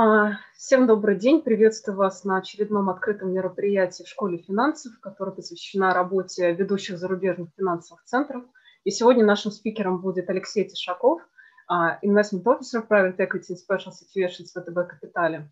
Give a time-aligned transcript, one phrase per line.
[0.00, 1.42] А, всем добрый день.
[1.42, 8.04] Приветствую вас на очередном открытом мероприятии в школе финансов, которое посвящено работе ведущих зарубежных финансовых
[8.04, 8.44] центров.
[8.84, 11.20] И сегодня нашим спикером будет Алексей Тишаков,
[11.66, 15.50] а, Investment Officer Private Equity Special Situations ВТБ Капитале.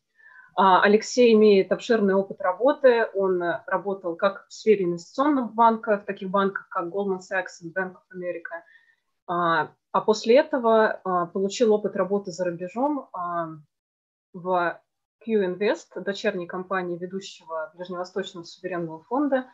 [0.55, 3.09] А, Алексей имеет обширный опыт работы.
[3.15, 7.95] Он работал как в сфере инвестиционных банков, в таких банках, как Goldman Sachs и Bank
[7.95, 8.63] of America.
[9.27, 11.01] А после этого
[11.35, 13.09] получил опыт работы за рубежом
[14.33, 14.81] в
[15.25, 19.47] Q-Invest, дочерней компании ведущего Ближневосточного суверенного фонда,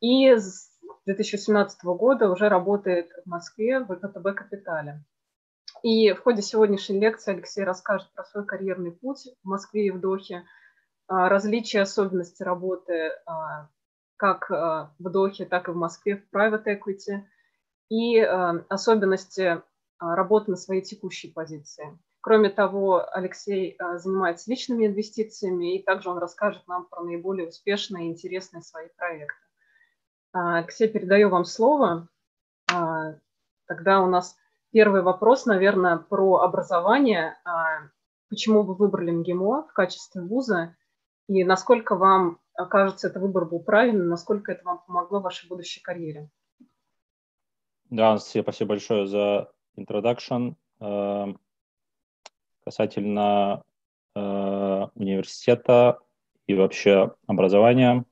[0.00, 0.70] и с
[1.06, 5.04] 2017 года уже работает в Москве в ВТБ Капитале.
[5.82, 10.00] И в ходе сегодняшней лекции Алексей расскажет про свой карьерный путь в Москве и в
[10.00, 10.44] Дохе,
[11.10, 13.68] а, различия особенности работы а,
[14.16, 17.24] как а, в Дохе, так и в Москве в private equity
[17.88, 19.62] и особенности
[19.98, 21.98] работы на своей текущей позиции.
[22.22, 28.08] Кроме того, Алексей а, занимается личными инвестициями, и также он расскажет нам про наиболее успешные
[28.08, 29.38] и интересные свои проекты.
[30.32, 32.08] А, Алексей, передаю вам слово.
[32.70, 33.14] А,
[33.66, 34.36] тогда у нас
[34.70, 37.38] первый вопрос, наверное, про образование.
[38.28, 40.76] Почему вы выбрали МГИМО в качестве вуза,
[41.26, 45.80] и насколько вам кажется, этот выбор был правильным, насколько это вам помогло в вашей будущей
[45.80, 46.28] карьере?
[47.88, 50.54] Да, спасибо большое за introduction
[52.70, 53.64] касательно
[54.14, 55.98] э, университета
[56.46, 58.04] и вообще образования.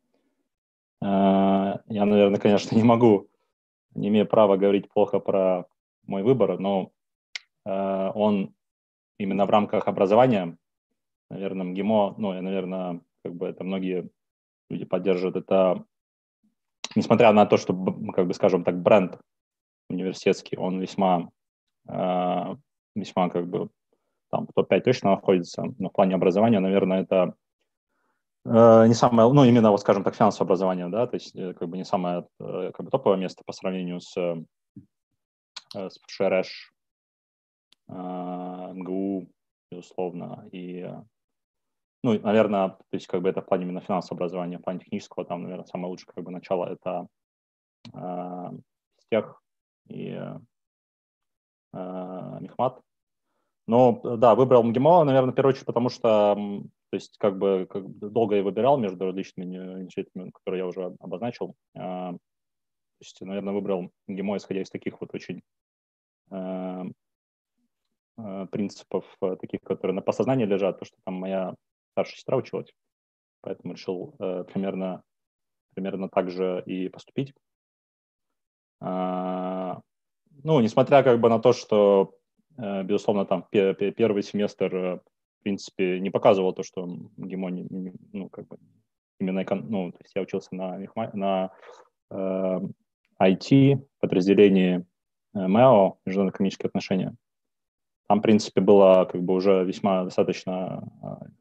[1.01, 3.29] Э, я, наверное, конечно, не могу,
[3.95, 5.67] не имею права говорить плохо про
[6.09, 6.91] мой выбор, но
[7.67, 8.53] э, он
[9.17, 10.59] именно в рамках образования,
[11.31, 14.11] наверное, МГИМО, ну, и, наверное, как бы это многие
[14.71, 15.85] люди поддерживают, это,
[16.97, 17.73] несмотря на то, что,
[18.13, 19.21] как бы, скажем так, бренд
[19.89, 21.31] университетский, он весьма,
[21.87, 22.57] э,
[22.97, 23.71] весьма, как бы,
[24.31, 27.35] там в топ-5 точно находится, но в плане образования, наверное, это
[28.45, 31.69] э, не самое, ну, именно, вот, скажем так, финансовое образование, да, то есть э, как
[31.69, 34.15] бы не самое э, как бы топовое место по сравнению с,
[35.75, 36.73] с ШРШ,
[37.89, 39.29] МГУ,
[39.71, 40.87] безусловно, и
[42.05, 45.25] ну, наверное, то есть как бы это в плане именно финансового образования, в плане технического,
[45.25, 47.09] там, наверное, самое лучшее как бы начало это
[47.93, 48.51] э,
[49.01, 49.43] стех
[49.89, 50.11] и
[51.73, 52.81] э, Мехмат,
[53.69, 57.87] ну, да, выбрал МГИМО, наверное, в первую очередь, потому что, то есть, как бы, как
[57.99, 61.55] долго я выбирал между различными инициативами, которые я уже обозначил.
[61.77, 62.19] А, то
[63.03, 65.43] есть, наверное, выбрал МГИМО, исходя из таких вот очень
[66.31, 66.87] а,
[68.17, 69.05] а, принципов,
[69.39, 71.55] таких, которые на подсознании лежат, то, что там моя
[71.93, 72.73] старшая сестра училась,
[73.43, 75.03] поэтому решил э, примерно,
[75.75, 77.35] примерно так же и поступить.
[78.81, 82.28] Ну, несмотря как бы на то, что Э,
[82.59, 86.87] безусловно, там первый семестр, э, в принципе, не показывал то, что
[87.17, 87.51] МГИМО,
[88.13, 88.59] ну, как бы,
[89.21, 90.79] именно, ну, то есть я учился на,
[91.13, 91.51] на
[92.11, 92.61] э,
[93.23, 94.85] IT, подразделении
[95.35, 97.15] э, МЭО, международные экономические отношения.
[98.09, 100.83] Там, в принципе, была как бы уже весьма достаточно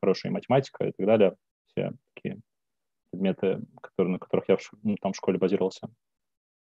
[0.02, 1.36] хорошая математика и так далее.
[1.68, 2.40] Все такие
[3.10, 5.90] предметы, которые, на которых я в, ну, там в школе базировался.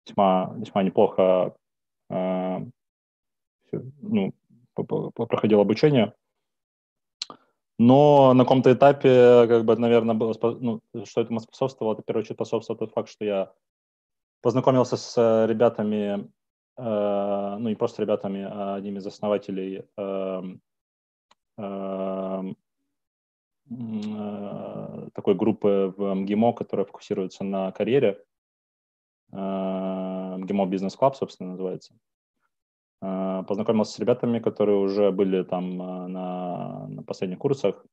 [0.06, 1.56] Весьма, весьма неплохо
[2.08, 2.60] э,
[3.72, 4.32] ну,
[4.84, 6.14] проходил обучение.
[7.78, 12.22] Но на каком-то этапе, как бы, наверное, было, ну, что этому способствовало, это, в первую
[12.22, 13.52] очередь, способствовал тот факт, что я
[14.40, 16.30] познакомился с э, ребятами,
[16.78, 20.42] э, ну, не просто ребятами, а одним из основателей э,
[21.58, 22.42] э,
[23.70, 28.24] э, такой группы в МГИМО, которая фокусируется на карьере.
[29.32, 31.94] Э, МГИМО Business Club, собственно, называется.
[33.00, 37.84] А, познакомился с ребятами, которые уже были там а, на, на последних курсах,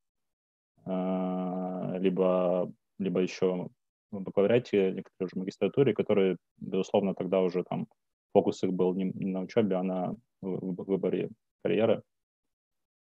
[0.85, 3.69] а, либо, либо еще
[4.11, 7.87] в бакалавриате, некоторые уже в магистратуре, которые, безусловно, тогда уже там
[8.33, 11.29] фокус их был не, на учебе, а на выборе
[11.63, 12.03] карьеры.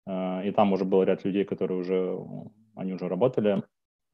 [0.07, 2.17] И там уже был ряд людей, которые уже,
[2.75, 3.63] они уже работали,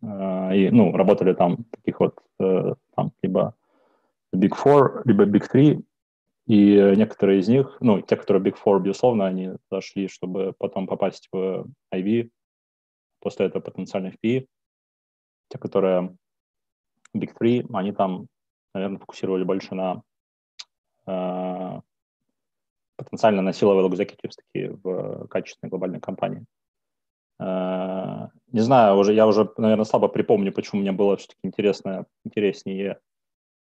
[0.02, 3.56] и, ну, работали там таких вот, э, там, либо
[4.34, 5.84] Big Four, либо Big Three,
[6.48, 11.30] и некоторые из них, ну, те, которые Big Four, безусловно, они зашли, чтобы потом попасть
[11.32, 12.30] в IV,
[13.20, 14.48] после этого потенциально в.
[15.50, 16.16] Те, которые
[17.16, 18.28] Big Three, они там,
[18.74, 20.02] наверное, фокусировали больше на
[21.06, 21.82] э,
[22.96, 26.46] потенциально на силовые executives такие в качественной глобальной компании.
[27.40, 33.00] Э, не знаю, уже я уже, наверное, слабо припомню, почему мне было все-таки интересно, интереснее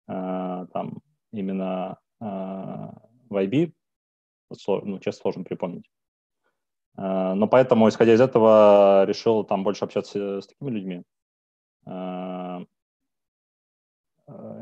[0.07, 0.99] э, там
[1.31, 3.73] именно в IB,
[4.67, 5.89] ну, честно, сложно припомнить.
[6.95, 11.03] Но поэтому, исходя из этого, решил там больше общаться с такими людьми.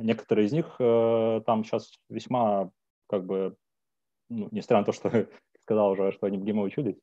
[0.02, 2.72] Некоторые из них там сейчас весьма,
[3.08, 3.58] как бы,
[4.30, 5.10] ну, несмотря на то, что
[5.62, 7.00] сказал уже, что они в ГИМО учились,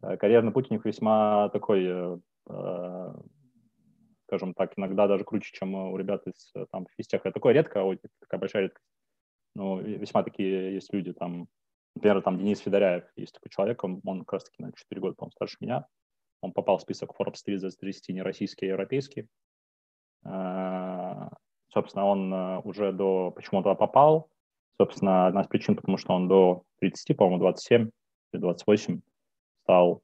[0.00, 2.20] карьерный путь у них весьма такой
[4.28, 7.32] скажем так, иногда даже круче, чем у ребят из там физтеха.
[7.32, 7.82] Такое редко,
[8.20, 8.86] такая большая редкость.
[9.58, 11.48] Но весьма такие есть люди, там,
[11.96, 15.16] например, там Денис Федоряев, есть такой человек, он, он как раз таки на 4 года,
[15.16, 15.84] по-моему, старше меня.
[16.42, 19.26] Он попал в список Forbes 30 30 не российский, а европейский.
[20.24, 21.30] А,
[21.72, 24.30] собственно, он э, уже до, почему туда попал,
[24.80, 27.90] собственно, одна из причин, потому что он до 30, по-моему, 27
[28.34, 29.00] или 28
[29.64, 30.02] стал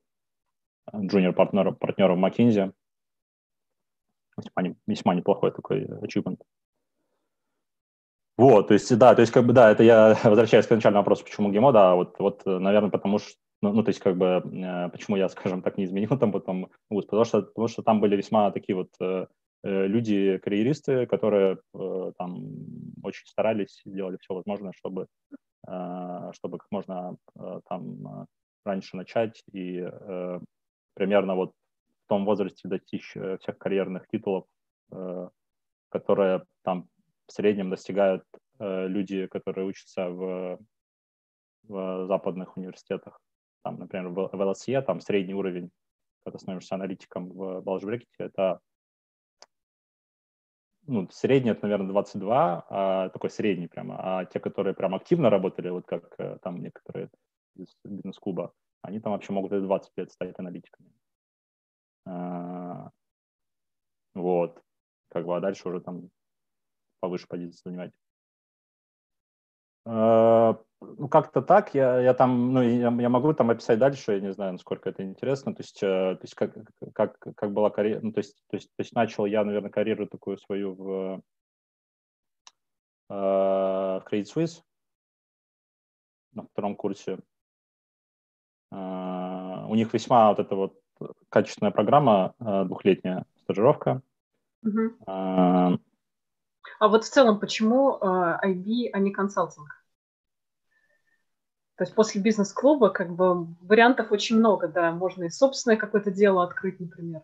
[0.92, 2.72] джуниор-партнером партнером McKinsey,
[4.36, 6.40] весьма, весьма неплохой такой achievement.
[8.36, 11.24] Вот, то есть, да, то есть, как бы, да, это я возвращаюсь к начальному вопросу,
[11.24, 14.88] почему ГИМО, да, вот, вот, наверное, потому что, ну, ну то есть, как бы, э,
[14.90, 18.16] почему я, скажем так, не изменил там потом вуз, потому что, потому что там были
[18.16, 19.26] весьма такие вот э,
[19.62, 21.58] э люди, карьеристы, которые
[22.18, 22.44] там
[23.02, 25.06] очень старались, делали все возможное, чтобы,
[26.32, 27.16] чтобы как можно
[27.68, 28.26] там
[28.66, 29.88] раньше начать и
[30.94, 31.52] примерно вот
[32.04, 34.44] в том возрасте достичь всех карьерных титулов,
[35.90, 36.88] которые там
[37.26, 38.24] в среднем достигают
[38.58, 40.58] э, люди, которые учатся в,
[41.64, 43.20] в западных университетах.
[43.62, 45.70] Там, например, в, в ЛСЕ там средний уровень,
[46.24, 48.60] когда становишься аналитиком в Балжбрекете, это
[50.86, 53.96] ну, средний, это, наверное, 22, а, такой средний прямо.
[53.98, 57.08] А те, которые прям активно работали, вот как там некоторые
[57.56, 60.90] из бизнес-клуба, они там вообще могут и 20 лет стать аналитиками.
[62.06, 62.90] А,
[64.14, 64.62] вот.
[65.08, 66.10] Как бы, а дальше уже там
[67.04, 67.92] повыше позиции занимать.
[69.84, 71.74] А, ну, как-то так.
[71.74, 75.02] Я, я там, ну, я, я могу там описать дальше, я не знаю, насколько это
[75.02, 75.54] интересно.
[75.54, 76.54] То есть, э, то есть как,
[76.94, 80.06] как, как была карьера, ну, то есть, то есть, то есть начал я, наверное, карьеру
[80.06, 81.22] такую свою в,
[83.10, 84.62] э, в Credit Suisse
[86.32, 87.18] на втором курсе.
[88.72, 90.80] Uh, у них весьма вот это вот
[91.28, 94.02] качественная программа, э, двухлетняя стажировка.
[94.64, 95.78] Угу.
[96.78, 99.84] А, а вот в целом, почему IB, а не консалтинг?
[101.76, 106.44] То есть после бизнес-клуба как бы вариантов очень много, да, можно и собственное какое-то дело
[106.44, 107.22] открыть, например.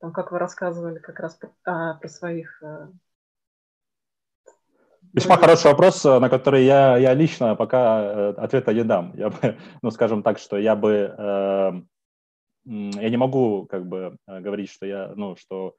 [0.00, 2.62] Там, как вы рассказывали как раз про, а, про своих...
[2.62, 2.90] А...
[5.12, 9.12] Весьма хороший вопрос, на который я, я лично пока ответа не дам.
[9.16, 11.72] Я бы, ну, скажем так, что я бы э,
[12.68, 15.74] я не могу как бы говорить, что я, ну, что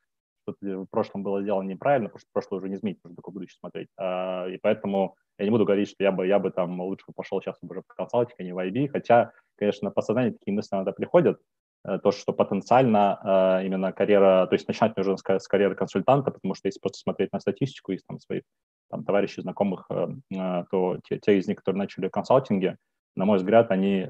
[0.53, 3.57] что-то в прошлом было сделано неправильно, потому что прошлое уже не изменить, нужно только будущее
[3.59, 3.87] смотреть.
[3.97, 7.41] А, и поэтому я не буду говорить, что я бы, я бы там лучше пошел
[7.41, 10.91] сейчас уже в консалтинг, а не в IB, хотя, конечно, по сознанию такие мысли иногда
[10.91, 11.39] приходят,
[11.85, 16.55] э, то, что потенциально э, именно карьера, то есть начинать нужно с, карьеры консультанта, потому
[16.55, 18.43] что если просто смотреть на статистику из там, своих
[18.89, 22.77] там, товарищей, знакомых, то те, те из них, которые начали в консалтинге,
[23.15, 24.07] на мой взгляд, они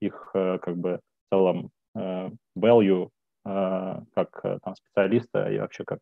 [0.00, 3.08] их как бы в целом Э, value э,
[3.46, 6.00] как э, там, специалиста и вообще как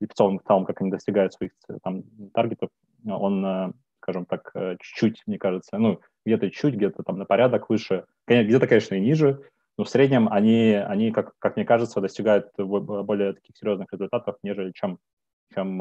[0.00, 2.70] и в целом, в целом, как они достигают своих там таргетов,
[3.04, 8.68] он, скажем так, чуть-чуть, мне кажется, ну, где-то чуть, где-то там на порядок выше, где-то,
[8.68, 9.42] конечно, и ниже,
[9.76, 14.70] но в среднем они, они как, как мне кажется, достигают более таких серьезных результатов, нежели
[14.70, 14.98] чем,
[15.52, 15.78] чем,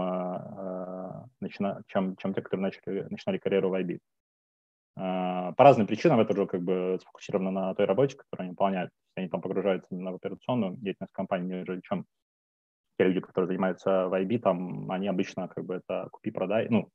[1.40, 4.00] начина, чем, чем те, которые начали, начинали карьеру в IB.
[5.00, 8.92] А, по разным причинам это уже как бы сфокусировано на той работе, которую они выполняют.
[9.16, 12.06] Они там погружаются на операционную деятельность компании, нежели чем
[12.98, 16.90] те люди, которые занимаются в IB, там они обычно как бы это купи-продай, ну,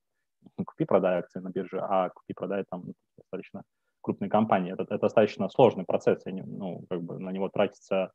[0.58, 2.84] не купи-продай акции на бирже, а купи-продай там
[3.16, 3.62] достаточно
[4.00, 4.72] крупные компании.
[4.72, 8.12] Это, это достаточно сложный процесс, они, ну, как бы на него тратится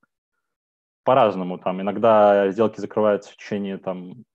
[1.03, 1.57] по-разному.
[1.59, 4.25] Там иногда сделки закрываются в течение там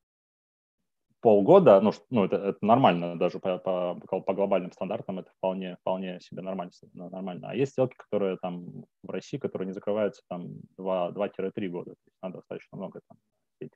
[1.23, 6.21] полгода, ну, ну это, это нормально, даже по, по, по глобальным стандартам это вполне, вполне
[6.21, 7.49] себе нормально, нормально.
[7.49, 10.49] А есть сделки, которые там в России, которые не закрываются там
[10.79, 11.93] 2-3 года.
[11.93, 13.19] То есть надо достаточно много там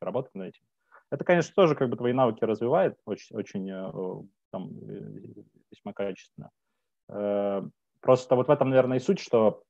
[0.00, 0.62] работать над этим.
[1.10, 6.50] Это, конечно, тоже как бы твои навыки развивает очень, очень э, там, э, весьма качественно.
[7.08, 7.62] Э,
[8.00, 9.62] просто вот в этом, наверное, и суть, что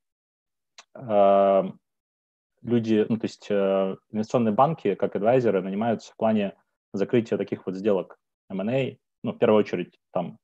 [2.63, 6.55] люди, ну, то есть инвестиционные банки, как адвайзеры, нанимаются в плане
[6.97, 8.17] закрытие таких вот сделок
[8.49, 10.37] M&A, ну, в первую очередь, там,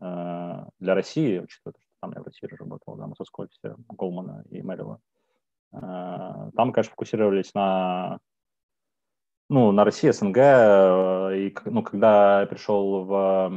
[0.00, 4.62] э, для России, учитывая, что там я в России работал, да, московского офисе Голмана и
[4.62, 5.00] Мэрила,
[5.72, 8.18] э, там, конечно, фокусировались на,
[9.48, 13.48] ну, на России, СНГ, э, и, ну, когда я пришел в, э,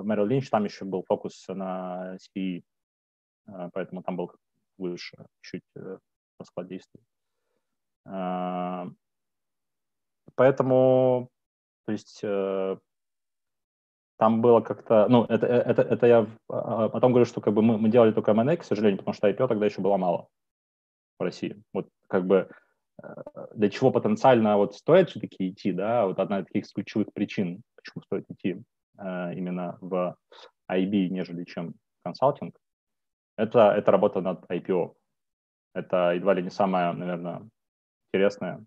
[0.00, 2.62] в Мэрил Линч, там еще был фокус на CPE,
[3.72, 4.32] поэтому там был
[4.78, 5.62] выше чуть
[6.38, 7.00] расклад действий.
[10.36, 11.28] Поэтому,
[11.86, 12.20] то есть,
[14.16, 17.88] там было как-то, ну, это, это, это я потом говорю, что как бы мы, мы
[17.88, 20.28] делали только M&A, к сожалению, потому что IPO тогда еще было мало
[21.18, 21.60] в России.
[21.72, 22.48] Вот как бы
[23.54, 28.02] для чего потенциально вот стоит все-таки идти, да, вот одна из таких ключевых причин, почему
[28.02, 28.62] стоит идти
[28.98, 30.16] э, именно в
[30.70, 31.74] IB, нежели чем
[32.04, 32.56] консалтинг,
[33.36, 34.94] это, это работа над IPO.
[35.74, 37.48] Это едва ли не самое, наверное,
[38.12, 38.64] интересное.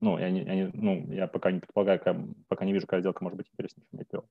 [0.00, 2.16] Ну, я, не, я, не, ну, я пока не предполагаю, как,
[2.48, 4.24] пока не вижу, какая сделка может быть интереснее, чем IPO.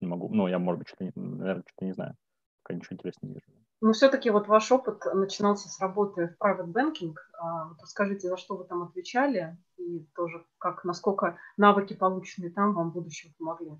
[0.00, 0.28] Не могу.
[0.28, 2.16] Ну, я, может быть, что-то, наверное, что-то не знаю.
[2.62, 3.46] Пока ничего интересного не вижу.
[3.80, 7.14] Но все-таки вот ваш опыт начинался с работы в private banking.
[7.38, 12.74] А, вот расскажите, за что вы там отвечали и тоже как, насколько навыки, полученные там,
[12.74, 13.72] вам в будущем помогли?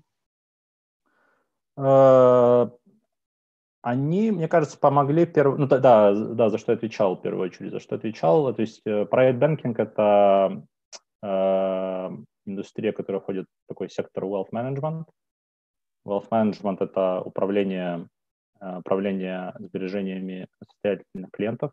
[1.75, 2.71] А,
[3.81, 5.57] они, мне кажется, помогли перв...
[5.57, 5.79] ну да,
[6.13, 8.53] да, за что я отвечал в первую очередь, за что отвечал.
[8.53, 10.63] То есть э, private banking это
[11.23, 15.05] индустрия, которая входит в такой сектор wealth management.
[16.05, 18.07] Wealth management это управление
[18.59, 21.71] Э, управление сбережениями состоятельных клиентов.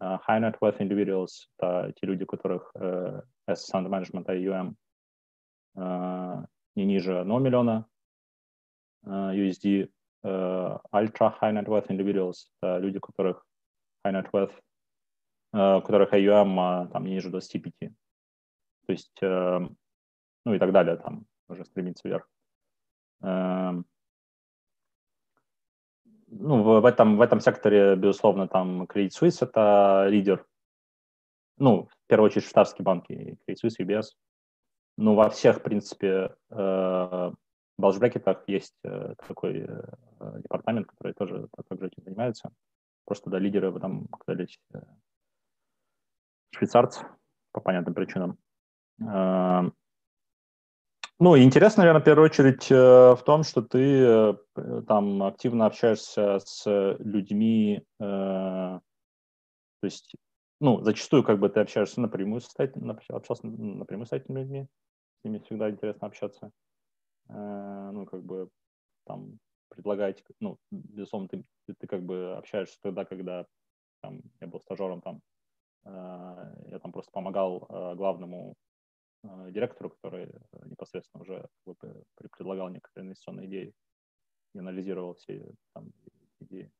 [0.00, 4.74] Э, high net worth individuals– это те люди, у которых assets under management AUM
[6.76, 7.86] не ниже 1 миллиона
[9.04, 9.90] USD.
[10.22, 13.44] Ultra high net worth individuals– это люди, у которых
[14.04, 14.54] high net worth,
[15.52, 17.92] у которых AUM там, не ниже 25.
[18.86, 22.28] То есть, ну и так далее, там уже стремится вверх
[26.30, 30.46] ну, в, в, этом, в этом секторе, безусловно, там Credit Suisse– это лидер.
[31.58, 34.04] Ну, в первую очередь, швейцарские банки, Credit Suisse, UBS.
[34.96, 37.32] Ну, во всех, в принципе, э,
[37.78, 42.50] балжбрекетах есть э, такой э, департамент, который тоже также этим занимается.
[43.04, 44.80] Просто, да, лидеры там оказались э,
[46.54, 47.06] швейцарцы
[47.52, 48.38] по понятным причинам.
[51.22, 52.74] Ну, интересно, наверное, в первую очередь э,
[53.14, 54.34] в том, что ты э,
[54.88, 56.64] там активно общаешься с
[56.98, 58.80] людьми, э, то
[59.82, 60.14] есть,
[60.60, 64.66] ну, зачастую как бы ты общаешься напрямую с общался напрямую с этими людьми,
[65.20, 66.52] с ними всегда интересно общаться.
[67.28, 68.48] Ну, как бы
[69.06, 69.38] там
[69.68, 73.44] предлагаете, ну, безусловно, ты, ты, ты как бы общаешься тогда, когда
[74.00, 75.20] там, я был стажером там,
[75.84, 78.54] я там просто помогал главному
[79.22, 81.48] директору, который э, непосредственно уже
[82.32, 83.74] предлагал некоторые инвестиционные идеи
[84.54, 85.92] и анализировал все там,
[86.40, 86.70] идеи.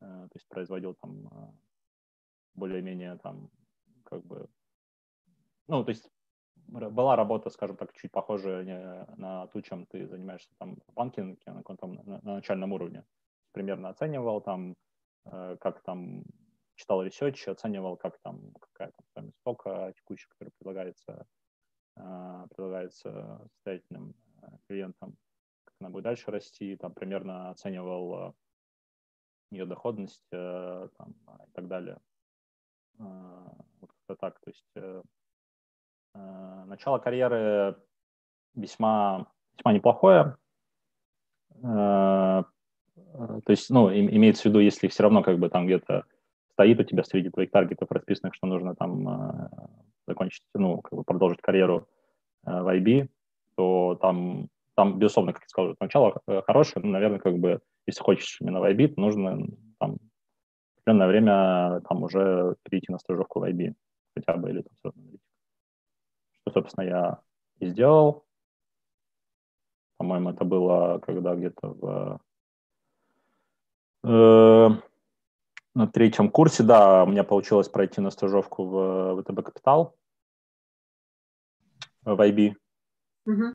[0.00, 1.58] Э, то есть производил там
[2.54, 3.50] более-менее там
[4.04, 4.48] как бы
[5.68, 6.08] ну, то есть
[6.68, 11.62] была работа, скажем так, чуть похожая на ту, чем ты занимаешься там в банкинге на
[11.66, 13.04] на, на начальном уровне.
[13.52, 14.74] Примерно оценивал там,
[15.24, 16.24] как там
[16.76, 21.26] читал research, оценивал, как там какая там стоимость stock а текущая, которая предлагается
[21.96, 25.16] предлагается состоятельным э, клиентам,
[25.64, 28.32] как она будет дальше расти, там примерно оценивал э,
[29.50, 31.14] ее доходность э, там,
[31.46, 31.98] и так далее.
[32.98, 34.40] А, вот как-то так.
[34.40, 34.98] То есть
[36.14, 37.76] начало карьеры
[38.54, 40.38] весьма, весьма неплохое.
[41.60, 42.44] То
[43.48, 46.06] есть, ну, имеется в виду, если все равно как бы там где-то
[46.52, 49.06] стоит у тебя среди твоих таргетов расписанных, что нужно там
[50.06, 51.88] закончить, ну, как бы продолжить карьеру
[52.46, 53.08] э, в IB,
[53.56, 58.02] то там, там, безусловно, как я сказал, начало э, хорошее, но, наверное, как бы, если
[58.02, 59.46] хочешь именно в IB, то нужно
[59.78, 59.96] там
[60.78, 63.74] определенное время там уже перейти на стажировку в IB
[64.14, 64.92] хотя бы, или там
[66.40, 67.20] Что, собственно, я
[67.58, 68.24] и сделал.
[69.98, 72.20] По-моему, это было когда где-то в
[74.04, 74.68] э,
[75.76, 79.94] на третьем курсе, да, у меня получилось пройти на стажировку в ВТБ Капитал,
[82.02, 82.54] в IB.
[83.26, 83.52] Угу.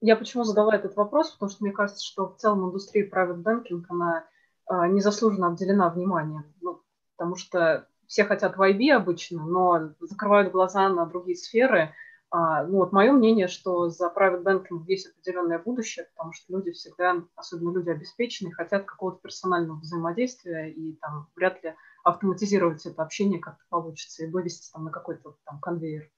[0.00, 1.32] Я почему задала этот вопрос?
[1.32, 4.24] Потому что мне кажется, что в целом индустрия private banking, она
[4.66, 6.54] а, незаслуженно обделена вниманием.
[6.60, 6.80] Ну,
[7.16, 11.92] потому что все хотят в IB обычно, но закрывают глаза на другие сферы–
[12.30, 16.72] а, ну, вот мое мнение, что за private banking есть определенное будущее, потому что люди
[16.72, 23.38] всегда, особенно люди обеспеченные, хотят какого-то персонального взаимодействия, и там вряд ли автоматизировать это общение
[23.38, 26.10] как-то получится и вывести там на какой-то там конвейер.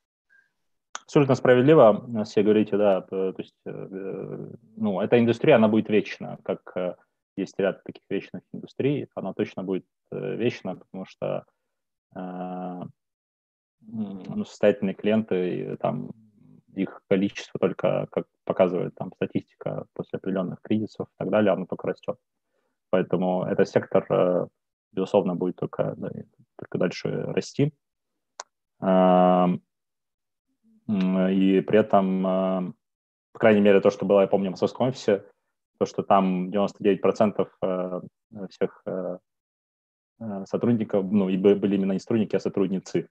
[1.04, 6.60] Абсолютно справедливо, все говорите, да, то есть, э, ну, эта индустрия, она будет вечна, как
[6.76, 6.94] э,
[7.36, 11.46] есть ряд таких вечных индустрий, она точно будет э, вечна, потому что
[13.80, 16.10] ну, состоятельные клиенты, там,
[16.74, 21.88] их количество только, как показывает там статистика после определенных кризисов и так далее, оно только
[21.88, 22.16] растет.
[22.90, 24.46] Поэтому этот сектор, э,
[24.92, 25.96] безусловно, будет только,
[26.56, 27.72] только дальше расти.
[30.88, 32.74] И при этом,
[33.32, 35.24] по крайней мере, то, что было, я помню, в московском офисе,
[35.78, 37.48] то, что там 99%
[38.48, 38.84] всех
[40.46, 43.08] сотрудников, ну, и были именно не сотрудники, а сотрудницы.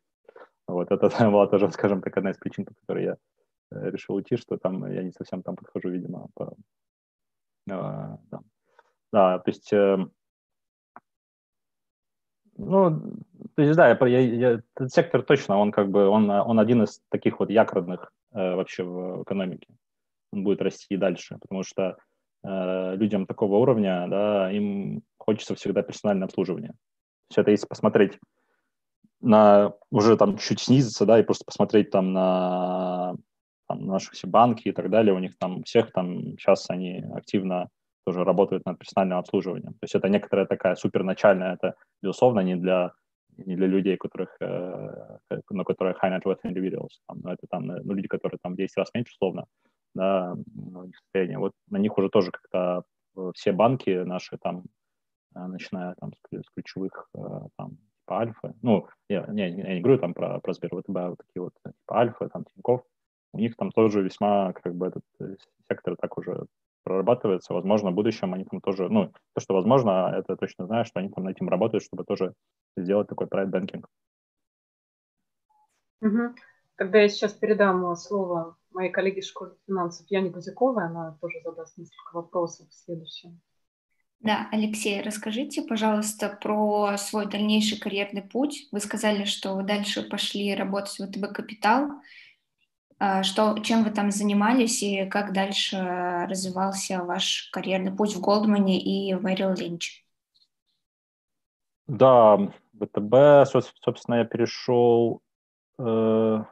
[0.70, 3.18] Вот это была тоже, скажем так, одна из причин, по которой я
[3.72, 6.54] э, решил уйти, что там я не совсем там подхожу, видимо, по,
[7.68, 8.40] э, да.
[9.12, 9.98] да, то есть, э,
[12.58, 13.02] ну,
[13.56, 16.84] то есть, да, я, я, я, этот сектор точно, он как бы, он, он один
[16.84, 19.68] из таких вот якорных э, вообще в экономике.
[20.32, 21.98] Он будет расти и дальше, потому что
[22.44, 26.74] э, людям такого уровня, да, им хочется всегда персональное обслуживание.
[27.30, 28.20] Есть это если посмотреть
[29.22, 33.16] на уже там чуть снизиться, да, и просто посмотреть там на
[33.68, 37.70] там, наши все банки и так далее, у них там всех там сейчас они активно
[38.06, 39.74] тоже работают над персональным обслуживанием.
[39.74, 42.94] То есть это некоторая такая суперначальная, это, безусловно, не для
[43.46, 45.18] не для людей, которых, э,
[45.50, 48.78] на которые high net worth individuals, там, но это там ну, люди, которые там 10
[48.78, 49.46] раз меньше, условно,
[49.96, 51.38] да, ну, состояние.
[51.40, 52.84] Вот на них уже тоже как-то
[53.16, 54.64] э, все банки наши там,
[55.36, 57.20] э, начиная там с, с ключевых э,
[57.58, 57.78] там
[58.10, 61.42] типа Альфа, ну, я, не, я не говорю там про, про Сбервтб, а вот такие
[61.44, 62.82] вот типа Альфа, там Тинькофф,
[63.34, 65.36] у них там тоже весьма как бы этот э,
[65.70, 66.46] сектор так уже
[66.84, 67.54] прорабатывается.
[67.54, 71.10] Возможно, в будущем они там тоже, ну, то, что возможно, это точно знаю, что они
[71.10, 72.34] там над этим работают, чтобы тоже
[72.76, 73.86] сделать такой private banking.
[76.02, 76.36] Угу.
[76.78, 82.16] Тогда я сейчас передам слово моей коллеге школы финансов Яне Гузяковой, она тоже задаст несколько
[82.16, 83.42] вопросов в следующем.
[84.20, 88.68] Да, Алексей, расскажите, пожалуйста, про свой дальнейший карьерный путь.
[88.72, 91.90] Вы сказали, что вы дальше пошли работать в ВТБ Капитал.
[93.00, 95.78] А, что, чем вы там занимались и как дальше
[96.28, 100.06] развивался ваш карьерный путь в Голдмане и в Мэрил Линч?
[101.88, 102.38] Да,
[102.74, 105.22] ВТБ, собственно, я перешел,
[105.78, 106.44] э,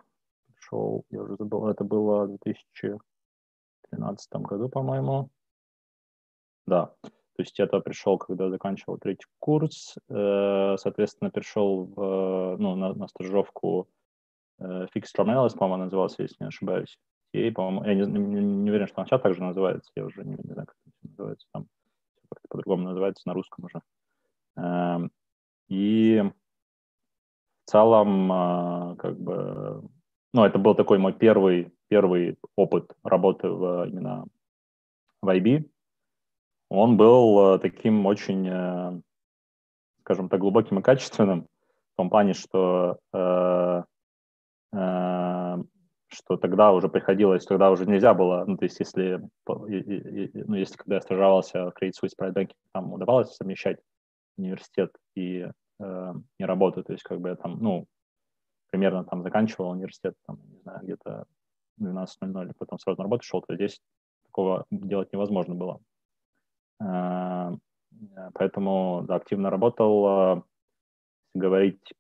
[0.48, 5.30] перешел, я уже забыл, это было в 2013 году, по-моему.
[6.66, 6.94] Да,
[7.38, 12.96] то есть я туда пришел, когда заканчивал третий курс, э, соответственно, перешел в, ну, на,
[12.96, 13.88] на стажировку
[14.60, 16.98] э, Fixed Term Analyst, по-моему, назывался, если не ошибаюсь.
[17.34, 20.32] И, по-моему, я не, не, не уверен, что он сейчас также называется, я уже не,
[20.32, 21.68] не знаю, как это называется, там
[22.28, 23.82] как-то по-другому называется на русском уже.
[24.56, 25.12] Эм,
[25.68, 26.24] и
[27.66, 29.88] в целом, э, как бы,
[30.34, 34.26] ну, это был такой мой первый, первый опыт работы в, именно
[35.22, 35.70] в IB,
[36.70, 39.02] он был э, таким очень, э,
[40.02, 41.48] скажем так, глубоким и качественным
[41.94, 43.84] в том плане, что э,
[46.10, 50.96] что тогда уже приходилось, тогда уже нельзя было, ну, то есть если, ну, если когда
[50.96, 53.80] я стажировался в Credit Suisse Private Banking, там удавалось совмещать
[54.38, 55.48] университет и,
[55.80, 57.86] э, и работу, то есть как бы я там, ну,
[58.72, 61.26] примерно там заканчивал университет, там, не знаю, где-то
[61.80, 63.80] 12.00, потом сразу на работу шел, то здесь
[64.26, 65.80] такого делать невозможно было.
[66.82, 67.52] Э,
[68.34, 70.44] поэтому да, активно работал.
[71.34, 71.94] говорить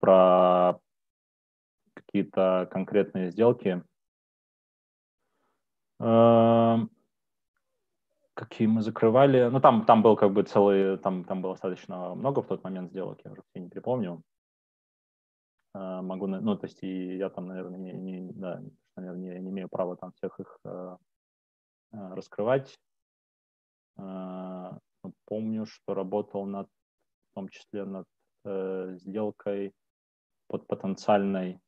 [0.00, 0.80] про
[1.94, 3.82] какие-то конкретные сделки,
[6.00, 6.76] э,
[8.34, 9.48] какие мы закрывали.
[9.50, 12.90] Ну, там, там был как бы целый, там, там было достаточно много в тот момент
[12.90, 14.22] сделок, я уже все не припомню.
[15.72, 18.60] Могу, ну, то есть и я там, наверное, не, не, да,
[18.96, 20.58] наверное, не, не имею права там всех их
[21.92, 22.76] раскрывать.
[23.98, 24.70] Э,
[25.26, 26.68] помню, что работал над,
[27.30, 28.06] в том числе над
[28.44, 29.72] э, сделкой
[30.48, 31.60] под потенциальной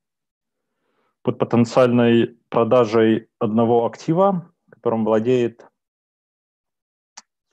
[1.22, 5.64] под потенциальной продажей одного актива, которым владеет,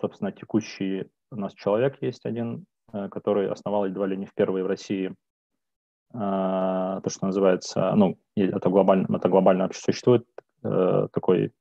[0.01, 4.63] собственно, текущий у нас человек есть один, э, который основал едва ли не в первой
[4.63, 5.15] в России
[6.11, 10.27] то, что называется, ну, это глобально, это глобально вообще существует
[10.63, 11.53] такой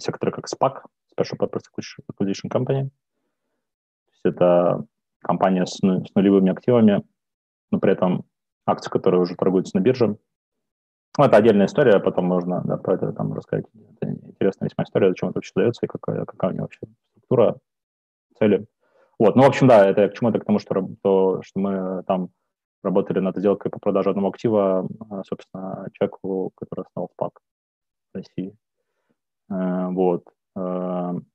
[0.00, 0.82] сектор, как SPAC,
[1.16, 1.64] Special Purpose
[2.10, 2.88] Acquisition Company.
[2.88, 4.84] То есть это
[5.20, 7.02] компания с, с нулевыми активами,
[7.70, 8.24] но при этом
[8.66, 10.16] акции, которые уже торгуются на бирже.
[11.16, 13.66] Ну, это отдельная история, потом можно да, про это там рассказать.
[14.00, 16.80] Это интересная весьма история, зачем это вообще дается и какая, какая у него вообще
[17.12, 17.58] структура,
[18.38, 18.66] цели.
[19.18, 22.30] Вот, ну, в общем, да, это к чему-то к тому, что, то, что мы там
[22.82, 27.40] работали над сделкой по продаже одного актива, а, собственно, человеку, который основал СПАК
[28.12, 28.56] в России.
[29.50, 30.24] Э, вот.
[30.56, 31.26] Эм,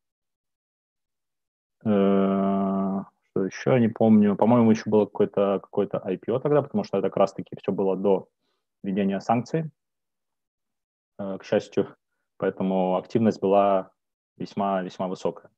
[1.86, 4.36] э, что еще, не помню.
[4.36, 8.27] По-моему, еще было какое-то какое IPO тогда, потому что это как раз-таки все было до
[8.84, 9.69] введения санкций,
[11.19, 11.95] э, к счастью.
[12.38, 13.91] Поэтому активность была
[14.38, 15.51] весьма-весьма высокая.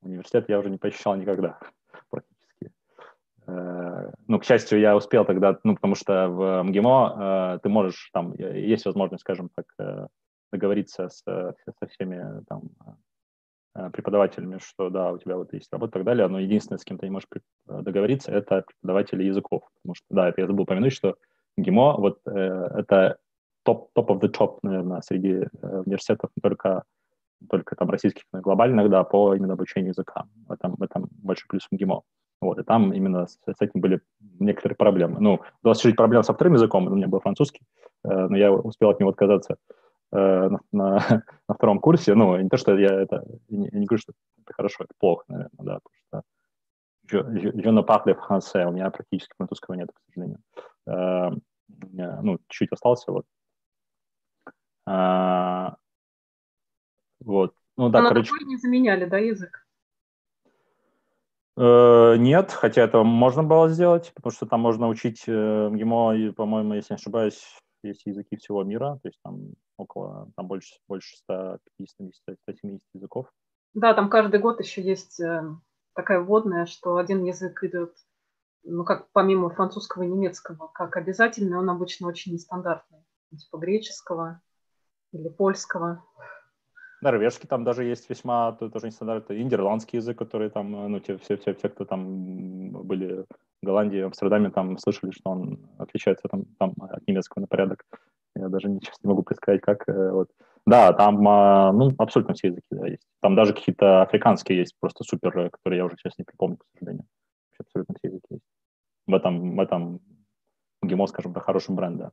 [0.00, 1.58] Университет я уже не посещал никогда
[2.10, 2.72] практически.
[3.46, 8.10] Э, ну, к счастью, я успел тогда, ну, потому что в МГИМО э, ты можешь,
[8.12, 10.06] там, есть возможность, скажем так, э,
[10.54, 12.70] договориться с, со всеми там
[13.92, 16.96] преподавателями, что да, у тебя вот есть работа и так далее, но единственное, с кем
[16.96, 17.28] ты не можешь
[17.66, 21.16] договориться, это преподаватели языков, потому что, да, это я забыл упомянуть, что
[21.56, 23.18] ГИМО, вот э, это
[23.64, 26.84] топ, топ of the top, наверное, среди э, университетов не только,
[27.48, 30.24] только там российских, но и глобальных, да, по именно обучению языка.
[30.46, 32.02] В этом, в этом больше плюс ГИМО.
[32.40, 34.00] Вот, и там именно с, с этим были
[34.38, 35.20] некоторые проблемы.
[35.20, 37.62] Ну, удалось решить проблему со вторым языком, у меня был французский,
[38.04, 39.74] э, но я успел от него отказаться э,
[40.18, 42.14] на, на, на втором курсе.
[42.14, 43.24] Ну, не то, что я это...
[43.48, 46.22] Я не, я не говорю, что это хорошо, это плохо, наверное, да, потому что
[47.10, 50.38] je, ne parle français, у меня практически французского нет, к сожалению.
[50.86, 51.30] Э,
[52.22, 53.26] ну, чуть остался, вот.
[54.86, 55.76] А,
[57.20, 57.54] вот.
[57.76, 58.30] Ну да, Но короче.
[58.44, 59.66] Не заменяли, да, язык?
[61.56, 66.74] Э, нет, хотя это можно было сделать, потому что там можно учить э, и, по-моему,
[66.74, 72.80] если не ошибаюсь, есть языки всего мира, то есть там около, там больше, больше 150-170
[72.94, 73.26] языков.
[73.74, 75.42] Да, там каждый год еще есть э,
[75.94, 77.94] такая вводная, что один язык идет,
[78.62, 83.04] ну, как помимо французского и немецкого, как обязательный, он обычно очень нестандартный,
[83.36, 84.40] типа греческого
[85.12, 86.04] или польского.
[87.00, 91.36] Норвежский там даже есть весьма, то тоже нестандартный, индерландский язык, который там, ну, те, все,
[91.36, 93.26] все, все, кто там были
[93.62, 97.84] в Голландии, в Амстердаме, там слышали, что он отличается там, там от немецкого на порядок.
[98.36, 99.88] Я даже сейчас не могу представить, как.
[99.88, 100.30] Э, вот.
[100.66, 103.06] Да, там а, ну, абсолютно все языки да, есть.
[103.20, 106.64] Там даже какие-то африканские есть, просто супер, э, которые я уже сейчас не припомню, к
[106.72, 107.06] сожалению.
[107.58, 108.44] Абсолютно все языки есть.
[109.06, 110.00] В этом, в этом
[110.82, 112.10] ГИМО, скажем так, хороший бренд.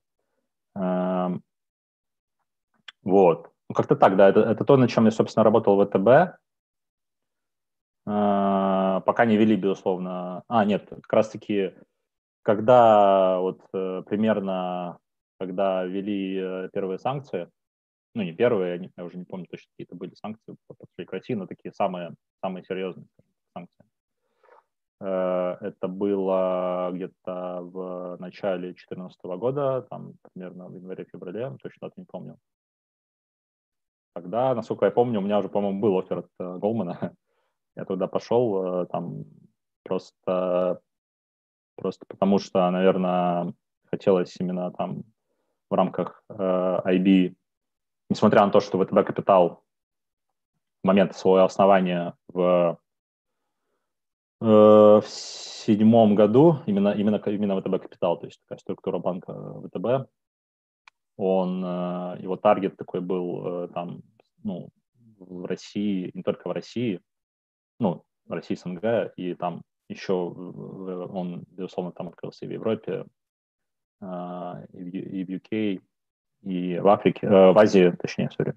[0.75, 1.43] Эм,
[3.03, 3.49] вот.
[3.69, 4.29] Ну, как-то так, да.
[4.29, 6.37] Это, это то, над чем я, собственно, работал в ВТБ.
[8.05, 10.43] Э, пока не вели, безусловно.
[10.47, 11.73] А, нет, как раз-таки,
[12.43, 14.99] когда вот примерно
[15.41, 17.49] когда ввели э, первые санкции,
[18.13, 20.75] ну, не первые, я, уже не помню точно, какие это были санкции по
[21.11, 23.07] России, но такие самые, самые серьезные
[23.51, 23.85] санкции.
[24.99, 32.05] Э, это было где-то в начале 2014 года, там примерно в январе-феврале, точно это не
[32.05, 32.37] помню.
[34.13, 37.15] Тогда, насколько я помню, у меня уже, по-моему, был офер от э, Голмана.
[37.75, 39.23] Я туда пошел, там
[39.83, 40.81] просто,
[41.77, 43.53] просто потому что, наверное,
[43.91, 45.03] хотелось именно там
[45.71, 46.33] в рамках э,
[46.85, 47.33] IB,
[48.09, 49.63] несмотря на то, что ВТБ Капитал
[50.83, 52.77] в момент своего основания в,
[54.41, 60.09] э, в седьмом году, именно, именно, именно ВТБ Капитал, то есть такая структура банка ВТБ,
[61.15, 64.01] он, э, его таргет такой был там,
[64.43, 64.69] ну,
[65.19, 66.99] в России, не только в России,
[67.79, 73.05] ну, в России СНГ, и там еще он, безусловно, там открылся и в Европе,
[74.01, 75.81] и в UK,
[76.43, 78.55] и в Африке, э, в Азии, точнее, сори.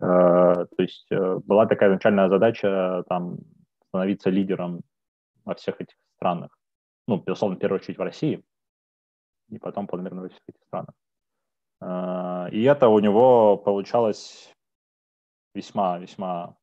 [0.00, 3.38] Э, то есть э, была такая начальная задача там
[3.88, 4.82] становиться лидером
[5.44, 6.56] во всех этих странах.
[7.06, 8.42] Ну, безусловно, в первую очередь в России,
[9.48, 10.94] и потом планомерно во всех этих странах.
[12.52, 14.52] И это у него получалось
[15.54, 16.56] весьма, весьма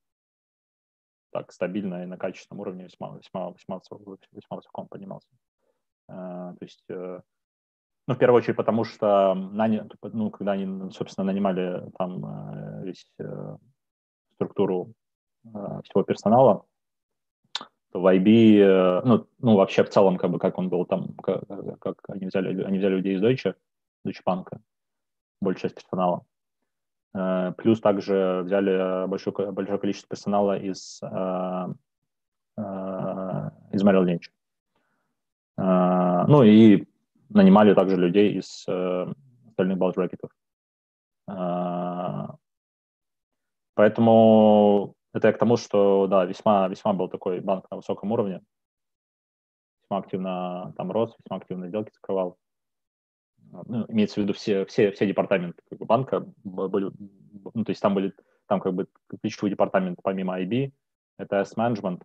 [1.31, 3.79] так стабильно и на качественном уровне, весьма, весьма, весьма,
[4.31, 5.29] весьма высоко он поднимался.
[6.07, 6.85] То есть
[8.07, 13.57] ну, в первую очередь, потому что, ну, когда они, собственно, нанимали там э, весь э,
[14.35, 14.93] структуру
[15.45, 16.65] э, всего персонала,
[17.91, 21.43] то в IB, ну, ну, вообще в целом, как бы, как он был там, как,
[21.79, 23.55] как они взяли, они взяли людей из Deutsche,
[24.05, 24.49] Deutsche Bank,
[25.41, 26.25] большая часть персонала.
[27.55, 31.03] Плюс также взяли большое, большое количество персонала из, из
[33.83, 34.29] Merrill Lynch.
[36.27, 36.85] Ну и
[37.35, 39.05] нанимали также людей из э,
[39.49, 40.31] остальных балл-брекетов.
[41.27, 42.35] А,
[43.75, 48.41] поэтому это я к тому, что, да, весьма, весьма был такой банк на высоком уровне.
[49.83, 52.37] Весьма активно там рос, весьма активно сделки закрывал.
[53.67, 56.91] Ну, имеется в виду все, все, все департаменты как бы, банка были,
[57.53, 58.13] ну, то есть там были,
[58.47, 58.87] там как бы
[59.21, 60.71] ключевой департамент помимо IB,
[61.17, 62.01] это S-Management,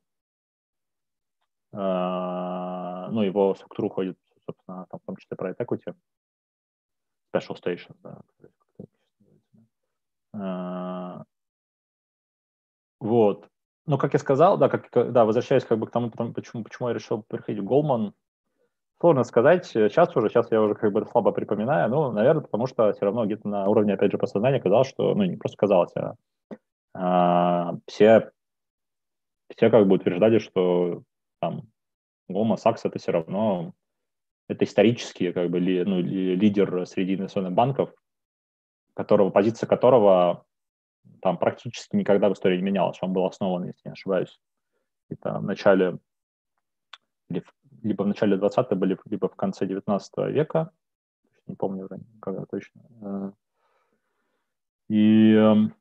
[1.72, 4.18] Uh, ну, его структуру входит
[4.50, 5.94] собственно, там, в том числе про equity,
[7.34, 8.20] special station, да,
[10.32, 11.24] а,
[13.00, 13.48] вот.
[13.86, 16.94] Ну, как я сказал, да, как, да, возвращаясь как бы к тому, почему, почему я
[16.94, 18.14] решил приходить в Голман,
[19.00, 22.92] сложно сказать, сейчас уже, сейчас я уже как бы слабо припоминаю, ну, наверное, потому что
[22.92, 26.14] все равно где-то на уровне, опять же, подсознания казалось, что, ну, не просто казалось, а,
[26.94, 28.30] а все
[29.56, 31.02] все как бы утверждали, что
[31.40, 31.62] там
[32.30, 33.72] Goldman Sachs это все равно
[34.50, 37.94] это исторически как бы ли, ну, лидер среди инвестиционных банков,
[38.94, 40.44] которого, позиция которого
[41.22, 42.98] там практически никогда в истории не менялась.
[43.00, 44.40] Он был основан, если не ошибаюсь,
[45.08, 45.98] это в начале,
[47.28, 50.72] либо в начале 20-го, либо в конце 19 века,
[51.46, 51.88] не помню
[52.20, 52.82] когда точно.
[53.02, 53.32] Э,
[54.88, 55.74] и, эм,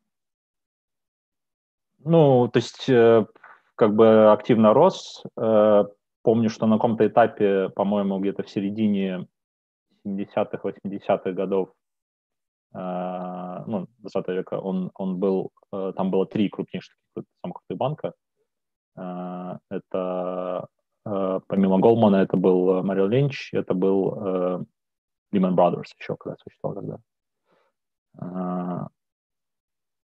[2.06, 3.26] ну, то есть, э,
[3.74, 5.24] как бы активно рос.
[6.20, 9.28] Э, помню, что на каком-то этапе, по-моему, где-то в середине
[10.06, 11.70] 70-х, 80-х годов
[12.72, 16.96] ну, 20 века, он, он был, там было три крупнейших
[17.42, 18.14] самых крупных банка.
[19.72, 20.68] Это
[21.48, 24.14] помимо Голмана, это был Марил Линч, это был
[25.34, 27.00] Lehman Brothers еще когда существовал
[28.14, 28.90] тогда.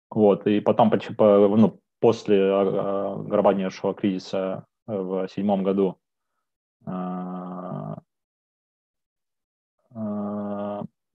[0.09, 2.49] Вот, и потом ну, после
[3.23, 5.99] гробанейшего кризиса в седьмом году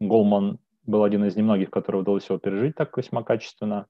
[0.01, 3.87] Голман был один из немногих, который удалось его пережить так весьма качественно.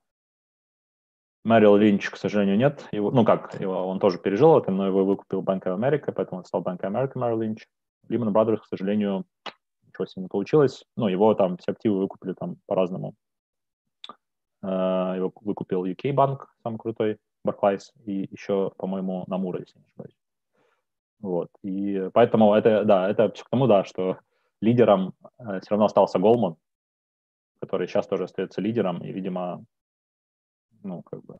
[1.44, 2.88] Мэрил Линч, к сожалению, нет.
[2.92, 6.44] Его, ну как, его, он тоже пережил это, но его выкупил of America, поэтому он
[6.44, 7.66] стал Bank of America Мэрил Линч.
[8.08, 9.24] Lehman Brothers, к сожалению,
[9.86, 10.84] ничего с ним не получилось.
[10.96, 13.14] Ну, его там все активы выкупили там по-разному.
[14.62, 20.16] Uh, его выкупил UK банк, самый крутой, Barclays, и еще, по-моему, Намура, если не ошибаюсь.
[21.20, 21.48] Вот.
[21.62, 24.18] И поэтому это, да, это к тому, да, что
[24.60, 26.56] лидером э, все равно остался Голман,
[27.60, 29.64] который сейчас тоже остается лидером, и, видимо,
[30.82, 31.38] ну, как бы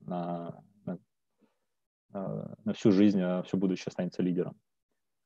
[0.00, 0.98] на, на,
[2.64, 4.56] на всю жизнь, на всю будущее останется лидером.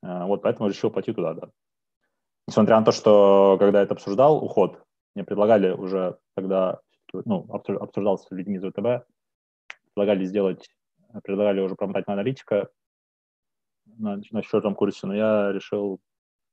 [0.02, 1.50] Вот поэтому решил пойти туда, да
[2.48, 4.82] несмотря на то, что когда я это обсуждал, уход,
[5.14, 6.80] мне предлагали уже тогда,
[7.12, 9.06] ну, обсуждался с людьми из ВТБ,
[9.98, 10.70] предлагали сделать,
[11.24, 12.70] предлагали уже промотать на аналитика
[13.84, 16.00] на, на четвертом курсе, но я решил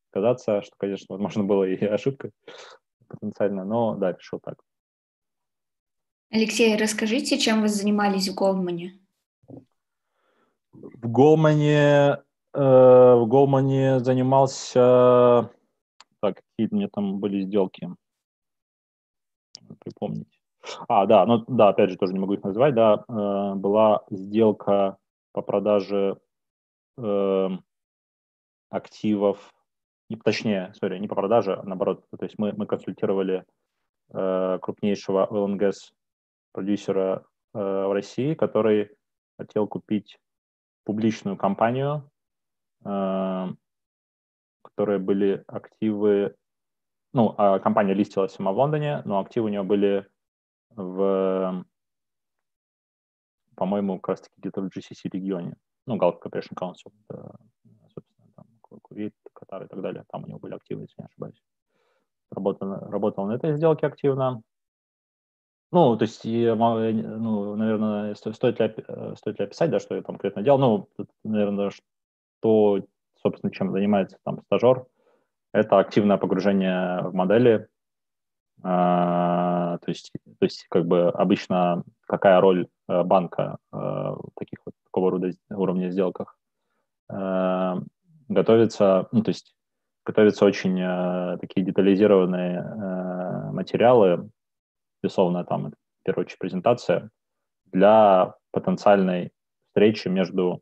[0.09, 2.31] отказаться, что, конечно, возможно, было и ошибка
[3.07, 4.59] потенциально, но да, решил так.
[6.31, 8.99] Алексей, расскажите, чем вы занимались в Голмане?
[10.71, 15.51] В Голмане, э, в Голмане занимался
[16.19, 17.89] так, какие у меня там были сделки?
[19.79, 20.34] Припомнить.
[20.87, 24.97] А, да, ну да, опять же, тоже не могу их назвать, да, э, была сделка
[25.31, 26.17] по продаже
[26.97, 27.49] э,
[28.69, 29.53] активов,
[30.09, 33.45] не, точнее, sorry, не по продаже, а наоборот, то есть мы, мы консультировали
[34.13, 35.91] э, крупнейшего oil and gas
[36.51, 38.91] продюсера э, в России, который
[39.37, 40.17] хотел купить
[40.83, 42.09] публичную компанию,
[42.85, 43.47] э,
[44.61, 46.35] которые были активы,
[47.13, 50.07] ну, а компания листилась сама в Лондоне, но активы у нее были
[50.75, 51.65] в,
[53.55, 57.35] по-моему, как раз-таки где-то в GCC регионе, ну, Gulf Cooperation Council, это,
[57.93, 61.41] собственно, там, Кувейт, Катар и так далее, там у него были активы, если не ошибаюсь.
[62.31, 64.41] Работал, работал на этой сделке активно.
[65.71, 68.85] Ну, то есть, ну, наверное, стоит ли,
[69.15, 70.59] стоит ли описать, да, что я там конкретно делал?
[70.59, 70.89] Ну,
[71.23, 72.81] наверное, что
[73.25, 74.85] собственно, чем занимается там стажер,
[75.51, 77.67] это активное погружение в модели.
[78.67, 84.57] А, то, есть, то есть, как бы обычно какая роль э, банка э, в таких
[84.65, 86.35] вот такого рода уровня сделках?
[87.07, 87.75] Э,
[88.27, 89.55] готовится, ну, то есть
[90.03, 90.77] готовятся очень
[91.39, 94.29] такие детализированные материалы,
[95.01, 97.09] безусловно, там, в первую очередь, презентация
[97.65, 99.31] для потенциальной
[99.69, 100.61] встречи между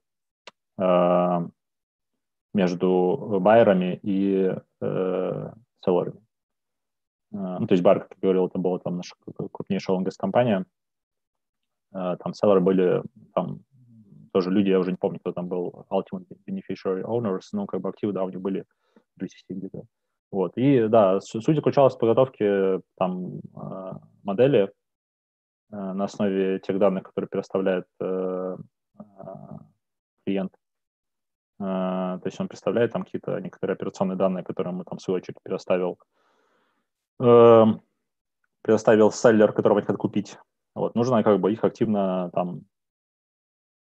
[2.53, 5.51] между байерами и э,
[5.83, 6.22] селлерами.
[7.33, 9.15] Э, ну, то есть Бар, как я говорил, это была там наша
[9.51, 10.65] крупнейшая лонгест-компания.
[11.93, 13.61] Э, там селлеры были, там
[14.31, 17.89] тоже люди, я уже не помню, кто там был, Ultimate Beneficiary Owners, но как бы
[17.89, 18.65] активы, да, у них были
[19.19, 19.83] GCC где-то.
[20.31, 20.53] Вот.
[20.55, 23.91] И да, суть заключалась в подготовке там э,
[24.23, 24.71] модели
[25.69, 28.57] на основе тех данных, которые предоставляет э,
[30.23, 30.53] клиент
[31.59, 35.97] а, то есть он представляет там какие-то некоторые операционные данные, которые ему там очередь предоставил,
[37.19, 37.81] эм,
[38.61, 40.37] предоставил селлер, которого хотят купить.
[40.75, 42.61] Вот, нужно как бы их активно там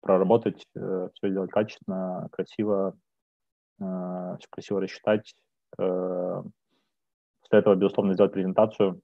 [0.02, 2.98] проработать, э, все сделать качественно, красиво,
[3.80, 5.36] э, все красиво рассчитать.
[5.78, 6.44] Э,
[7.42, 9.02] после этого, безусловно, сделать презентацию,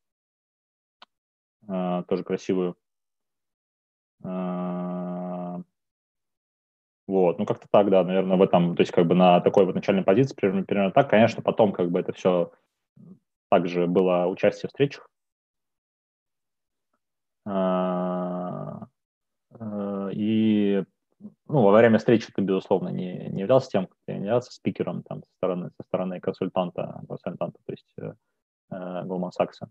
[2.07, 2.75] тоже красивую.
[7.09, 9.73] Вот, ну как-то так, да, наверное, в этом, то есть как бы на такой вот
[9.73, 11.09] начальной позиции примерно, примерно так.
[11.09, 12.51] Конечно, потом как бы это все
[13.49, 15.09] также было участие в встречах.
[17.45, 18.87] А,
[19.51, 20.83] э, И
[21.19, 25.31] ну, во время встречи ты, безусловно, не, не являлся тем, кто являлся спикером там, со,
[25.37, 28.13] стороны, со стороны консультанта, консультанта то есть э,
[28.71, 29.67] Goldman Sachs.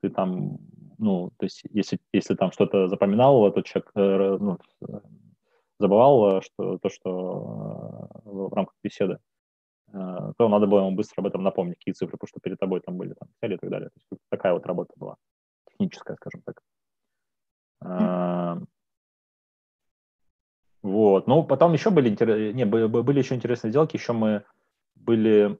[0.00, 0.58] Ты там,
[0.98, 4.58] ну, то есть если, если там что-то запоминал, этот человек э, ну,
[5.78, 9.18] забывал что, то, что э, в рамках беседы, э,
[9.92, 12.96] то надо было ему быстро об этом напомнить, какие цифры, потому что перед тобой там
[12.96, 13.88] были там, цели и так далее.
[13.88, 15.16] То есть такая вот работа была,
[15.70, 16.62] техническая, скажем так.
[20.82, 21.26] Вот.
[21.26, 22.10] Ну, потом еще были,
[22.52, 23.96] не, были еще интересные сделки.
[23.96, 24.44] Еще мы
[24.94, 25.58] были...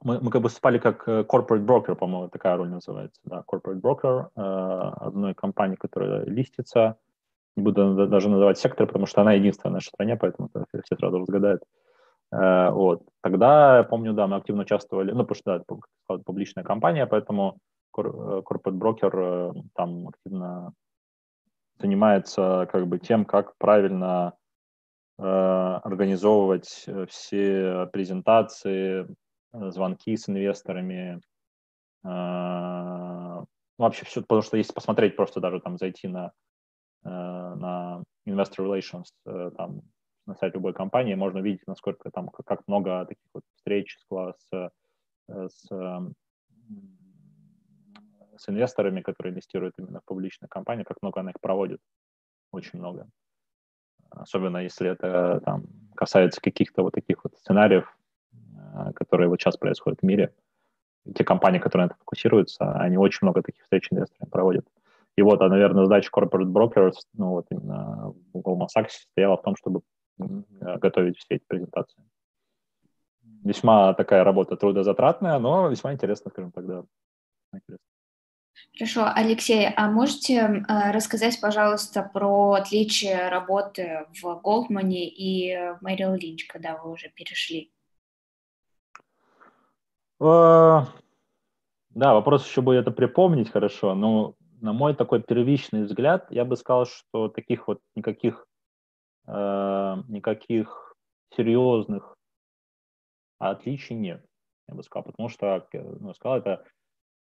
[0.00, 3.20] Мы, мы как бы спали как э, corporate broker, по-моему, такая роль называется.
[3.24, 6.96] Да, corporate broker э, одной компании, которая листится.
[7.54, 10.48] Не буду даже называть сектор, потому что она единственная в нашей стране, поэтому
[10.82, 11.62] все сразу разгадают.
[11.62, 11.83] Э,
[12.36, 13.02] вот.
[13.22, 17.58] Тогда, я помню, да, мы активно участвовали, ну, потому что, да, это публичная компания, поэтому
[17.96, 20.72] э, corporate broker там активно
[21.78, 24.34] занимается как бы тем, как правильно
[25.18, 29.06] э, организовывать э, все презентации,
[29.52, 31.20] э, звонки с инвесторами,
[32.04, 33.44] э,
[33.78, 36.32] вообще все, потому что если посмотреть, просто даже там зайти на,
[37.04, 39.82] э, на Investor Relations, э, там,
[40.26, 44.70] на сайт любой компании, можно увидеть, насколько там, как много таких вот встреч с, с,
[45.28, 45.68] с
[48.38, 51.80] с инвесторами, которые инвестируют именно в публичные компании, как много она их проводит.
[52.52, 53.08] Очень много.
[54.10, 57.96] Особенно если это там, касается каких-то вот таких вот сценариев,
[58.32, 60.32] э, которые вот сейчас происходят в мире.
[61.14, 64.66] Те компании, которые на это фокусируются, они очень много таких встреч инвесторами проводят.
[65.16, 69.42] И вот, а, наверное, задача corporate brokers, ну вот именно в Goldman Sachs стояла в
[69.42, 69.82] том, чтобы
[70.18, 72.02] готовить все эти презентации.
[73.42, 76.84] Весьма такая работа трудозатратная, но весьма интересная, скажем так, да.
[77.52, 77.84] Интересно.
[78.76, 86.14] Хорошо, Алексей, а можете э, рассказать, пожалуйста, про отличие работы в Голдмане и в Мэрил
[86.14, 87.72] Линч, когда вы уже перешли?
[90.20, 90.84] Uh,
[91.90, 96.56] да, вопрос еще будет это припомнить хорошо, но на мой такой первичный взгляд, я бы
[96.56, 98.46] сказал, что таких вот никаких,
[99.26, 100.94] никаких
[101.34, 102.14] серьезных
[103.38, 104.24] отличий нет,
[104.68, 106.64] я бы сказал, потому что, ну, сказал, это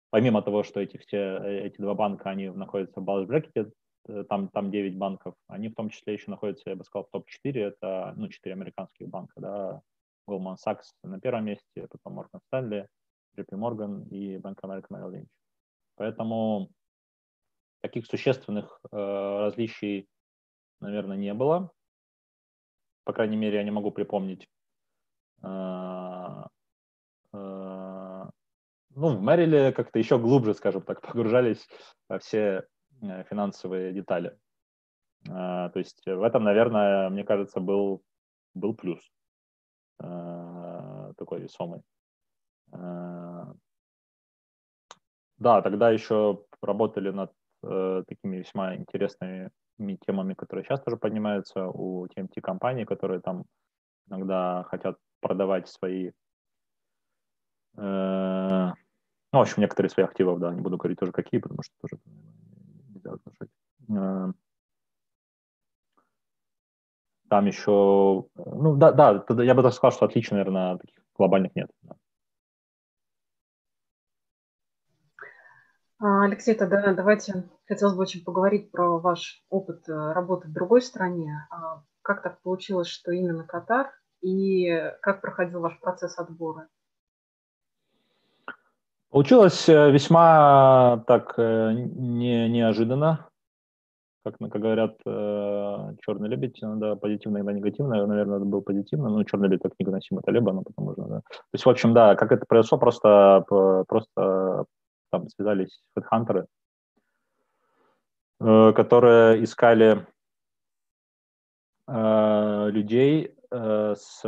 [0.09, 3.71] помимо того, что эти все э, эти два банка, они находятся в bracket,
[4.07, 7.11] э, там, там 9 банков, они в том числе еще находятся, я бы сказал, в
[7.11, 9.81] топ-4, это, ну, 4 американских банка, да,
[10.27, 12.87] Goldman Sachs на первом месте, потом Morgan Stanley,
[13.37, 15.29] JP Morgan и Bank of America Merrill Lynch.
[15.95, 16.69] Поэтому
[17.81, 20.07] таких существенных э, различий,
[20.81, 21.71] наверное, не было.
[23.09, 24.47] По крайней мере, я не могу припомнить
[25.41, 25.47] э,
[27.33, 28.25] э,
[28.93, 31.67] ну, в Мэриле как-то еще глубже, скажем так, погружались
[32.07, 32.67] во все
[33.01, 34.37] э, финансовые детали.
[35.27, 38.03] А, то есть в этом, наверное, мне кажется, был,
[38.53, 38.99] был плюс
[39.97, 41.81] а, такой весомый.
[42.73, 43.55] А,
[45.39, 49.49] да, тогда еще работали над э, такими весьма интересными
[50.05, 53.45] темами, которые сейчас тоже поднимаются у TMT-компаний, которые там
[54.09, 56.11] иногда хотят продавать свои
[57.77, 58.71] э,
[59.31, 62.01] ну, в общем, некоторые свои активов, да, не буду говорить тоже какие, потому что тоже
[62.93, 63.49] нельзя разглашать.
[63.89, 64.31] Э,
[67.29, 71.69] там еще, ну да, да, я бы так сказал, что отличий, наверное, таких глобальных нет.
[71.83, 71.95] Да.
[76.01, 81.45] Алексей, тогда давайте хотелось бы очень поговорить про ваш опыт э, работы в другой стране.
[81.51, 83.91] А как так получилось, что именно Катар,
[84.21, 84.69] и
[85.01, 86.69] как проходил ваш процесс отбора?
[89.09, 93.27] Получилось э, весьма так э, не, неожиданно.
[94.23, 98.05] Как, как говорят, черный лебедь, иногда позитивно, иногда негативно.
[98.05, 99.09] Наверное, это был позитивно.
[99.09, 101.21] Ну, черный лебедь, как книга Насима Талеба, но потом можно, да.
[101.21, 103.45] То есть, в общем, да, как это произошло, просто,
[103.87, 104.65] просто
[105.11, 106.47] там связались хедхантеры,
[108.39, 110.07] которые искали
[111.87, 114.21] людей с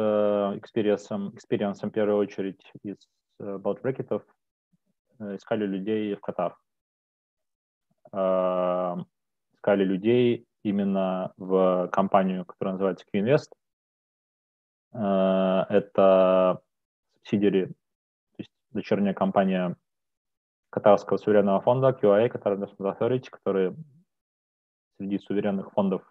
[0.58, 2.98] experience ом, experience ом в первую очередь из
[5.22, 6.58] Э, искали людей в Катар.
[8.12, 8.96] Э,
[9.54, 13.52] искали людей именно в компанию, которая называется QInvest.
[14.94, 16.62] Э, это
[17.18, 19.76] субсидиари, то есть дочерняя компания
[20.72, 23.76] Катарского суверенного фонда QIA, Qatar Investment Authority, который
[24.98, 26.02] среди суверенных фондов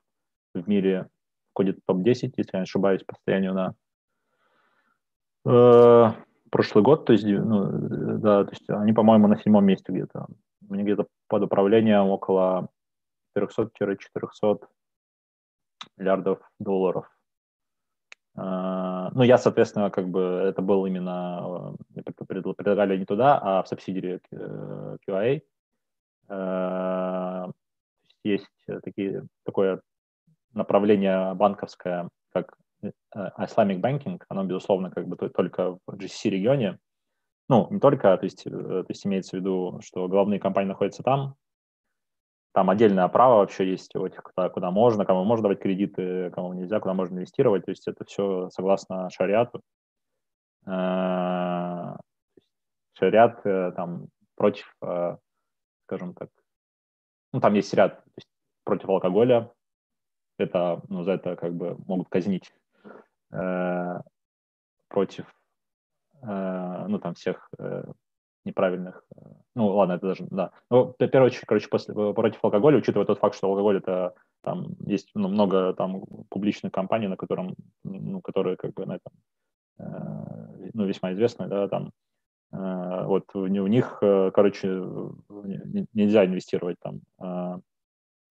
[0.54, 1.08] в мире
[1.52, 3.74] входит в топ-10, если я не ошибаюсь, по состоянию на
[6.50, 7.70] прошлый год, то есть, ну,
[8.18, 10.26] да, то есть они, по-моему, на седьмом месте где-то.
[10.68, 12.68] У них где-то под управлением около
[13.36, 14.68] 300-400
[15.96, 17.10] миллиардов долларов.
[19.14, 21.74] Ну, я, соответственно, как бы это был именно,
[22.26, 24.20] предлагали не туда, а в субсидии
[25.08, 25.42] QA.
[28.22, 29.80] Есть такие, такое
[30.52, 32.56] направление банковское, как
[33.14, 36.78] Islamic Banking, оно, безусловно, как бы только в GCC-регионе,
[37.48, 41.34] ну, не только, то есть, то есть имеется в виду, что главные компании находятся там,
[42.52, 46.52] там отдельное право вообще есть у этих, куда, куда можно, кому можно давать кредиты, кому
[46.52, 47.64] нельзя, куда можно инвестировать.
[47.64, 49.62] То есть это все согласно шариату.
[50.66, 51.96] Э,
[52.94, 55.16] шариат э, там против, э,
[55.86, 56.28] скажем так,
[57.32, 58.28] ну там есть ряд есть,
[58.64, 59.52] против алкоголя.
[60.38, 62.50] Это, ну, за это как бы могут казнить
[64.88, 65.26] против,
[66.22, 67.50] ну, там всех
[68.44, 69.04] неправильных.
[69.60, 70.50] Э, ну, ладно, это даже, да.
[70.70, 74.14] Ну, в первую очередь, короче, после, э, против алкоголя, учитывая тот факт, что алкоголь это
[74.42, 77.54] там есть ну, много там публичных компаний, на котором,
[77.84, 79.12] ну, которые как бы на этом,
[79.78, 81.92] э, ну, весьма известны, да, там,
[82.52, 84.68] э, вот в, в них, э, короче,
[85.92, 87.60] нельзя инвестировать там э,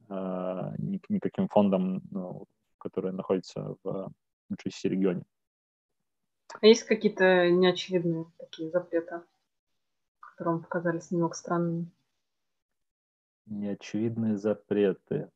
[0.09, 0.71] э,
[1.09, 2.45] никаким фондом, ну,
[2.79, 4.09] которые находятся в
[4.51, 5.23] GCC регионе.
[6.61, 9.21] А есть какие-то неочевидные такие запреты?
[10.39, 11.87] Которые вам показались немного странными?
[13.47, 15.29] Неочевидные запреты.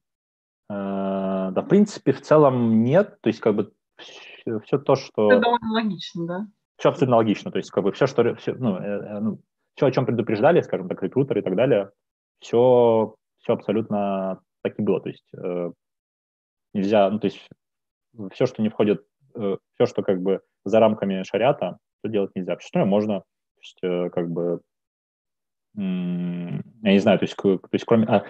[0.69, 3.19] А, да, в принципе, в целом нет.
[3.19, 5.29] То есть, как бы все, все то, что...
[5.29, 6.47] Это довольно логично, да?
[6.77, 7.51] Все абсолютно логично.
[7.51, 8.33] То есть, как бы все, что...
[8.35, 9.41] Все, ну, э, э, ну,
[9.75, 11.91] все, о чем предупреждали, скажем так, рекрутеры и так далее,
[12.39, 15.01] все, все абсолютно так и было.
[15.01, 15.71] То есть э,
[16.73, 17.49] нельзя, ну, то есть
[18.31, 22.55] все, что не входит, э, все, что как бы за рамками шариата, то делать нельзя.
[22.57, 24.61] Все остальное можно, то есть, э, как бы
[25.75, 28.23] я не знаю, то есть, то есть кроме, а,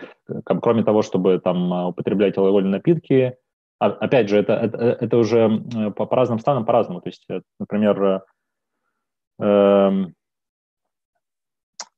[0.43, 3.37] кроме того, чтобы там а, употреблять алкогольные напитки,
[3.79, 5.61] а, опять же, это, это, это уже
[5.95, 7.01] по, по разным странам по-разному.
[7.01, 8.19] То есть, э, например, э,
[9.39, 10.15] эм,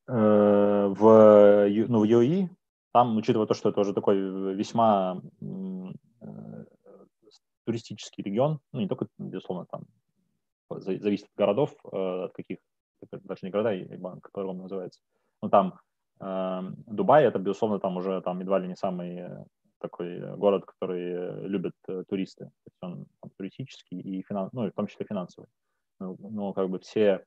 [0.07, 2.49] э, в, ну, в UAE,
[2.91, 4.17] там, учитывая то, что это уже такой
[4.55, 6.65] весьма э,
[7.65, 9.83] туристический регион, ну, не только, безусловно, там
[10.71, 12.57] зависит от городов, э, от каких,
[13.11, 15.01] даже не города, банк, по-другому называется,
[15.41, 15.79] ну, там
[16.19, 19.45] э, Дубай, это, безусловно, там уже там едва ли не самый э,
[19.79, 22.45] такой город, который любят э, туристы.
[22.45, 25.47] То есть он там, туристический и финанс, ну, и в том числе финансовый.
[25.99, 27.25] Ну, ну как бы все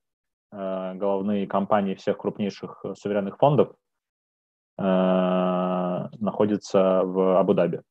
[0.52, 3.74] э, головные компании всех крупнейших э, суверенных фондов
[4.78, 4.82] э,
[6.18, 7.82] находятся в Абу-Даби.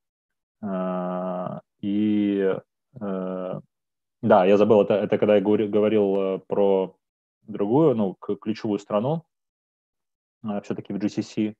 [0.63, 2.55] Э, и
[2.99, 3.59] э,
[4.21, 6.95] да, я забыл, это, это когда я говорил, про
[7.43, 9.23] другую, ну, ключевую страну,
[10.63, 11.55] все-таки в GCC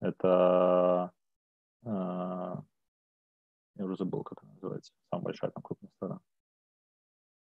[0.00, 1.12] это
[1.84, 1.88] э,
[3.76, 6.20] я уже забыл, как она называется, самая большая там крупная страна.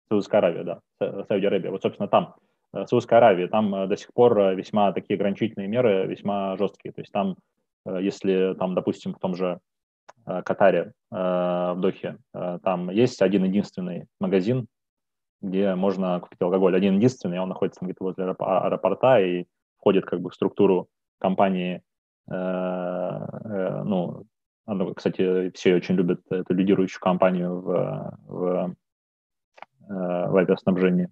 [0.08, 1.72] Саудовская Аравия, да, Саудовская Аравия.
[1.72, 2.36] Вот, собственно, там,
[2.74, 6.94] э, Саудовская Аравия, там э, до сих пор весьма такие ограничительные меры, весьма жесткие.
[6.94, 7.36] То есть там,
[7.86, 9.60] если там, допустим, в том же
[10.24, 14.66] Катаре, в Дохе, там есть один единственный магазин,
[15.40, 16.76] где можно купить алкоголь.
[16.76, 19.46] Один единственный, он находится где-то возле аэропорта, и
[19.86, 21.84] входит как бы в структуру компании,
[22.28, 24.26] э, э, ну,
[24.96, 28.76] кстати, все очень любят эту лидирующую компанию в, в,
[29.88, 29.94] э,
[30.28, 31.10] в авиаснабжении.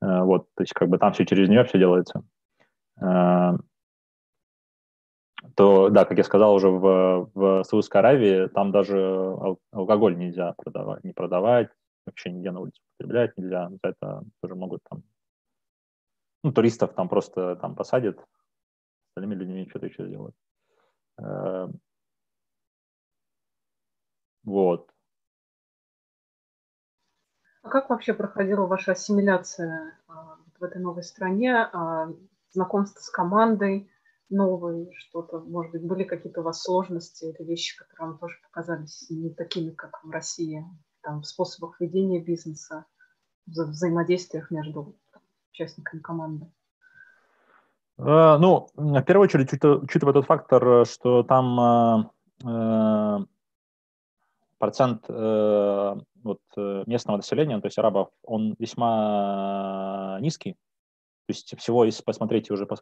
[0.00, 2.22] Вот, то есть как бы там все через нее все делается.
[5.54, 9.34] То, да, как я сказал уже в, в Саудовской Аравии, там даже
[9.72, 11.70] алкоголь нельзя продавать, не продавать,
[12.04, 13.70] вообще нигде на улице употреблять нельзя.
[13.70, 15.02] За это тоже могут там
[16.46, 20.36] ну, туристов там просто там посадят, с остальными людьми что-то еще сделают.
[21.18, 21.80] Эм,
[24.44, 24.88] вот.
[27.62, 32.12] А как вообще проходила ваша ассимиляция а, в этой новой стране, а,
[32.52, 33.90] знакомство с командой
[34.28, 39.10] новой, что-то, может быть, были какие-то у вас сложности или вещи, которые вам тоже показались
[39.10, 40.64] не такими, как в России,
[41.02, 42.86] там, в способах ведения бизнеса,
[43.46, 44.96] в взаимодействиях между
[45.56, 46.46] участниками команды?
[47.98, 52.04] Э, ну, в первую очередь, учитывая тот фактор, что там э,
[52.44, 53.18] э
[54.58, 60.52] процент вот, местного населения, то есть арабов, он весьма низкий.
[60.52, 62.76] То есть всего, если посмотреть уже по,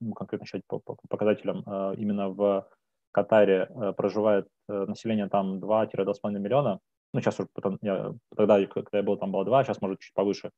[0.00, 1.62] ну, конкретно считать по, по показателям,
[1.96, 2.68] именно в
[3.10, 6.78] Катаре проживает население там 2-2,5 миллиона.
[7.14, 10.12] Ну, сейчас уже, потом, я, тогда, когда я был, там было 2, сейчас, может, чуть
[10.12, 10.50] повыше.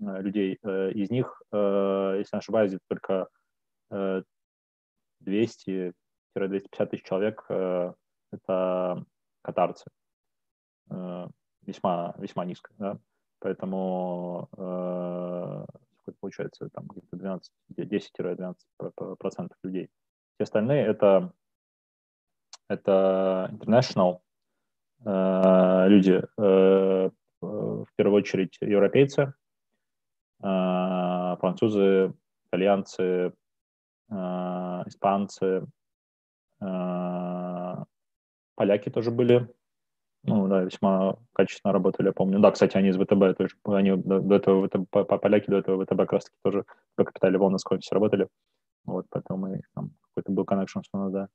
[0.00, 0.58] Людей.
[0.62, 3.28] Э, из них, э, если не ошибаюсь, только
[3.92, 5.92] 200-250
[6.90, 7.44] тысяч человек–
[8.32, 9.04] это
[9.42, 9.90] катарцы.
[11.66, 12.98] Весьма, весьма низко, да.
[13.40, 14.48] Поэтому
[16.20, 19.90] получается там где-то 12, 10-12% людей.
[20.34, 21.32] Все остальные это,
[22.68, 24.20] это international
[25.88, 29.34] люди, в первую очередь европейцы,
[30.40, 32.14] французы,
[32.48, 33.32] итальянцы,
[34.10, 35.66] испанцы,
[38.54, 39.48] поляки тоже были,
[40.22, 42.40] ну, да, весьма качественно работали, я помню.
[42.40, 46.12] Да, кстати, они из ВТБ тоже, они до, этого, ВТБ, поляки до этого ВТБ как
[46.12, 46.64] раз таки тоже
[46.94, 48.28] по капитале волны с офисе работали.
[48.84, 51.28] Вот, поэтому мы, там какой-то был коннекшн, что надо.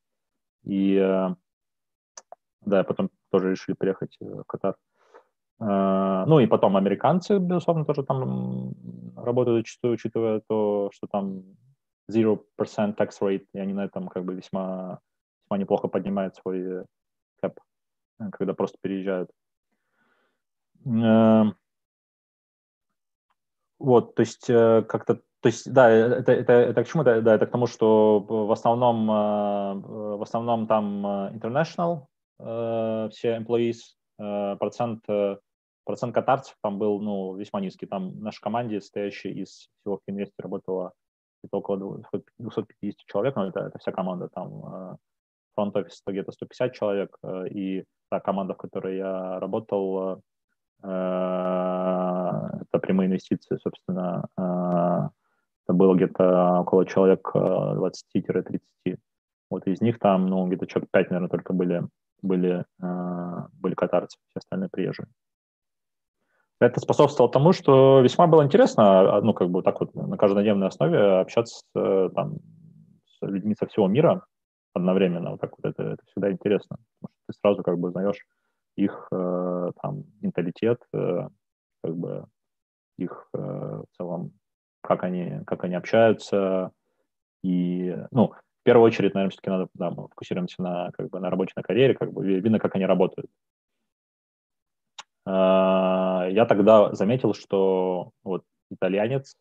[0.63, 1.29] И, э,
[2.61, 4.75] да, потом тоже решили приехать в Катар.
[5.59, 8.73] Э, ну, и потом американцы, безусловно, тоже там
[9.15, 11.43] работают зачастую, учитывая то, что там
[12.11, 14.99] 0% tax rate, и они на этом как бы весьма,
[15.43, 16.85] весьма неплохо поднимают свой
[17.41, 17.59] кэп
[18.31, 19.29] когда просто переезжают.
[20.85, 21.55] Эм,
[23.79, 27.03] вот, то есть э, как-то, то есть, да, это, это, это к чему?
[27.03, 33.37] Да, да, это к тому, что в основном, э, в основном там э, international, все
[33.37, 33.77] employees,
[34.17, 35.05] процент,
[35.85, 37.85] процент катарцев там был, ну, весьма низкий.
[37.85, 40.93] Там в нашей команде, состоящей из всего инвесте, работало
[41.51, 42.01] около
[42.39, 44.97] 250 человек, но это, это вся команда, там
[45.53, 47.17] фронт-офис где-то 150 человек,
[47.51, 50.21] и та команда, в которой я работал,
[50.83, 50.87] э,
[52.61, 55.09] это прямые инвестиции, собственно, э,
[55.65, 58.59] это было где-то около человек 20-30.
[58.85, 58.95] Э,
[59.49, 61.83] вот из них там, ну, где-то человек 5, наверное, только были,
[62.21, 65.07] были, были катарцы, все остальные приезжие.
[66.59, 71.19] Это способствовало тому, что весьма было интересно, ну, как бы так вот на каждодневной основе
[71.19, 72.37] общаться с, там,
[73.05, 74.25] с людьми со всего мира
[74.73, 75.31] одновременно.
[75.31, 76.77] Вот так вот это, это всегда интересно
[77.27, 78.25] ты сразу как бы узнаешь
[78.75, 81.27] их э, там менталитет, э,
[81.83, 82.25] как бы
[82.97, 84.33] их э, в целом,
[84.81, 86.71] как они, как они общаются.
[87.43, 91.29] И, ну, в первую очередь, наверное, все-таки надо, да, мы фокусируемся на, как бы, на
[91.29, 93.29] работе, на карьере, как бы видно, как они работают.
[95.25, 99.35] Я тогда заметил, что вот итальянец,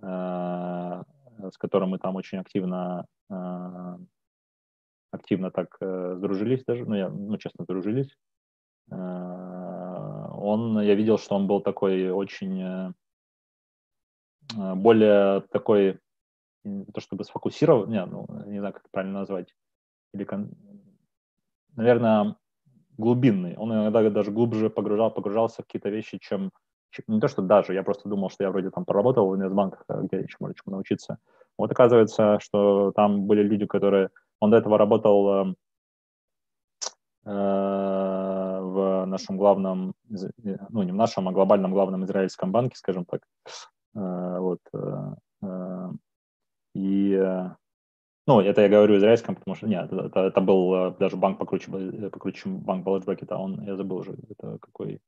[0.00, 3.06] с которым мы там очень активно
[5.10, 8.16] активно так э, сдружились даже, ну, я, ну, честно, сдружились.
[8.90, 12.92] Э, он, я видел, что он был такой очень, э
[14.52, 16.00] более такой,
[16.64, 19.54] не то чтобы сфокусирован, не, ну, не знаю, как это правильно назвать,
[20.12, 20.26] или,
[21.76, 22.36] наверное,
[23.00, 23.56] глубинный.
[23.56, 26.50] Он иногда даже глубже погружал, погружался в какие-то вещи, чем,
[27.08, 30.20] не то, что даже, я просто думал, что я вроде там поработал в инвестбанках, где
[30.20, 31.18] еще можно чему научиться.
[31.58, 35.56] Вот оказывается, что там были люди, которые он до этого работал эм,
[37.26, 37.30] э,
[38.62, 39.94] в нашем главном,
[40.70, 43.22] ну не в нашем, а глобальном главном израильском банке, скажем так.
[43.94, 44.60] Э, вот.
[45.42, 45.90] Э,
[46.74, 47.18] и,
[48.34, 51.70] ну, это я говорю израильском, потому что, нет, это, это был даже банк покруче,
[52.10, 55.00] покруче банк Баладжбекета, он, я забыл уже, это какой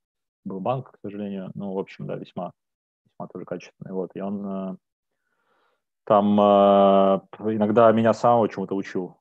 [0.45, 2.53] был банк, к сожалению, ну, в общем, да, весьма,
[3.05, 4.79] весьма тоже качественный, вот, и он
[6.05, 9.17] там иногда меня самого чему-то учил,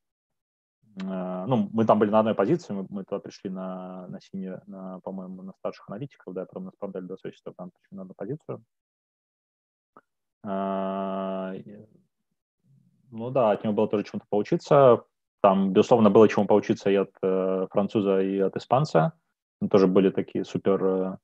[0.95, 4.61] Э, ну, мы там были на одной позиции, мы, мы туда пришли на, на синие,
[4.67, 8.13] на, по-моему, на старших аналитиков, да, потом нас продали до associate, там пришли на одну
[8.13, 8.63] позицию.
[13.11, 15.03] Ну да, от него было тоже чему-то поучиться.
[15.41, 19.13] Там, безусловно, было чему поучиться и от э, француза, и от испанца.
[19.59, 21.17] Там тоже были такие супер, э,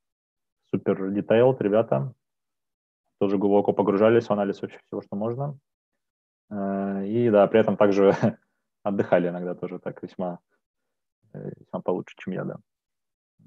[0.69, 2.13] супер детейл ребята.
[3.19, 5.57] Тоже глубоко погружались в анализ вообще всего, что можно.
[6.49, 8.13] Э, и да, при этом также
[8.83, 10.39] отдыхали иногда тоже так весьма,
[11.33, 12.57] э, весьма получше, чем я, да.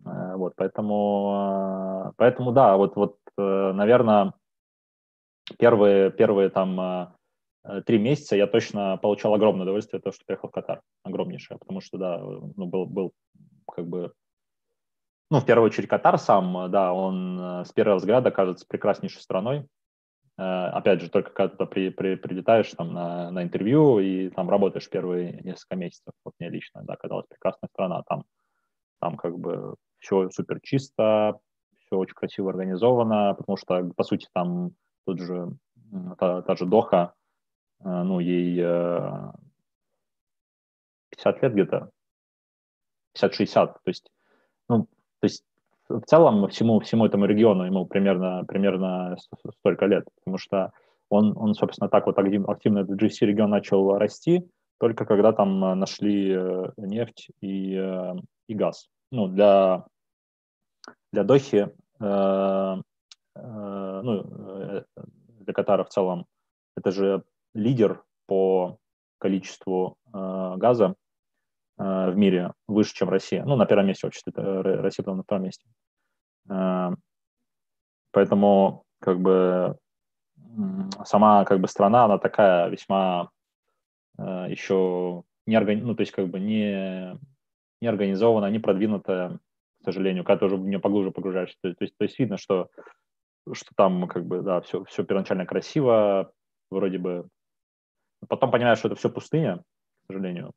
[0.07, 4.35] Э, вот, поэтому, э, поэтому да, вот, вот, наверное,
[5.59, 7.17] первые, первые там
[7.87, 11.81] три месяца я точно получал огромное удовольствие от того, что приехал в Катар, огромнейшее, потому
[11.81, 13.13] что, да, ну, был, был
[13.71, 14.13] как бы,
[15.31, 19.67] ну, в первую очередь Катар сам, да, он с первого взгляда кажется прекраснейшей страной,
[20.41, 24.49] Э, опять же, только когда ты при, при, прилетаешь там на, на интервью и там
[24.49, 28.25] работаешь первые несколько месяцев, вот мне лично, да, казалось, прекрасная страна, там,
[29.01, 31.39] там как бы все супер чисто,
[31.81, 34.71] все очень красиво организовано, потому что, по сути, там
[35.05, 35.51] тут же
[36.19, 37.20] та, та же Доха, э,
[37.83, 38.57] ну, ей
[41.11, 41.91] 50 э, лет где-то,
[43.17, 44.11] 50-60, то есть,
[44.69, 44.85] ну,
[45.21, 45.45] то есть
[45.89, 49.17] в целом всему, всему этому региону ему примерно, примерно
[49.59, 50.73] столько лет, потому что
[51.09, 56.33] он, он собственно, так вот активно этот GC регион начал расти, только когда там нашли
[56.33, 58.15] э, нефть и, э,
[58.49, 58.89] и газ.
[59.11, 59.85] Ну, для,
[61.13, 61.69] для Дохи,
[62.01, 62.77] э,
[63.35, 64.85] э, ну, э,
[65.41, 66.27] для Катара в целом,
[66.77, 67.25] это же
[67.55, 68.79] лидер по
[69.19, 70.95] количеству э, газа
[71.79, 73.45] э, в мире выше, чем Россия.
[73.45, 75.67] Ну, на первом месте вообще, Россия потом на втором месте.
[76.49, 76.91] Э,
[78.13, 79.77] поэтому, как бы,
[81.05, 83.31] сама, как бы, страна, она такая весьма
[84.19, 85.81] э, еще не органи...
[85.81, 87.19] ну, то есть, как бы, не,
[87.81, 89.39] не организованная, не продвинутая,
[89.81, 91.57] к сожалению, когда ты уже в нее поглубже погружаешься.
[91.63, 92.69] То есть, то есть видно, что,
[93.53, 96.33] что там, как бы, да, все, все первоначально красиво,
[96.71, 97.29] вроде бы.
[98.29, 99.63] Потом понимаешь, что это все пустыня,
[100.03, 100.53] к сожалению.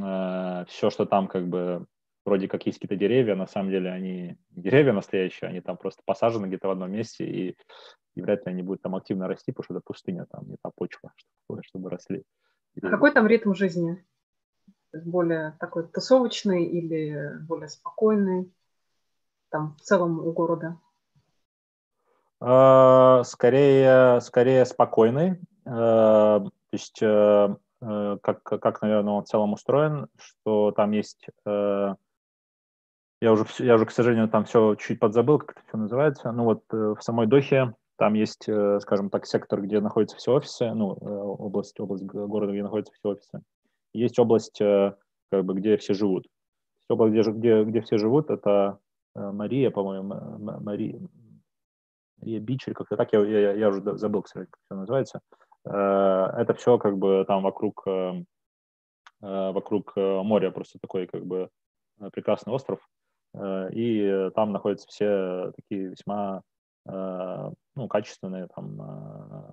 [0.00, 1.86] Э, все, что там, как бы,
[2.24, 6.46] вроде как есть какие-то деревья, на самом деле они деревья настоящие, они там просто посажены
[6.46, 7.56] где-то в одном месте, и,
[8.14, 10.70] и вряд ли они будут там активно расти, потому что это пустыня, там не та
[10.74, 12.24] почва, чтобы, чтобы росли.
[12.82, 14.04] А какой там ритм жизни?
[14.92, 18.52] Более такой тусовочный или более спокойный
[19.50, 20.78] там в целом у города?
[22.40, 25.40] А, скорее, скорее спокойный.
[26.78, 31.26] Есть э, э, как, как, наверное, он в целом устроен, что там есть
[33.20, 36.30] я уже, я уже, к сожалению, там все чуть подзабыл, как это все называется.
[36.30, 40.34] Ну вот э, в самой Дохе там есть, э, скажем так, сектор, где находятся все
[40.34, 43.42] офисы, ну, э, область, область города, где находятся все офисы.
[43.92, 46.28] Есть область, как бы, где все живут.
[46.88, 48.78] Область, где, где, где все живут, это
[49.14, 50.14] Мария, по-моему,
[50.60, 51.00] Мария,
[52.20, 55.20] Мария Бич как-то так, я, я, я уже забыл, кстати, как все называется.
[55.64, 57.86] Это все как бы там вокруг,
[59.20, 61.50] вокруг моря, просто такой как бы
[62.12, 62.80] прекрасный остров.
[63.34, 66.42] Э, и там находятся все такие весьма
[66.88, 69.52] э, ну, качественные там, э,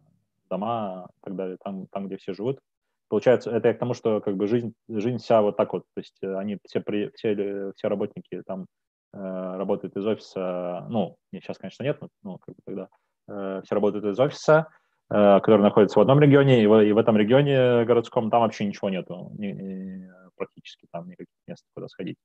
[0.50, 2.60] дома и так далее, там, там, где все живут.
[3.08, 6.18] Получается, это к тому, что как бы жизнь, жизнь вся вот так вот, то есть
[6.24, 8.66] они все, при, все, все работники там
[9.14, 14.20] работают из офиса, ну, сейчас, конечно, нет, но ну, как бы тогда все работают из
[14.20, 14.68] офиса,
[15.08, 18.90] который находится в одном регионе, и в, и в этом регионе городском там вообще ничего
[18.90, 22.18] нету, ни, ни, практически там никаких мест, куда сходить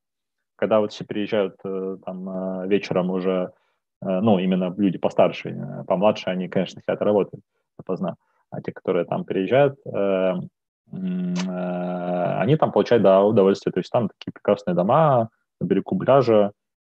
[0.60, 3.52] когда вот все приезжают э, там э, вечером уже,
[4.02, 5.56] э, ну, именно люди постарше,
[5.88, 7.40] помладше, они, конечно, хотят работать
[7.78, 8.16] допоздна.
[8.50, 9.78] А те, которые там приезжают,
[10.92, 13.72] они там получают, да, удовольствие.
[13.72, 16.50] То есть там такие прекрасные дома на берегу пляжа,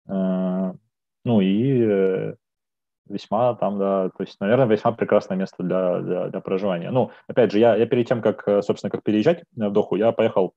[0.07, 2.35] ну и
[3.09, 6.91] весьма там, да, то есть, наверное, весьма прекрасное место для, для, для проживания.
[6.91, 10.55] Ну, опять же, я, я перед тем, как, собственно, как переезжать в Доху, я поехал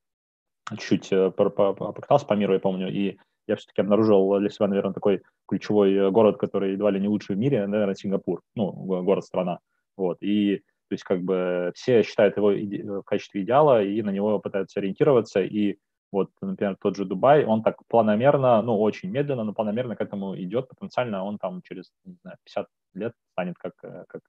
[0.71, 5.21] чуть-чуть э, покатался по миру, я помню, и я все-таки обнаружил для себя, наверное, такой
[5.47, 9.59] ключевой э, город, который едва ли не лучший в мире, наверное, Сингапур, ну, город-страна,
[9.97, 14.39] вот, и то есть как бы все считают его в качестве идеала и на него
[14.39, 15.77] пытаются ориентироваться, и
[16.11, 20.35] вот, например, тот же Дубай, он так планомерно, ну, очень медленно, но планомерно к этому
[20.35, 24.21] идет, потенциально он там через, не знаю, 50 лет станет как, э, как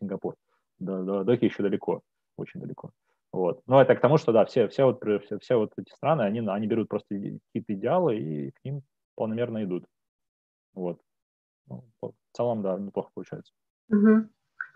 [0.00, 0.34] Сингапур.
[0.78, 2.02] До, до, до еще далеко,
[2.36, 2.90] очень далеко.
[3.32, 3.62] Вот.
[3.66, 6.40] Но это к тому, что да, все, все, вот, все, все вот эти страны, они,
[6.40, 8.82] они берут просто какие-то идеалы и к ним
[9.14, 9.84] планомерно идут.
[10.74, 11.00] Вот.
[11.66, 13.52] Ну, в целом, да, неплохо получается.
[13.90, 14.28] Угу.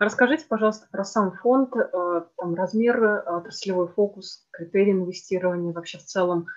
[0.03, 6.03] Расскажите, пожалуйста, про сам фонд, э, там, размер, э, отраслевой фокус, критерии инвестирования, вообще в
[6.03, 6.47] целом,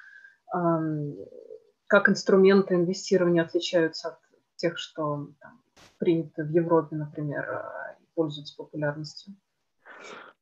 [1.88, 4.18] как инструменты инвестирования отличаются от
[4.56, 5.60] тех, что там,
[5.98, 7.62] приняты в Европе, например, э,
[8.00, 9.34] и пользуются популярностью?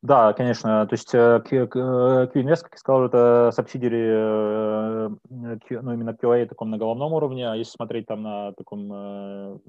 [0.00, 0.86] Да, конечно.
[0.86, 7.50] То есть QInvest, как я сказал, это субсидии, ну, именно QA таком на головном уровне,
[7.50, 9.60] а если смотреть там на таком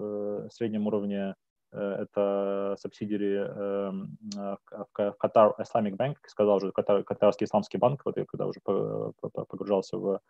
[0.52, 1.36] среднем уровне,
[1.76, 3.40] это субсидии
[4.36, 8.60] в Катар Bank, как сказал уже, Катар, Катарский исламский банк, вот я когда уже
[9.50, 10.22] погружался в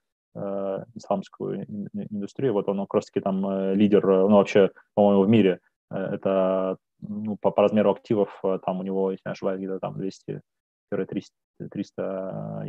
[0.95, 6.77] исламскую индустрию, вот он как раз таки там лидер, ну, вообще, по-моему, в мире, это
[7.01, 10.41] ну, по, по размеру активов э, там у него, если не ошибаюсь, где-то там 200
[10.89, 11.33] 300,
[11.71, 12.65] 300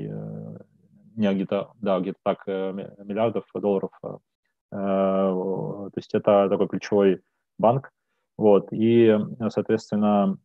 [1.17, 3.91] не где-то, да, где-то так э, миллиардов долларов.
[4.05, 4.19] Э,
[4.71, 7.23] то есть это такой ключевой
[7.59, 7.91] банк.
[8.37, 8.69] Вот.
[8.73, 9.17] И,
[9.49, 10.39] соответственно,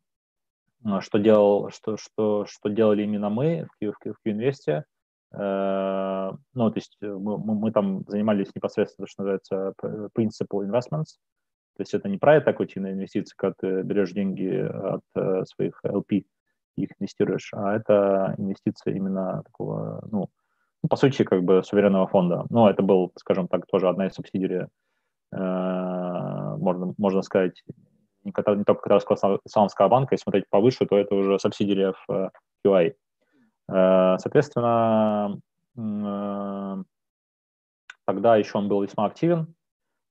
[0.99, 4.85] что, делал, что, что, что делали именно мы в, в, в Q-инвесте,
[5.33, 9.73] ну, то есть мы, мы там занимались непосредственно, что называется,
[10.13, 11.17] principal investments,
[11.81, 16.25] то есть это не про экутивные инвестиции, когда ты берешь деньги от э, своих LP
[16.75, 20.29] и их инвестируешь, а это инвестиция именно такого, ну,
[20.83, 22.45] ну, по сути, как бы суверенного фонда.
[22.49, 24.67] Ну, это был, скажем так, тоже одна из субсидий, э,
[26.61, 27.63] можно, можно сказать,
[28.23, 32.29] не, не только Катарского исламского банка, если смотреть повыше, то это уже субсидия в э,
[32.65, 32.93] QI.
[33.69, 35.39] Э, соответственно,
[35.75, 36.83] э,
[38.05, 39.53] тогда еще он был весьма активен.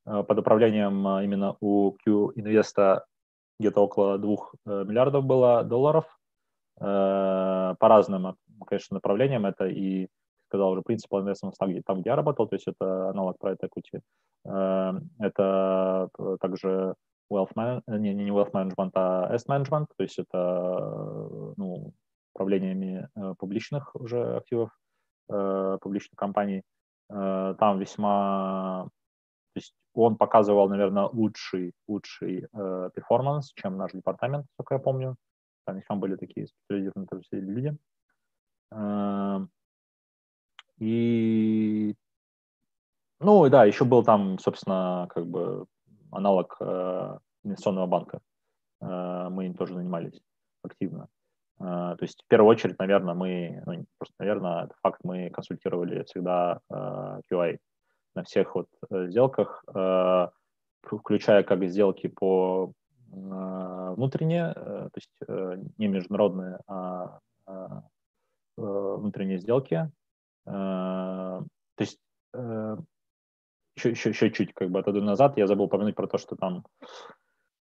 [0.04, 3.04] Под управлением именно у Q-инвеста
[3.60, 6.18] где-то около 2 миллиардов было долларов
[6.76, 8.34] по разным,
[8.66, 9.44] конечно, направлениям.
[9.44, 10.08] Это и
[10.50, 14.00] сказал уже, принципал investment там, где, я работал, то есть это аналог private equity.
[15.18, 16.08] Это
[16.40, 16.94] также
[17.32, 21.92] wealth man, не, не wealth management, а asset management, то есть это ну,
[22.34, 24.70] управлениями э, публичных уже активов,
[25.30, 26.62] э, публичных компаний.
[27.10, 28.88] Э, там весьма,
[29.54, 32.46] то есть он показывал, наверное, лучший, лучший
[32.94, 35.16] перформанс, чем наш департамент, как я помню.
[35.66, 37.76] Там весьма были такие специализированные люди.
[40.80, 41.94] И
[43.20, 45.66] ну да, еще был там, собственно, как бы
[46.10, 48.20] аналог э, инвестиционного банка.
[48.80, 50.18] Э, мы им тоже занимались
[50.62, 51.08] активно.
[51.58, 56.02] Э, то есть в первую очередь, наверное, мы, ну, просто, наверное, это факт, мы консультировали
[56.04, 57.58] всегда э, QA
[58.14, 60.28] на всех вот э, сделках, э,
[60.82, 62.72] включая как сделки по
[63.12, 67.80] э, внутренние, э, то есть э, не международные, а э,
[68.56, 69.90] внутренние сделки.
[70.46, 71.46] Э, то
[71.78, 71.98] есть
[72.34, 72.76] э,
[73.76, 76.64] еще, еще, еще чуть как бы отойду назад, я забыл упомянуть про то, что там,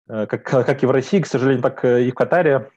[0.09, 2.71] э, как, как и в России, к сожалению, так и в Катаре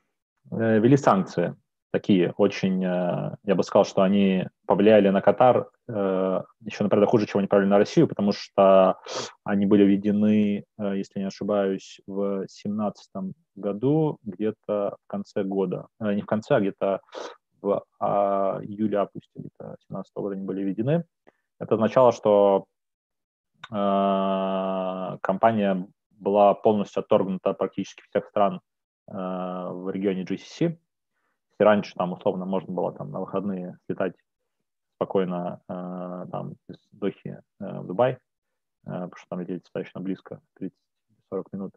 [0.50, 1.54] ввели санкции
[1.90, 7.48] такие очень, я бы сказал, что они повлияли на Катар еще, например, хуже, чем они
[7.48, 8.98] повлияли на Россию, потому что
[9.42, 13.08] они были введены, если не ошибаюсь, в 2017
[13.56, 15.86] году, где-то в конце года.
[15.98, 17.00] Не в конце, а где-то
[17.60, 21.04] в а, июле-августе где-то 2017 года они были введены.
[21.58, 22.66] Это означало, что
[23.70, 28.60] Э, компания была полностью отторгнута практически всех стран
[29.08, 30.78] э, в регионе GCC.
[31.50, 34.14] Если раньше там условно можно было там на выходные летать
[34.96, 38.18] спокойно э, там из Дохи в Дубай,
[38.84, 41.74] потому что там лететь достаточно близко, 30-40 минут,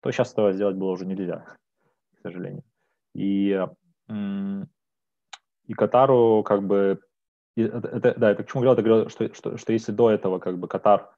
[0.00, 1.44] то сейчас этого сделать было уже нельзя,
[2.14, 2.62] к сожалению.
[3.14, 3.66] И,
[5.66, 7.00] и Катару как бы
[7.56, 10.58] это, это, да, это к говорил, это говорил, что, что, что если до этого как
[10.58, 11.10] бы Катар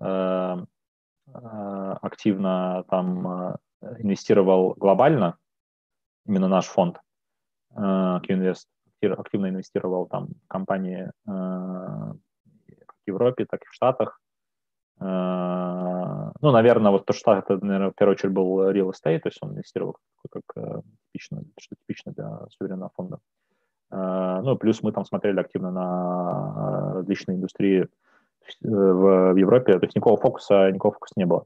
[0.00, 0.56] э,
[1.26, 3.56] э, активно там э,
[4.00, 5.38] инвестировал глобально,
[6.26, 7.00] именно наш фонд
[7.70, 8.66] э, QInvest
[9.16, 12.14] активно инвестировал там в компании э,
[12.86, 14.20] как в Европе, так и в Штатах.
[15.00, 19.28] Э, ну, наверное, вот то, что это, наверное, в первую очередь был real estate, то
[19.28, 23.16] есть он инвестировал как, как э, типично, что типично для суверенного фонда.
[23.16, 23.47] Э,
[23.90, 27.86] ну, плюс мы там смотрели активно на э, различные индустрии э,
[28.62, 31.44] в, Европе, то есть никакого фокуса, никакого фокуса не было.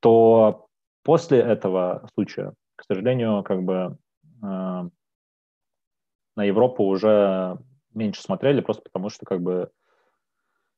[0.00, 0.68] То
[1.02, 3.96] после этого случая, к сожалению, как бы
[4.40, 4.90] на
[6.36, 7.58] Европу уже
[7.92, 9.72] меньше смотрели, просто потому что как бы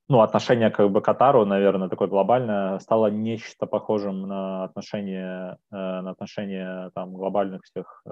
[0.09, 6.11] ну, отношение как бы к Катару, наверное, такое глобальное, стало нечто похожим на отношение, на
[6.11, 8.03] отношение там глобальных всех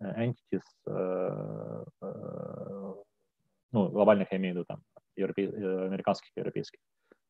[0.00, 2.94] entities, э, э,
[3.72, 4.82] ну, глобальных я имею в виду там,
[5.16, 5.46] европе...
[5.46, 6.80] Э, американских и европейских,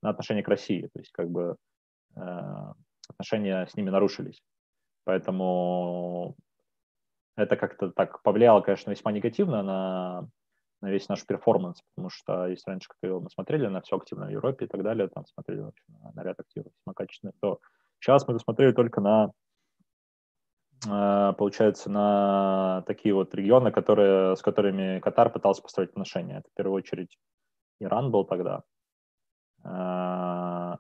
[0.03, 0.89] на отношение к России.
[0.93, 1.57] То есть как бы
[3.09, 4.43] отношения с ними нарушились.
[5.05, 6.35] Поэтому
[7.37, 10.29] это как-то так повлияло, конечно, весьма негативно на,
[10.81, 14.31] на весь наш перформанс, потому что если раньше, как мы смотрели на все активно в
[14.31, 15.71] Европе и так далее, там смотрели
[16.15, 17.61] на, ряд активов весьма качественных, то
[18.01, 19.33] сейчас мы смотрели только на
[20.87, 26.39] получается, на такие вот регионы, которые, с которыми Катар пытался построить отношения.
[26.39, 27.19] Это в первую очередь
[27.81, 28.63] Иран был тогда.
[29.65, 30.77] Э,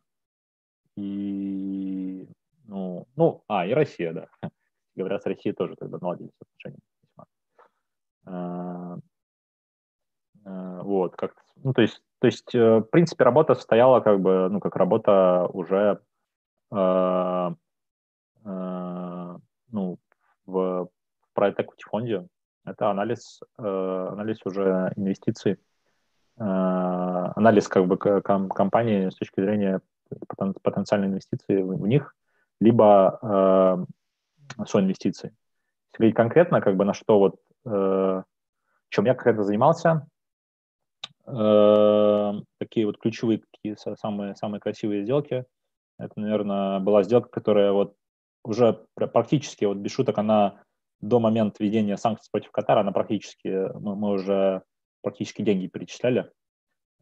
[0.96, 2.28] и,
[2.64, 4.28] ну, ну, а, и Россия, да.
[4.94, 6.80] Говорят, с Россией тоже тогда наладились отношения.
[8.26, 8.96] Э,
[10.82, 14.76] вот, как ну, то есть, то есть, в принципе, работа состояла как бы, ну, как
[14.76, 16.00] работа уже
[20.46, 20.88] в
[21.36, 22.26] private equity фонде.
[22.64, 25.58] Это анализ, э, анализ уже инвестиций, э,
[26.38, 29.80] анализ как бы компании с точки зрения
[30.62, 32.14] потенциальной инвестиции в них,
[32.60, 33.18] либо
[34.58, 35.30] э, соинвестиций.
[35.92, 37.36] Если говорить конкретно, как бы на что вот,
[38.90, 40.06] чем я конкретно занимался,
[41.24, 45.44] такие вот ключевые, такие самые, самые красивые сделки,
[45.98, 47.96] это, наверное, была сделка, которая вот
[48.46, 50.62] уже практически, вот без шуток, она
[51.00, 54.62] до момента введения санкций против Катара, она практически, мы, мы уже
[55.02, 56.30] практически деньги перечисляли.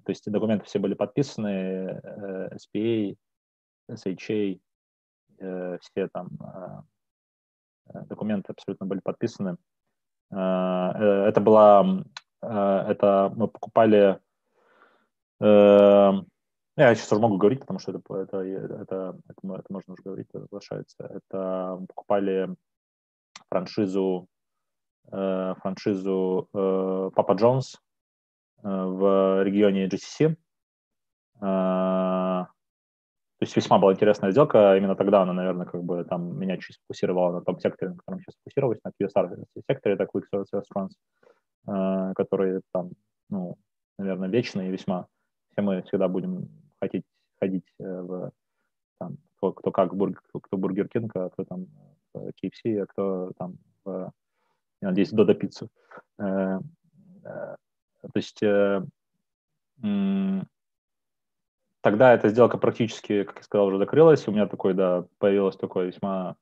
[0.04, 3.16] То есть документы все были подписаны, э, SPA,
[3.90, 4.60] SHA,
[5.38, 9.56] э, все там э, документы абсолютно были подписаны.
[10.30, 12.04] Э, это была,
[12.42, 14.20] э, это мы покупали
[16.76, 20.26] я сейчас уже могу говорить, потому что это, это, это, это, это можно уже говорить,
[20.30, 21.04] это соглашается.
[21.04, 22.54] Это покупали
[23.48, 24.26] франшизу,
[25.12, 27.76] э, франшизу э, Папа Джонс
[28.62, 30.36] э, в регионе GCC.
[31.40, 32.46] Э,
[33.38, 34.76] то есть весьма была интересная сделка.
[34.76, 38.20] Именно тогда она, наверное, как бы там меня чуть сфокусировала на том секторе, на котором
[38.20, 40.94] сейчас фокусировалась, на QSR секторе, это Quick Service Restaurants,
[41.68, 42.90] э, которые там,
[43.30, 43.56] ну,
[43.98, 45.06] наверное, вечные и весьма.
[45.52, 46.48] Все мы всегда будем
[46.80, 47.04] хотеть
[47.38, 48.32] ходить э, в
[48.98, 51.66] там, кто, кто как кто Burger King, а кто там
[52.12, 54.12] в KFC, а кто там в,
[54.80, 55.70] я надеюсь, Додо Пиццу.
[56.18, 56.58] Э,
[57.24, 57.56] э,
[58.02, 58.40] то есть
[61.80, 64.28] тогда эта сделка практически, как я сказал, уже закрылась.
[64.28, 66.36] У меня такое, да, появилось такое весьма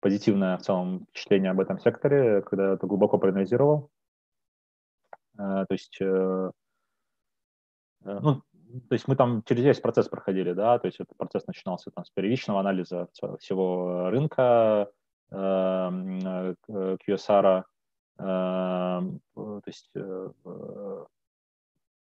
[0.00, 3.90] позитивное в целом впечатление об этом секторе, когда я это глубоко проанализировал.
[5.38, 6.50] Э, то есть, э,
[8.04, 8.42] э, ну,
[8.88, 12.04] то есть мы там через весь процесс проходили, да, то есть этот процесс начинался там
[12.04, 13.08] с первичного анализа
[13.38, 14.90] всего рынка,
[15.30, 17.64] QSR,
[18.16, 19.90] то есть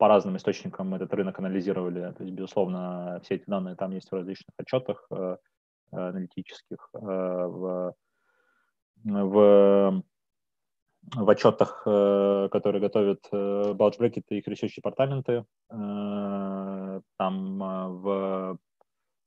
[0.03, 2.13] по разным источникам этот рынок анализировали.
[2.19, 5.37] То есть, безусловно, все эти данные там есть в различных отчетах э,
[5.93, 7.95] аналитических, э, в,
[9.05, 10.03] в,
[11.15, 15.45] в отчетах, э, которые готовят Bulge Bracket и их research департаменты,
[17.19, 18.59] там в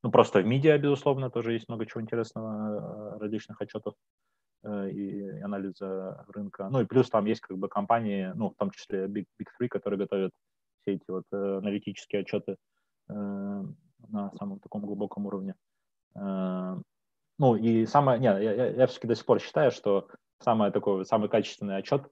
[0.04, 3.96] ну, просто в медиа, безусловно, тоже есть много чего интересного, различных отчетов
[4.64, 6.70] и анализа рынка.
[6.70, 9.68] Ну и плюс там есть как бы компании, ну в том числе Big, Big Three,
[9.68, 10.32] которые готовят
[10.82, 12.58] все эти вот э, аналитические отчеты
[13.10, 15.56] э, на самом таком глубоком уровне.
[16.16, 16.76] Э,
[17.40, 20.08] ну и самое, нет, я, я, я все-таки до сих пор считаю, что
[20.40, 22.08] самый такой, самый качественный отчет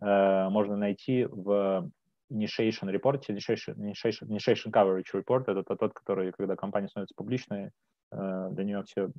[0.00, 1.90] можно найти в
[2.30, 7.70] initiation report, initiation, initiation, initiation coverage report, это тот, который, когда компания становится публичной,
[8.10, 9.10] для нее все,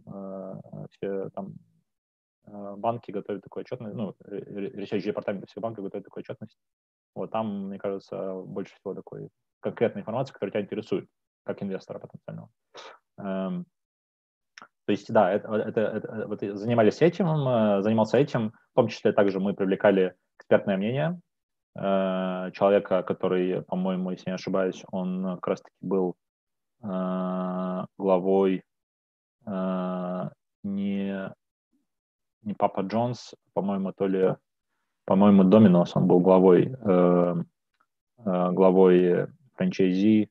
[0.91, 1.53] все там
[2.45, 6.57] банки готовят такую отчетность, ну, research департамент всех банков готовят такую отчетность,
[7.15, 9.29] вот там, мне кажется, больше всего такой
[9.61, 11.09] конкретной информации, которая тебя интересует,
[11.43, 12.49] как инвестора потенциального.
[13.17, 13.65] Эм,
[14.85, 19.13] то есть, да, это, это, это, вот занимались этим, э, занимался этим, в том числе
[19.13, 21.19] также мы привлекали экспертное мнение.
[21.19, 21.24] э,
[21.78, 26.15] человека, который, по-моему, если не ошибаюсь, он как раз-таки был
[26.82, 28.63] э, главой
[29.45, 31.34] не,
[32.43, 34.36] не Папа Джонс, по-моему, то ли
[35.05, 37.36] по-моему, Доминос, он был главой, э,
[38.26, 40.30] э, главой франчайзи.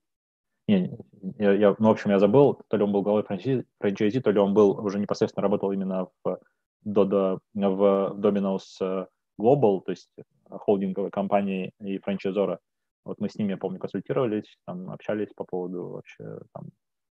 [0.67, 0.99] Не,
[1.39, 4.33] я, я, ну, в общем, я забыл, то ли он был главой франчайзи, франчайзи, то
[4.33, 6.39] ли он был, уже непосредственно работал именно в,
[6.85, 9.07] Dodo, в Domino's э,
[9.41, 10.11] Global, то есть
[10.51, 12.61] холдинговой компании и франчайзора.
[13.05, 16.71] Вот мы с ними, я помню, консультировались, там, общались по поводу вообще там,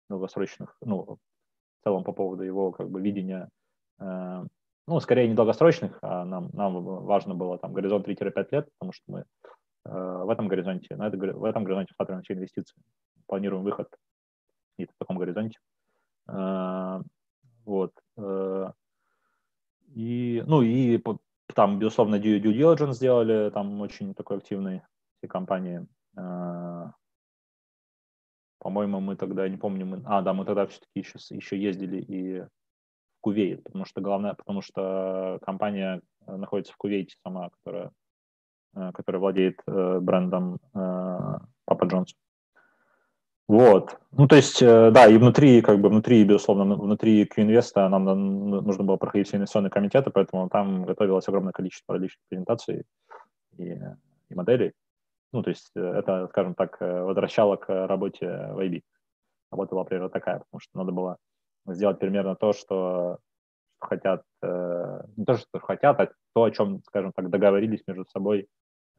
[0.09, 3.49] долгосрочных, ну, в целом по поводу его как бы видения
[3.99, 4.43] э,
[4.89, 9.03] ну, скорее не долгосрочных, а нам, нам важно было там горизонт 3-5 лет, потому что
[9.07, 12.75] мы э, в этом горизонте, на это, в этом горизонте смотрим все инвестиции,
[13.27, 13.87] планируем выход
[14.77, 15.59] и в таком горизонте.
[16.27, 17.01] Э,
[17.65, 17.91] вот.
[18.17, 18.71] Э,
[19.93, 20.97] и, ну, и
[21.53, 24.81] там, безусловно, due, due diligence сделали, там очень такой активный
[25.17, 25.87] все компании.
[26.17, 26.91] Э,
[28.59, 32.45] по-моему, мы тогда, не помню, мы, а, да, мы тогда все-таки еще, еще ездили и
[33.21, 37.91] Кувейт, потому что главное, потому что компания э, находится в Кувейте сама, которая,
[38.75, 42.15] э, которая владеет э, брендом Папа Джонс.
[43.49, 43.99] Вот.
[44.11, 48.95] Ну, то есть, да, и внутри, как бы, внутри, безусловно, внутри Q-инвеста нам нужно было
[48.95, 52.83] проходить все инвестиционные комитеты, поэтому там готовилось огромное количество различных презентаций
[53.57, 53.73] и,
[54.29, 54.73] и моделей.
[55.33, 58.81] Ну, то есть, это, скажем так, возвращало к работе в IB.
[59.51, 61.17] Работа была примерно такая, потому что надо было
[61.65, 63.17] сделать примерно то, что
[63.79, 68.47] хотят, э, не то, что хотят, а то, о чем, скажем так, договорились между собой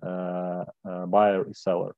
[0.02, 1.92] э, э, buyer и seller,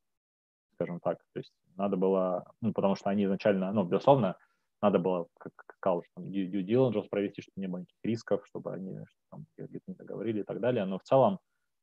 [0.75, 1.19] скажем так.
[1.33, 4.37] То есть надо было, ну, потому что они изначально, ну, безусловно,
[4.81, 8.73] надо было, как сказал, что там due, diligence провести, чтобы не было никаких рисков, чтобы
[8.73, 10.85] они что, там, где-то не договорили и так далее.
[10.85, 11.39] Но в целом,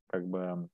[0.08, 0.70] как бы,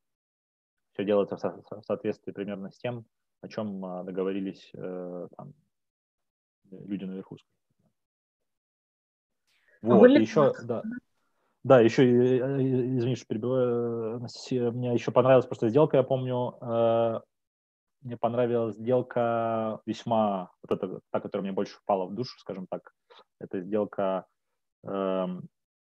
[0.94, 3.06] все делается в, со- в соответствии примерно с тем,
[3.42, 5.54] о чем договорились э, там,
[6.72, 7.38] люди наверху.
[9.82, 10.22] Вот, Были...
[10.22, 10.84] еще, да.
[11.64, 14.20] Да, еще, извини, что перебиваю,
[14.74, 17.22] мне еще понравилась просто сделка, я помню, э,
[18.06, 22.94] мне понравилась сделка весьма, вот эта, та, которая мне больше впала в душу, скажем так,
[23.40, 24.26] это сделка,
[24.84, 25.50] эм,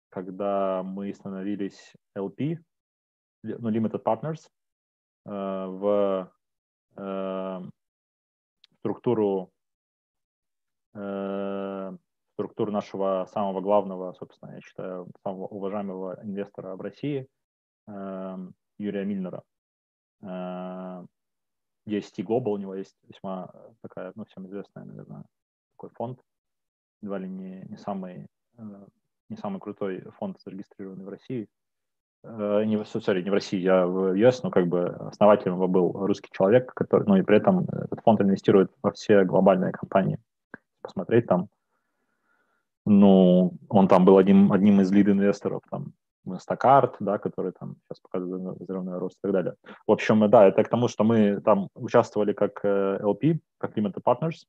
[0.09, 2.57] когда мы становились LP,
[3.43, 4.49] ну, Limited Partners,
[5.25, 6.31] э, в,
[6.97, 7.71] эм,
[8.79, 9.51] структуру
[10.93, 11.97] э,
[12.33, 17.27] структуру нашего самого главного, собственно, я считаю, самого уважаемого инвестора в России,
[17.87, 18.37] э,
[18.77, 19.43] Юрия Мильнера.
[21.91, 25.23] Э, есть и Global, у него есть весьма такая, ну, всем известная, наверное,
[25.75, 26.19] такой фонд,
[27.01, 28.27] едва ли не, не самый
[28.57, 28.87] э,
[29.29, 31.47] не самый крутой фонд, зарегистрированный в России.
[32.23, 35.91] Э, не, sorry, не в России, я в US, но как бы основателем его был
[35.93, 40.19] русский человек, который, ну и при этом этот фонд инвестирует во все глобальные компании.
[40.81, 41.49] Посмотреть там,
[42.85, 45.93] ну, он там был одним, одним из лид-инвесторов, там,
[46.25, 49.55] Instacart, да, который там сейчас показывает взрывной рост и так далее.
[49.87, 54.01] В общем, да, это к тому, что мы там участвовали как LP, э, как Limited
[54.03, 54.45] Partners,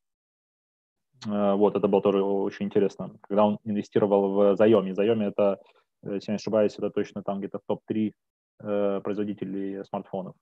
[1.27, 3.17] Э, вот, это было тоже очень интересно.
[3.23, 4.93] Когда он инвестировал в Заеми.
[4.93, 5.61] Заеми это,
[6.03, 8.13] э, если не ошибаюсь, это точно там где-то в топ-3
[8.61, 10.35] э, производителей смартфонов.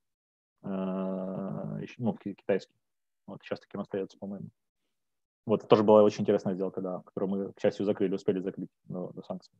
[0.62, 2.74] Ну, китайских.
[3.26, 4.48] Вот сейчас таким остается, по-моему.
[5.46, 8.68] Вот, это тоже была очень интересная сделка, да, которую мы, к счастью, закрыли, успели закрыть
[8.84, 9.54] до, до санкций.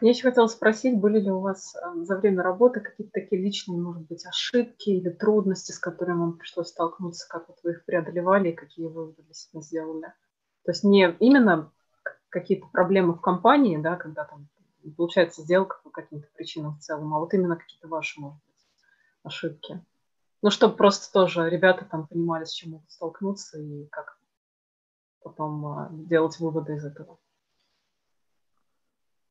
[0.00, 3.80] Я еще хотела спросить, были ли у вас э, за время работы какие-то такие личные,
[3.80, 8.50] может быть, ошибки или трудности, с которыми вам пришлось столкнуться, как вот вы их преодолевали
[8.50, 10.12] и какие выводы для себя сделали?
[10.64, 11.72] То есть не именно
[12.28, 14.48] какие-то проблемы в компании, да, когда там
[14.96, 18.66] получается сделка по каким-то причинам в целом, а вот именно какие-то ваши, может быть,
[19.24, 19.84] ошибки.
[20.42, 24.18] Ну, чтобы просто тоже ребята там понимали, с чем могут столкнуться и как
[25.22, 27.18] потом а, делать выводы из этого.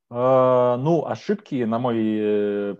[0.10, 2.76] А, ну, ошибки, на мой, э,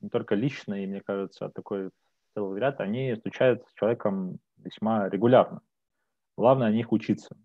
[0.00, 1.90] не только личные, мне кажется, а такой
[2.34, 5.60] целый ряд, они случаются с человеком весьма регулярно.
[6.36, 7.36] Главное о них учиться.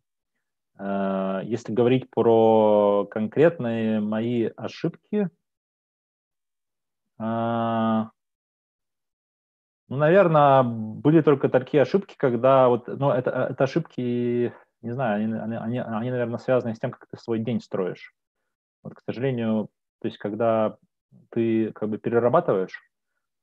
[0.78, 5.30] А, если говорить про конкретные мои ошибки,
[7.18, 8.12] ну,
[9.90, 15.80] наверное, были только такие ошибки, когда вот, ну, это, это ошибки, не знаю, они, они,
[15.80, 18.14] они, наверное, связаны с тем, как ты свой день строишь.
[18.84, 19.70] Вот, к сожалению,
[20.02, 20.78] то есть когда
[21.32, 22.82] ты как бы перерабатываешь,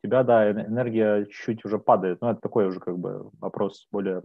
[0.02, 2.20] у тебя, да, энергия чуть-чуть уже падает.
[2.20, 4.22] Но это такой уже как бы вопрос более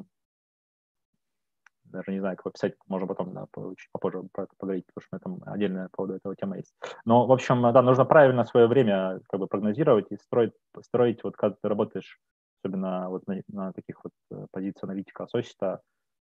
[1.91, 3.47] даже не знаю, как описать, можно потом да,
[3.77, 6.73] чуть попозже про это поговорить, потому что там отдельная по поводу этого тема есть.
[7.05, 11.35] Но, в общем, да, нужно правильно свое время как бы прогнозировать и строить, строить вот
[11.35, 12.19] когда ты работаешь,
[12.63, 15.81] особенно вот на, на таких вот э, позициях аналитика, ассоциата,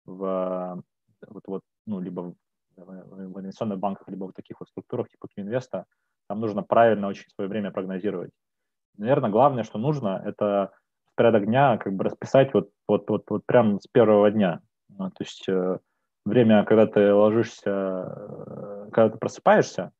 [0.05, 0.83] в
[1.27, 2.35] вот, вот, ну, либо
[2.77, 5.85] в инвестиционных банках, либо в таких вот структурах типа Квинвеста,
[6.27, 8.31] там нужно правильно очень свое время прогнозировать.
[8.97, 10.71] Наверное, главное, что нужно, это
[11.11, 14.61] в порядок дня как бы расписать вот, вот, вот, вот прям с первого дня.
[14.89, 15.79] Ну, то есть э,
[16.25, 19.91] время, когда ты ложишься, э, когда ты просыпаешься,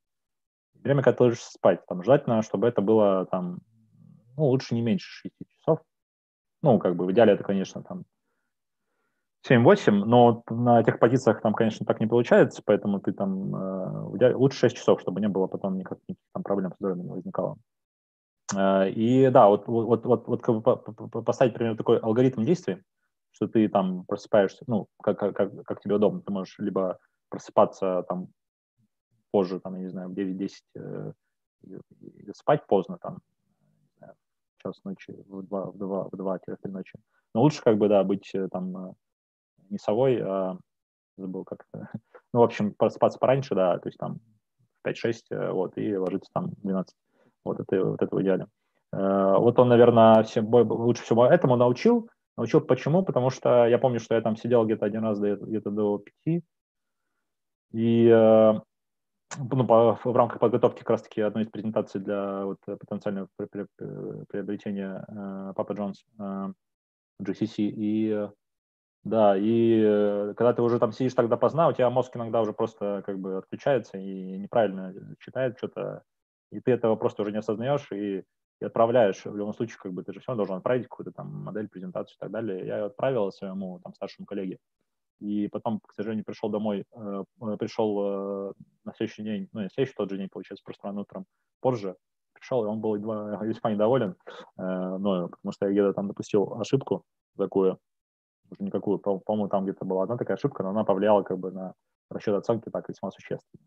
[0.84, 1.86] время, когда ты ложишься спать.
[1.88, 3.60] Там желательно, чтобы это было там,
[4.38, 5.80] ну, лучше не меньше 6 часов.
[6.62, 8.06] Ну, как бы в идеале это, конечно, там
[9.48, 14.60] 7-8, но на тех позициях там, конечно, так не получается, поэтому ты там э, лучше
[14.60, 17.58] 6 часов, чтобы не было потом никаких там проблем с здоровьем не возникало.
[18.56, 22.82] Э, и да, вот, вот, вот, вот как бы поставить, например, такой алгоритм действий,
[23.32, 26.98] что ты там просыпаешься, ну, как, как, как тебе удобно, ты можешь либо
[27.30, 28.30] просыпаться там
[29.32, 31.12] позже, там, я не знаю, в 9-10, э,
[32.34, 33.20] спать поздно, там,
[34.00, 36.98] в час ночи, в 2, в 2, в 2 3 ночи.
[37.34, 38.96] Но лучше, как бы, да, быть э, там
[39.70, 40.58] не совой, а
[41.18, 41.90] забыл как то
[42.34, 44.20] Ну, в общем, просыпаться пораньше, да, то есть там
[44.84, 46.96] в 5-6, э, вот, и ложиться там в 12.
[47.44, 48.48] Вот это, вот это в идеале.
[48.92, 52.10] Э, вот он, наверное, все, лучше всего этому научил.
[52.38, 53.04] Научил почему?
[53.04, 56.44] Потому что я помню, что я там сидел где-то один раз где-то до 5,
[57.72, 58.54] и э,
[59.38, 65.54] ну, по, в рамках подготовки как раз-таки одной из презентаций для вот, потенциального приобретения э,
[65.56, 66.54] Папа Джонс э,
[67.22, 68.30] GCC, и
[69.06, 72.54] да, и э, когда ты уже там сидишь так допоздна, у тебя мозг иногда уже
[72.54, 76.02] просто как бы отключается и неправильно читает что-то,
[76.52, 78.24] и ты этого просто уже не осознаешь и,
[78.60, 79.24] и отправляешь.
[79.24, 82.20] В любом случае, как бы ты же все должен отправить какую-то там модель, презентацию и
[82.20, 82.66] так далее.
[82.66, 84.58] Я ее отправил своему там старшему коллеге.
[85.20, 88.54] И потом, к сожалению, пришел домой, э, э пришел э,
[88.86, 91.28] на следующий день, ну, не следующий тот же день, получается, просто рано утром
[91.62, 91.96] позже,
[92.34, 92.96] пришел, и он был
[93.44, 94.16] весьма недоволен,
[94.58, 97.04] э, ну, потому что я где-то там допустил ошибку
[97.38, 97.80] такую,
[98.52, 99.00] уже никакую.
[99.00, 101.74] По-моему, там где-то была одна такая ошибка, но она повлияла как бы на
[102.10, 103.64] расчет оценки так весьма существенно.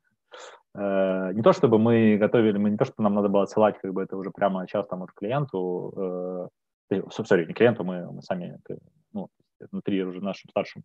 [0.75, 3.93] Э, не то чтобы мы готовили, мы не то, что нам надо было отсылать как
[3.93, 6.49] бы это уже прямо сейчас там вот клиенту,
[6.93, 8.59] э, sorry, не клиенту, мы, мы сами
[9.13, 9.29] ну,
[9.71, 10.83] внутри уже нашим старшим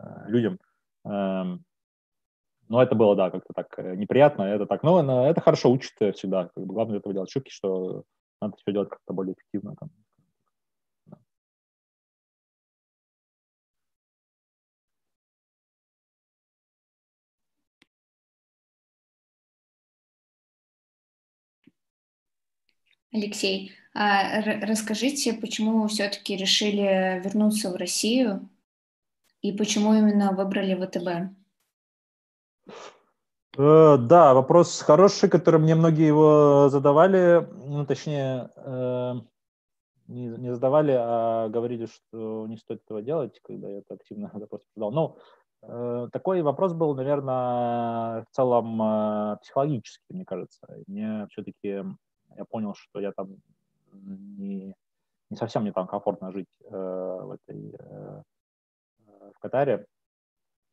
[0.00, 0.58] э, людям.
[1.04, 1.56] Э,
[2.68, 6.50] но это было, да, как-то так э, неприятно, это так, но это хорошо учит всегда,
[6.54, 8.04] как бы главное этого делать ошибки, что
[8.40, 9.90] надо все делать как-то более эффективно, там,
[23.12, 28.48] Алексей, а расскажите, почему вы все-таки решили вернуться в Россию
[29.40, 31.34] и почему именно выбрали ВТБ?
[33.58, 39.14] Э, да, вопрос хороший, который мне многие его задавали, ну, точнее, э,
[40.06, 44.92] не, задавали, а говорили, что не стоит этого делать, когда я это активно вопрос задал.
[44.92, 45.16] Ну,
[45.62, 50.60] э, такой вопрос был, наверное, в целом психологический, мне кажется.
[50.86, 51.82] Мне все-таки,
[52.38, 53.36] я понял, что я там
[53.92, 54.74] не,
[55.30, 57.76] не совсем мне там комфортно жить в этой,
[59.06, 59.86] в Катаре,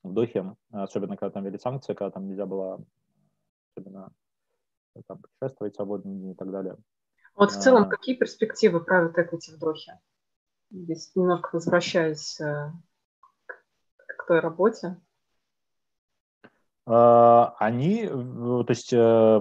[0.03, 2.80] в Дохе, особенно когда там ввели санкции, когда там нельзя было
[3.76, 4.11] особенно
[4.95, 6.78] э, там, путешествовать свободно и так далее.
[7.36, 9.99] Вот в целом, а, какие перспективы private equity в Дохе?
[10.72, 12.72] Здесь немножко возвращаясь э,
[13.45, 14.99] к той работе.
[16.88, 18.98] А, они, то есть, э,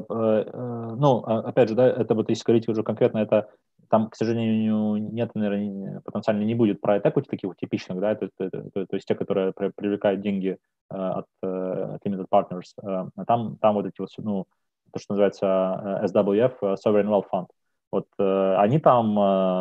[0.08, 3.50] ну, а, опять же, да, это вот если говорить уже конкретно, это
[3.90, 8.30] там, к сожалению, нет, наверное, потенциально не будет private equity таких вот типичных, да, то,
[8.38, 10.56] то, то, то есть те, которые привлекают деньги
[10.90, 14.46] э, от, от limited partners, э, а там, там вот эти вот, ну,
[14.90, 17.46] то, что называется SWF, Sovereign Wealth Fund,
[17.92, 19.14] вот они там,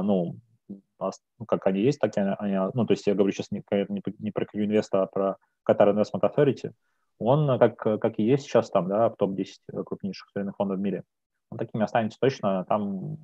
[0.05, 0.37] ну,
[0.69, 4.31] ну, как они есть, так они, ну, то есть я говорю сейчас не, не, не
[4.31, 6.71] про Q-Invest, а про Qatar Investment Authority,
[7.19, 11.03] он, как, как и есть сейчас там, да, в топ-10 крупнейших суверенных фондов в мире,
[11.49, 13.17] он такими останется точно, там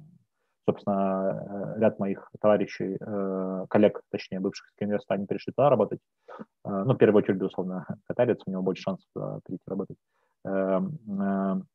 [0.69, 5.99] собственно, э, ряд моих товарищей, э, коллег, точнее, бывших инвесторов, они перешли туда работать.
[6.37, 9.07] Э, ну, в первую очередь, безусловно, катарец, у него больше шансов
[9.43, 9.97] прийти работать.
[10.45, 11.67] Эм,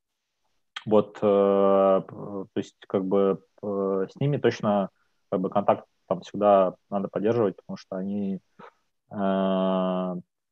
[0.87, 4.91] вот, то есть, как бы, с ними точно,
[5.31, 8.41] как бы, контакт там всегда надо поддерживать, потому что они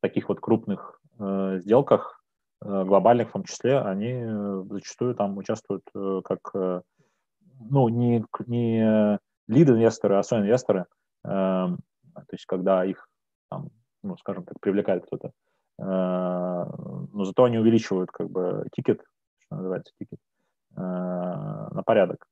[0.01, 1.02] таких вот крупных
[1.61, 2.23] сделках,
[2.61, 4.25] глобальных в том числе, они
[4.71, 5.85] зачастую там участвуют
[6.25, 6.53] как
[7.71, 9.19] ну, не, не
[9.49, 10.87] lead-инвесторы, а со-инвесторы,
[11.25, 13.09] э, то есть когда их,
[13.51, 13.71] там,
[14.03, 15.33] ну, скажем так, привлекает кто-то, э,
[15.83, 19.03] но зато они увеличивают как бы ticket,
[19.41, 20.19] что называется, ticket,
[20.77, 22.27] э, на порядок.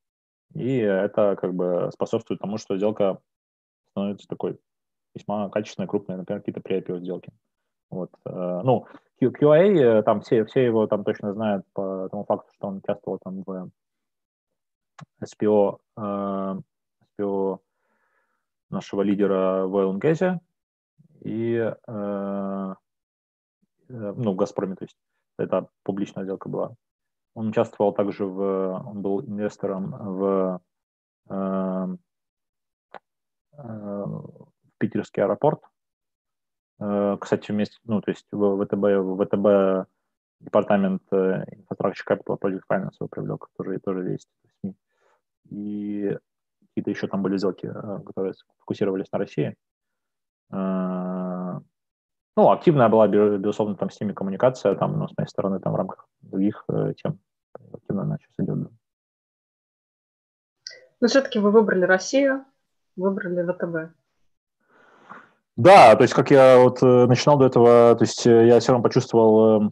[0.55, 3.21] И это как бы способствует тому, что сделка
[3.93, 4.59] становится такой
[5.15, 7.33] весьма качественной, крупной, например, какие-то при сделки.
[7.91, 8.11] Вот.
[8.25, 8.87] Э, ну,
[9.21, 13.19] QA, э, там все, все его там точно знают по тому факту, что он участвовал
[13.19, 13.71] там в
[15.23, 16.61] SPO, SPO
[17.19, 17.59] э,
[18.71, 20.41] нашего лидера в Oil
[21.23, 21.75] и
[23.89, 24.97] ну, в Газпроме, то есть
[25.37, 26.77] это публичная сделка была.
[27.35, 30.61] Он участвовал также в, он был инвестором в,
[31.27, 31.99] в
[34.79, 35.61] питерский аэропорт.
[36.81, 39.89] Кстати, вместе, ну, то есть в ВТБ, ВТБ
[40.41, 44.29] департамент Infrastructure Capital Project Finance его привлек, тоже, тоже есть
[45.51, 46.17] и
[46.69, 49.57] какие-то еще там были сделки, э, которые фокусировались на России.
[50.53, 51.61] Э,
[52.37, 55.77] ну, активная была, безусловно, там с ними коммуникация, там, ну, с моей стороны, там, в
[55.77, 57.19] рамках других э, тем.
[57.73, 58.71] Активно она сейчас идет.
[61.01, 62.45] Но все-таки вы выбрали Россию,
[62.97, 63.95] выбрали ВТБ.
[65.57, 69.71] Да, то есть, как я вот начинал до этого, то есть я все равно почувствовал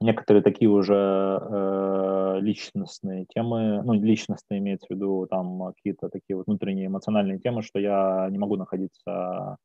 [0.00, 6.46] некоторые такие уже э, личностные темы, ну, личностные имеется в виду там какие-то такие вот
[6.46, 9.56] внутренние эмоциональные темы, что я не могу находиться,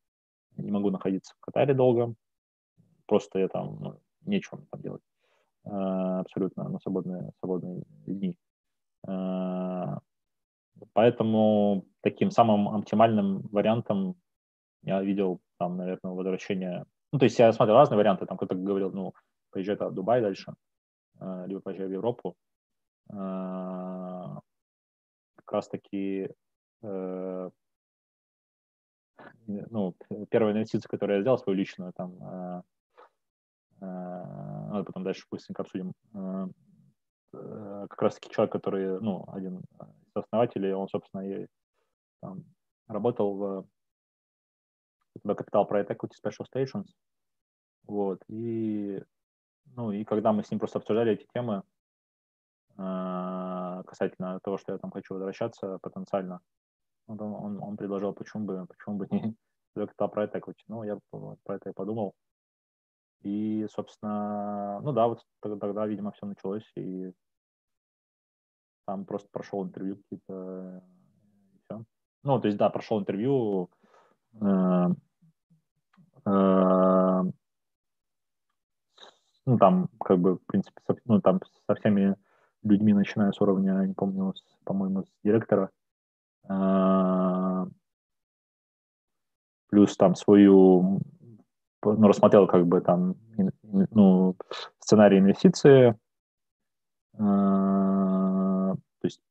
[0.57, 2.13] не могу находиться в Катаре долго,
[3.07, 5.01] просто я там, ну, нечего там делать
[5.65, 8.37] э, абсолютно на свободные, свободные дни.
[9.07, 9.97] Э,
[10.93, 14.15] поэтому таким самым оптимальным вариантом
[14.83, 16.85] я видел там, наверное, возвращение.
[17.11, 19.13] Ну, то есть я смотрел разные варианты, там кто-то говорил, ну,
[19.51, 20.53] поезжай в Дубай дальше,
[21.19, 22.35] э, либо поезжай в Европу.
[23.09, 24.39] Э,
[25.35, 26.29] как раз-таки
[26.81, 27.49] э,
[29.47, 29.95] ну,
[30.29, 32.63] первая инвестиция, которую я сделал, свою личную, там,
[33.79, 35.93] ну, потом дальше быстренько обсудим,
[37.31, 39.63] как раз-таки человек, который, ну, один из
[40.15, 41.47] основателей, он, собственно, и
[42.21, 42.43] там,
[42.87, 43.67] работал в
[45.26, 46.88] Capital Private Equity Special Stations,
[47.88, 49.02] вот, и
[49.76, 51.64] ну и когда мы с ним просто обсуждали эти темы
[52.77, 56.41] э, касательно того, что я там хочу возвращаться потенциально,
[57.07, 59.35] он, он, он предложил, почему бы, почему бы не
[59.76, 60.64] как-то про это equity.
[60.68, 62.14] Ну, я про это и подумал.
[63.22, 67.14] И, собственно, ну да, вот тогда, видимо, все началось, и
[68.85, 70.84] там просто прошел интервью какие-то.
[72.23, 73.69] Ну, то есть, да, прошел интервью,
[74.34, 74.88] э,
[79.45, 82.15] ну, там, как бы, в принципе, со, ну, там, со всеми
[82.64, 84.34] людьми, начиная с уровня, не помню,
[84.64, 85.72] по-моему, с директора,
[86.48, 87.68] а,
[89.69, 91.02] плюс там свою,
[91.84, 93.15] ну, рассмотрел как бы там,
[93.64, 94.35] ну,
[94.80, 95.98] сценарий инвестиции,
[97.18, 99.22] а, то есть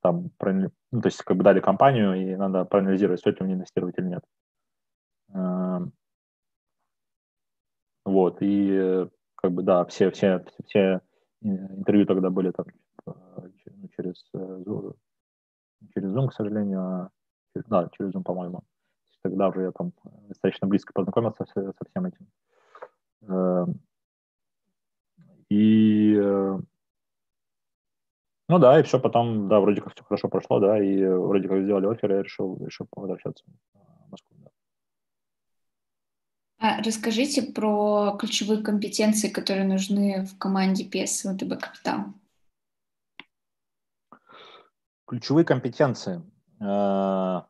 [0.00, 3.98] там, ну, то есть как бы дали компанию, и надо проанализировать, стоит ли мне инвестировать
[3.98, 4.24] или нет.
[8.08, 11.00] Вот, и как бы, да, все, все, все
[11.42, 12.66] интервью тогда были там
[13.06, 14.64] ну, через, э,
[15.94, 17.10] через Zoom, к сожалению, а,
[17.66, 18.62] да, через Zoom, по-моему.
[19.22, 19.92] Тогда уже я там
[20.28, 22.28] достаточно близко познакомился со, со всем этим.
[25.50, 26.58] И э,
[28.48, 31.62] ну да, и все потом, да, вроде как все хорошо прошло, да, и вроде как
[31.62, 33.44] сделали офер, я решил, решил возвращаться
[33.74, 34.36] в Москву.
[34.38, 34.50] Да.
[34.50, 42.06] А расскажите про ключевые компетенции, которые нужны в команде PS ВТБ Капитал.
[45.06, 46.22] Ключевые компетенции.
[46.60, 47.42] Э,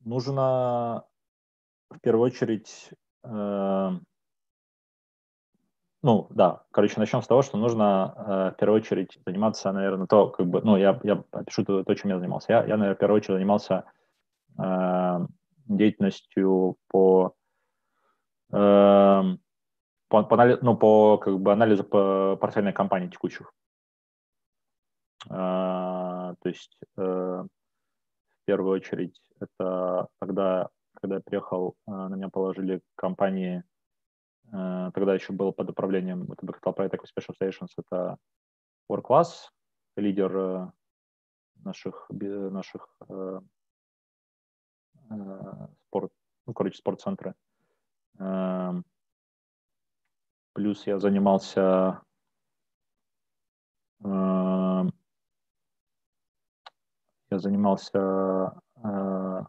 [0.00, 1.04] нужно
[1.90, 2.90] в первую очередь,
[3.22, 3.90] э,
[6.02, 10.46] ну да, короче, начнем с того, что нужно в первую очередь заниматься, наверное, то, как
[10.46, 12.52] бы, ну я, я опишу то, чем я занимался.
[12.52, 13.84] Я, я, наверное, в первую очередь занимался
[15.66, 17.34] деятельностью по,
[18.52, 19.22] э,
[20.08, 23.52] по, по, ну, по как бы анализу по портфельной компании текущих.
[25.28, 27.48] Э, то есть э, в
[28.44, 33.64] первую очередь это тогда, когда я приехал, э, на меня положили компании,
[34.52, 38.16] э, тогда еще было под управлением это Private Equity Special Stations, это
[38.90, 39.04] World
[39.96, 40.70] лидер э,
[41.64, 43.40] наших, наших Э,
[45.88, 46.12] спорт,
[46.46, 47.34] ну, короче, спортцентры.
[48.18, 48.84] Эм,
[50.52, 52.00] плюс я занимался
[54.02, 54.92] эм,
[57.30, 58.52] я занимался
[58.82, 59.42] э,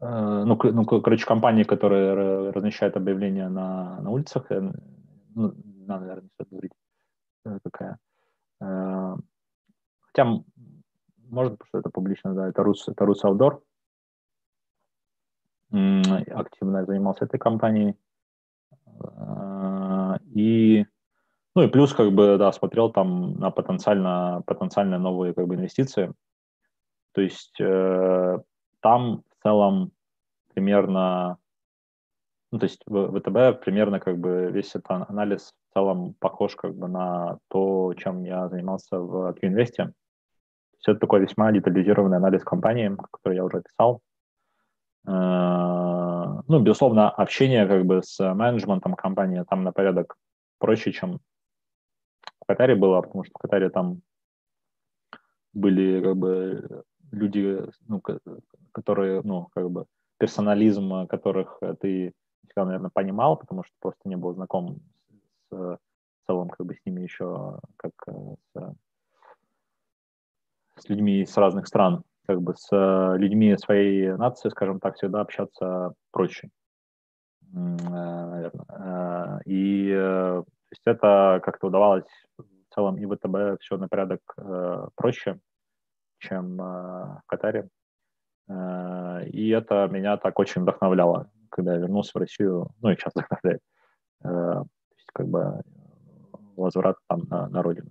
[0.00, 5.54] э, ну, ну, короче, компании, которые размещают объявления на, на улицах, ну,
[5.86, 6.72] надо, наверное, стоит говорить,
[7.62, 7.98] какая.
[10.00, 10.44] Хотя
[11.32, 13.60] можно, потому что это публично, да, это Roots, это Roots Outdoor.
[16.30, 17.96] Активно занимался этой компанией.
[19.02, 20.84] А, и,
[21.54, 26.12] ну и плюс, как бы, да, смотрел там на потенциально, потенциально новые, как бы, инвестиции.
[27.12, 28.38] То есть э,
[28.80, 29.92] там в целом
[30.54, 31.38] примерно,
[32.50, 36.74] ну, то есть в ВТБ примерно, как бы, весь этот анализ в целом похож, как
[36.74, 39.94] бы, на то, чем я занимался в Q-инвесте
[40.82, 44.00] все это такой весьма детализированный анализ компании, который я уже описал.
[45.06, 50.16] Э, ну, безусловно, общение как бы с менеджментом компании там на порядок
[50.58, 51.20] проще, чем
[52.40, 54.02] в Катаре было, потому что в Катаре там
[55.52, 58.02] были как бы люди, ну,
[58.72, 59.86] которые, ну, как бы
[60.18, 62.12] персонализм, которых ты
[62.44, 64.80] всегда, наверное, понимал, потому что просто не был знаком
[65.48, 65.78] с, в
[66.26, 68.74] целом как бы с ними еще как э, с
[70.76, 75.20] с людьми с разных стран, как бы с э, людьми своей нации, скажем так, всегда
[75.20, 76.48] общаться проще,
[77.54, 78.50] э.
[78.68, 82.08] Э, и то есть это как-то удавалось
[82.38, 84.20] в целом и ВТБ все на порядок
[84.96, 85.38] проще,
[86.18, 87.68] чем в Катаре.
[88.48, 93.60] И это меня так очень вдохновляло, когда я вернулся в Россию, ну и сейчас вдохновляет.
[94.22, 94.66] То
[94.96, 95.60] есть как бы
[96.56, 97.90] возврат там на, на родину.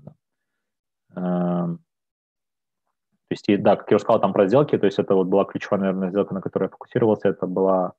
[1.10, 1.78] Да.
[3.32, 5.28] То есть, и, да, как я уже сказал, там про сделки, то есть это вот
[5.28, 7.94] была ключевая, наверное, сделка, на которой я фокусировался, это была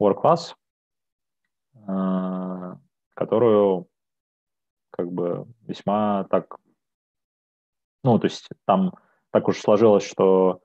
[0.00, 0.54] Work Class,
[1.74, 2.76] э,
[3.14, 3.88] которую
[4.90, 6.56] как бы весьма так,
[8.04, 8.94] ну, то есть там
[9.32, 10.60] так уж сложилось, что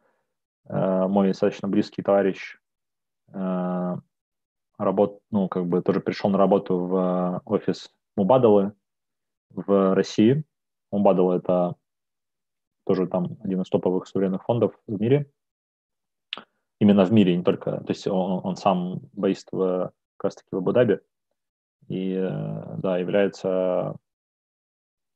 [0.70, 2.60] э, мой достаточно близкий товарищ
[3.34, 3.96] э,
[4.78, 8.74] работ, ну, как бы тоже пришел на работу в офис Мубадалы
[9.50, 10.44] в России.
[10.92, 11.74] Мубадала— это
[12.86, 15.30] тоже там один из топовых суверенных фондов в мире.
[16.80, 20.50] Именно в мире, не только, то есть он, он сам бейст в, как раз таки
[20.52, 21.00] в Абу-Даби
[21.88, 23.96] и, э, да, является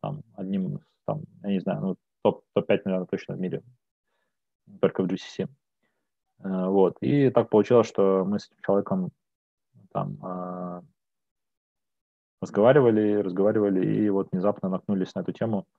[0.01, 3.63] там, одним, там, я не знаю, ну, топ, топ-5, наверное, точно в мире,
[4.79, 5.49] только в GCC.
[6.39, 9.11] Э, вот, и так получилось, что мы с этим человеком
[9.91, 10.81] там э,
[12.41, 15.65] разговаривали, разговаривали, и вот внезапно наткнулись на эту тему–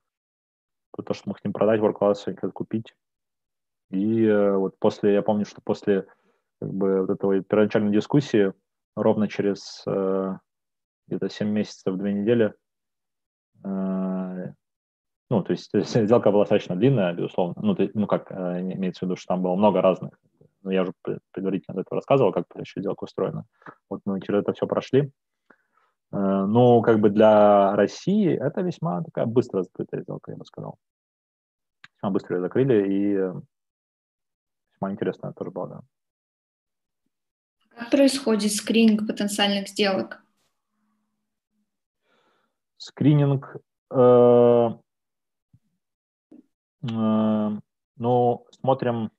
[1.03, 2.95] то, что с ним продать, WorkCloud как купить.
[3.91, 6.07] И э, вот после, я помню, что после
[6.61, 8.53] как бы вот этой первоначальной дискуссии
[8.97, 10.37] ровно через, э,
[11.07, 12.55] где-то 7 месяцев, 2 недели.
[13.65, 14.53] Э,
[15.31, 17.55] ну, то есть сделка была достаточно длинная, безусловно.
[17.63, 20.19] Ну, ты, ну как, э, имеется в виду, что там было много разных.
[20.63, 20.93] Ну, я уже
[21.33, 23.45] предварительно до этого рассказывал, как еще сделка устроена.
[23.89, 25.13] Вот мы через это все прошли.
[26.11, 30.79] Ну, как бы для России это весьма такая быстро закрытая сделка, я бы сказал.
[31.97, 33.15] Весьма быстро ее закрыли, и
[34.73, 35.81] весьма интересная тоже была, да.
[37.79, 40.23] Как происходит скрининг потенциальных сделок?
[42.77, 43.57] Скрининг,
[43.91, 44.71] э,
[46.83, 47.61] э,
[47.97, 49.11] ну, смотрим,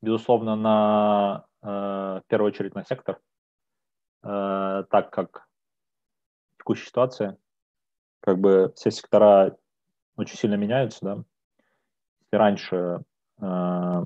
[0.00, 3.20] безусловно, на, э, в первую очередь на сектор, э,
[4.24, 5.46] так как
[6.58, 7.38] текущая ситуация,
[8.20, 9.56] как бы все сектора
[10.16, 11.24] очень сильно меняются, да.
[12.22, 13.04] Если раньше,
[13.40, 14.04] э, э,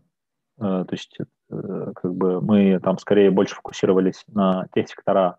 [0.59, 1.19] то есть
[1.51, 5.39] Э, как бы мы там скорее больше фокусировались на тех сектора,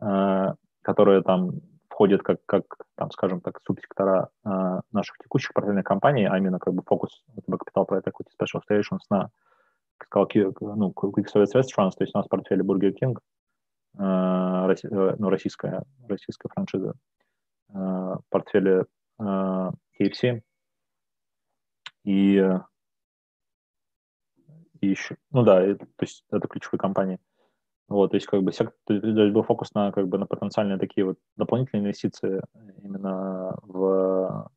[0.00, 2.64] э, которые там входят как, как
[2.94, 7.54] там, скажем так, субсектора э, наших текущих портфельных компаний, а именно как бы фокус ВТБ
[7.54, 9.30] Capital Private Equity Special Stations на,
[9.98, 13.16] как сказал, ну, Quick Service Restaurants, то есть у нас в портфеле Burger King,
[13.94, 16.94] ну, российская, российская франшиза,
[17.68, 18.86] в портфеле
[19.20, 20.42] KFC
[22.04, 22.58] и
[24.80, 27.18] и еще, ну да, то есть это ключевые компании.
[27.88, 30.78] Вот, то есть как бы сектор, то есть был фокус на как бы на потенциальные
[30.78, 32.42] такие вот дополнительные инвестиции
[32.82, 34.50] именно в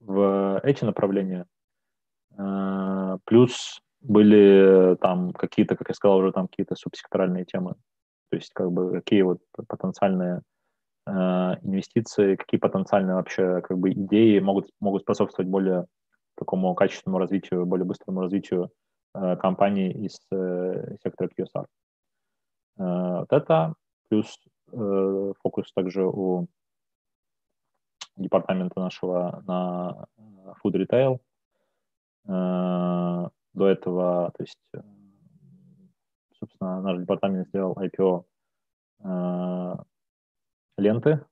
[0.00, 1.46] в эти направления.
[2.38, 7.74] Э, плюс были там какие-то, как я сказал, уже там какие-то субсекторальные темы.
[8.30, 10.42] То есть как бы какие вот потенциальные
[11.06, 11.10] э,
[11.62, 15.86] инвестиции, какие потенциальные вообще как бы идеи могут, могут способствовать более
[16.36, 18.70] такому качественному развитию, более быстрому развитию
[19.14, 21.66] э, компаний из э, сектора QSR.
[22.78, 23.74] Э, вот это
[24.08, 24.38] плюс
[24.72, 26.46] э, фокус также у
[28.16, 31.18] департамента нашего на э, food retail.
[32.28, 33.28] Э,
[33.60, 34.80] до этого, то есть, э,
[36.38, 38.24] собственно, наш департамент сделал IPO
[39.04, 39.74] э,
[40.78, 41.26] ленты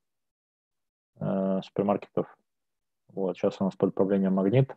[1.20, 2.26] э, супермаркетов.
[3.08, 4.76] Вот, сейчас у нас под управлением Магнит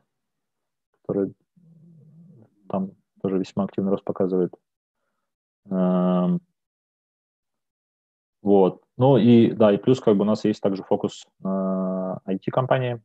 [1.02, 1.34] который
[2.70, 2.92] там
[3.22, 4.54] тоже весьма активный рост показывает.
[5.70, 6.40] Эм,
[8.42, 8.82] вот.
[8.98, 13.02] Ну и да, и плюс как бы у нас есть также фокус на IT-компании.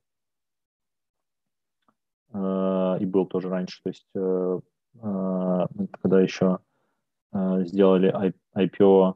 [2.96, 3.82] Э, и был тоже раньше.
[3.82, 4.60] То есть э,
[5.02, 5.66] э,
[6.00, 6.58] когда еще
[7.32, 8.14] сделали
[8.56, 9.14] IPO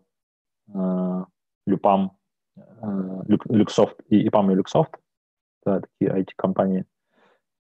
[1.67, 2.19] Люпам,
[3.49, 4.99] Люксофт и ИПАМ и Люксофт,
[5.65, 6.85] да, такие IT-компании.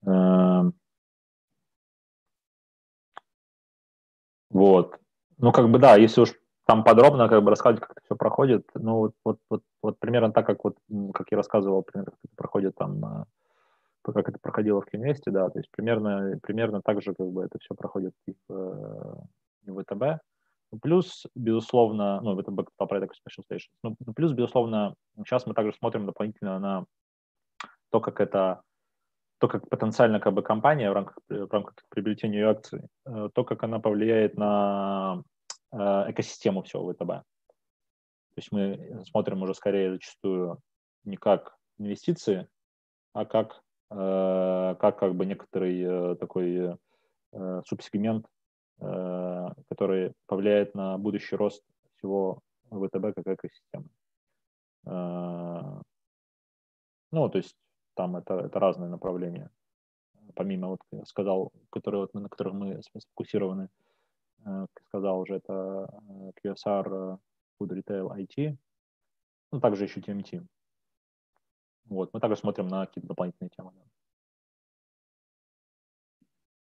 [0.05, 0.73] Эм,
[4.49, 4.97] Вот.
[5.38, 6.34] Ну, как бы, да, если уж
[6.65, 10.31] там подробно как бы рассказывать, как это все проходит, ну, вот, вот, вот, вот примерно
[10.31, 10.77] так, как вот,
[11.13, 13.25] как я рассказывал, примерно, как это проходит там, а,
[14.13, 17.57] как это проходило в Кинвесте, да, то есть примерно, примерно так же как бы это
[17.59, 19.27] все проходит и в,
[19.65, 20.21] и в ВТБ.
[20.71, 23.71] Ну, плюс, безусловно, ну, это Backstop Product Special Stations.
[23.84, 26.85] Ну, плюс, безусловно, сейчас мы также смотрим дополнительно на
[27.89, 28.61] то, как это
[29.39, 33.43] то, как потенциально как бы компания в рамках, в рамках приобретения ее акций, э, то,
[33.43, 35.21] как она повлияет на
[35.71, 37.07] э, экосистему всего ВТБ.
[37.07, 37.23] То
[38.38, 40.59] есть мы смотрим уже скорее зачастую
[41.03, 42.47] не как инвестиции,
[43.13, 46.77] а как, как, как бы некоторый такой
[47.65, 48.26] субсегмент,
[48.80, 51.64] который повлияет на будущий рост
[51.97, 53.89] всего ВТБ как экосистемы.
[57.11, 57.55] Ну, то есть
[57.97, 59.49] там это, это разные направления.
[60.35, 63.69] Помимо, вот сказал, которые, вот, на которых мы сфокусированы,
[64.45, 67.18] э, сказал уже, это э, QSR, э,
[67.59, 68.57] Food Retail, IT,
[69.51, 70.45] ну, также еще TMT.
[71.89, 73.72] Вот, мы также смотрим на какие-то дополнительные темы.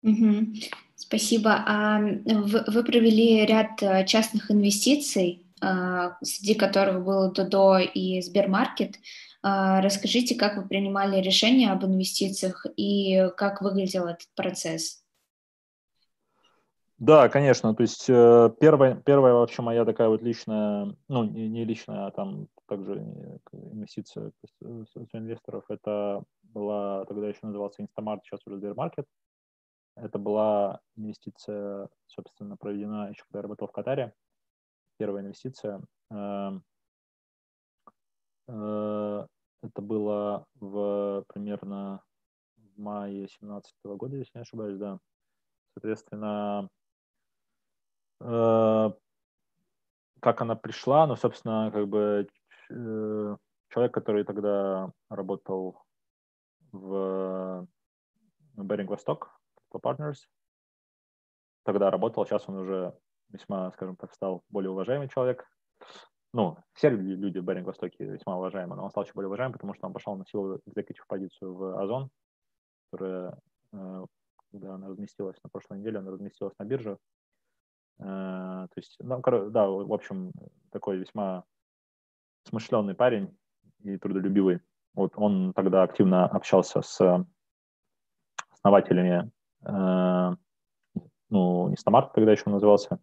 [0.03, 0.55] Угу.
[0.97, 1.65] Спасибо.
[1.67, 5.47] А вы, вы провели ряд частных инвестиций,
[6.23, 8.97] среди которых был Додо и Сбермаркет.
[9.47, 15.05] А, расскажите, как вы принимали решение об инвестициях и как выглядел этот процесс?
[16.97, 17.75] Да, конечно.
[17.75, 22.11] То есть э, первая, первая вообще моя такая вот личная, ну не, не личная, а
[22.11, 22.99] там также
[23.53, 24.33] инвестиция
[25.13, 29.07] инвесторов, это была, тогда еще назывался Instamart, сейчас уже Сбермаркет.
[29.97, 34.13] Это была инвестиция, собственно, проведена еще когда я работал в Катаре.
[34.99, 35.83] Первая инвестиция.
[36.11, 36.65] Эм,
[38.49, 39.27] э,
[39.63, 42.03] это было в примерно
[42.57, 44.99] в мае 2017 года, если не ошибаюсь, да.
[45.75, 46.69] Соответственно,
[48.21, 48.91] э,
[50.21, 52.27] как она пришла, ну, собственно, как бы
[52.75, 53.37] э,
[53.69, 55.83] человек, который тогда работал
[56.73, 57.67] в
[58.57, 59.41] Беринг Восток,
[59.71, 60.19] по Partners,
[61.65, 62.97] тогда работал, сейчас он уже
[63.31, 65.47] весьма, скажем так, стал более уважаемый человек.
[66.33, 69.75] Ну, все люди в Беринг Востоке весьма уважаемы, но он стал еще более уважаемым, потому
[69.75, 72.11] что он пошел на силу экзекутив позицию в Озон,
[72.91, 73.39] которая,
[73.73, 74.07] э,
[74.51, 76.99] когда она разместилась на прошлой неделе, она разместилась на бирже.
[77.99, 80.33] Э, то есть, ну, да, в общем,
[80.71, 81.45] такой весьма
[82.49, 83.37] смышленый парень
[83.83, 84.61] и трудолюбивый.
[84.95, 87.27] Вот он тогда активно общался с
[88.51, 89.31] основателями,
[89.67, 90.31] э,
[91.31, 92.99] ну, не Стамарт тогда еще назывался,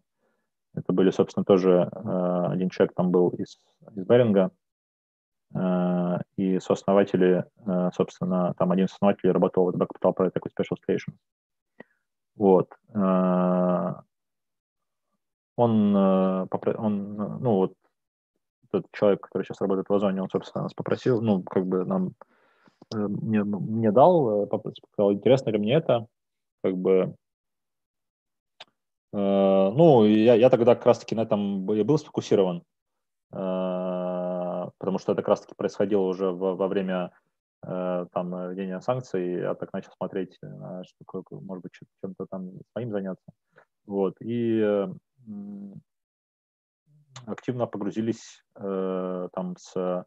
[0.74, 3.58] это были, собственно, тоже э, один человек там был из,
[3.94, 4.50] из Беринга,
[5.54, 10.76] э, и сооснователи, э, собственно, там один из основателей работал в Capital Private Equity Special
[10.88, 11.14] Station.
[12.36, 12.70] Вот.
[12.94, 13.94] Э,
[15.56, 16.46] он, э,
[16.78, 17.74] он, ну, вот
[18.78, 22.12] этот человек, который сейчас работает в Озоне, он, собственно, нас попросил, ну, как бы нам,
[22.94, 24.46] э, мне, мне дал, э,
[24.94, 26.06] сказал, интересно ли мне это,
[26.62, 27.14] как бы,
[29.12, 32.62] Э, ну, я, я тогда как раз-таки на этом я был сфокусирован,
[33.32, 37.12] э, потому что это как раз-таки происходило уже во, во время
[37.66, 43.24] э, там введения санкций, я так начал смотреть, что, может быть, чем-то там своим заняться.
[43.84, 44.86] Вот, и
[47.26, 50.04] активно погрузились там с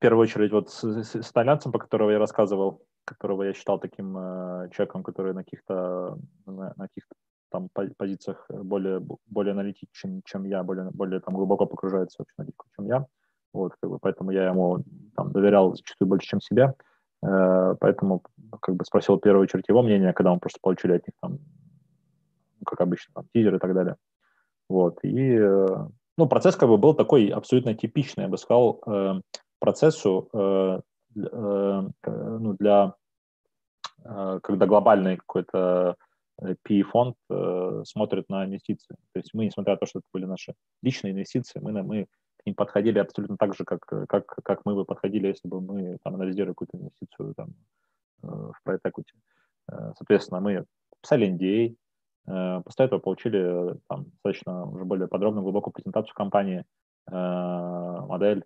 [0.00, 3.78] в первую очередь вот с, с, с итальянцем, по которого я рассказывал, которого я считал
[3.78, 6.16] таким э, человеком, который на каких-то
[6.46, 7.14] на, на каких-то
[7.50, 7.68] там
[7.98, 13.06] позициях более, более аналитичен, чем я, более, более там глубоко погружается в аналитику, чем я.
[13.52, 14.84] Вот, как бы, поэтому я ему
[15.16, 16.74] там доверял зачастую больше, чем себе.
[17.22, 18.22] Э, поэтому
[18.62, 21.32] как бы спросил в первую очередь его мнение, когда мы просто получили от них там,
[22.60, 23.96] ну, как обычно, там, тизер и так далее.
[24.70, 25.66] Вот, и э,
[26.16, 29.20] ну, процесс как бы был такой абсолютно типичный, я бы сказал, э,
[29.58, 30.80] процессу э,
[31.16, 32.94] ну, для
[34.04, 35.96] когда глобальный какой-то
[36.40, 37.16] PE-фонд
[37.84, 38.94] смотрит на инвестиции.
[39.12, 42.06] То есть мы, несмотря на то, что это были наши личные инвестиции, мы, мы
[42.36, 45.98] к ним подходили абсолютно так же, как, как, как мы бы подходили, если бы мы
[46.04, 47.54] там, анализировали какую-то инвестицию там,
[48.22, 49.92] в Private Equity.
[49.96, 50.64] Соответственно, мы
[51.02, 51.74] писали NDA,
[52.64, 56.64] после этого получили там, достаточно уже более подробную, глубокую презентацию компании,
[57.06, 58.44] модель,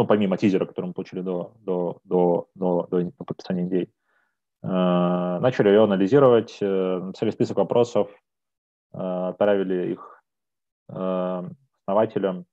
[0.00, 3.88] ну, помимо тизера, который мы получили до, до, до, до, до подписания.
[4.62, 8.10] Э, начали ее анализировать, э, написали список вопросов,
[8.92, 10.16] э, отправили их
[10.88, 12.46] основателям,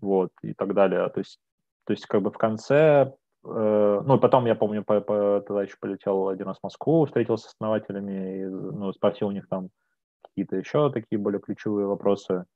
[0.00, 1.08] вот, и так далее.
[1.08, 1.40] То есть,
[1.84, 3.12] то есть как бы в конце,
[3.44, 7.54] ну, потом, я помню, по, по, тогда еще полетел один раз в Москву, встретился с
[7.54, 9.70] основателями, и, ну, спросил у них там
[10.22, 12.46] какие-то еще такие более ключевые вопросы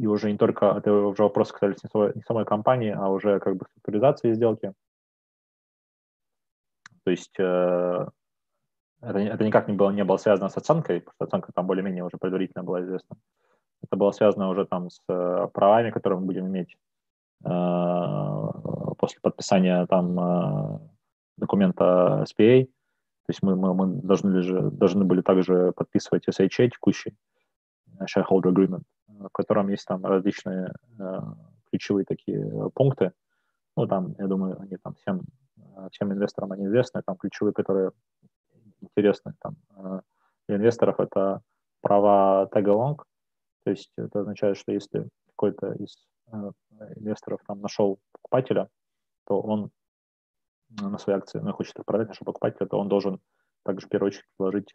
[0.00, 3.38] и уже не только, это уже вопросы касались не самой, не самой компании, а уже
[3.38, 4.72] как бы структуризации сделки.
[7.04, 8.06] То есть э,
[9.02, 12.04] это, это никак не было, не было связано с оценкой, потому что оценка там более-менее
[12.04, 13.16] уже предварительно была известна.
[13.82, 16.89] Это было связано уже там с э, правами, которые мы будем иметь э,
[17.42, 20.78] после подписания там э,
[21.38, 22.64] документа SPA.
[22.66, 27.16] То есть мы, мы, мы должны, же, должны были также подписывать SHA текущий,
[27.98, 31.20] э, Shareholder Agreement, в котором есть там различные э,
[31.70, 33.12] ключевые такие пункты.
[33.76, 35.22] Ну, там, я думаю, они там всем,
[35.56, 37.92] э, всем инвесторам они известны, там ключевые, которые
[38.80, 40.00] интересны там, э,
[40.48, 41.40] для инвесторов, это
[41.80, 42.98] права tag-along,
[43.64, 46.19] то есть это означает, что если какой-то из э,
[46.96, 48.68] инвесторов там нашел покупателя,
[49.26, 49.70] то он
[50.68, 53.20] на свои акции, ну, хочет их продать, нашел покупателя, то он должен
[53.64, 54.74] также в первую очередь предложить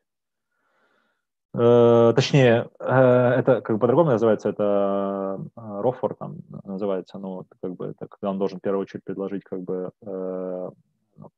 [1.58, 2.86] Э, точнее, э,
[3.40, 8.32] это как бы по-другому называется, это рофор э, там называется, ну, как бы это когда
[8.32, 9.92] он должен в первую очередь предложить как бы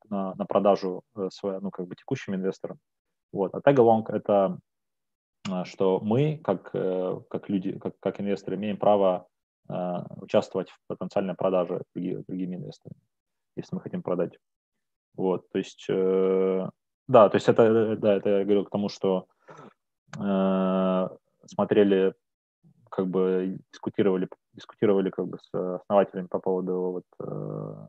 [0.10, 2.80] на, на продажу свое, ну, как бы текущим инвесторам.
[3.32, 3.54] Вот.
[3.54, 4.58] А along это
[5.66, 9.28] что мы, как, как люди, как, как инвесторы, имеем право
[9.70, 13.02] участвовать в потенциальной продаже другими, другими инвесторами,
[13.56, 14.38] если мы хотим продать.
[15.16, 19.28] Вот, то есть, да, то есть это, да, это я говорил к тому, что
[20.16, 21.10] Э,
[21.46, 22.14] смотрели,
[22.90, 27.88] как бы дискутировали, дискутировали как бы с основателями по поводу вот, э,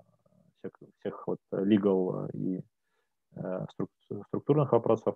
[0.58, 2.60] всех, всех вот legal и
[3.36, 3.66] э,
[4.26, 5.14] структурных вопросов.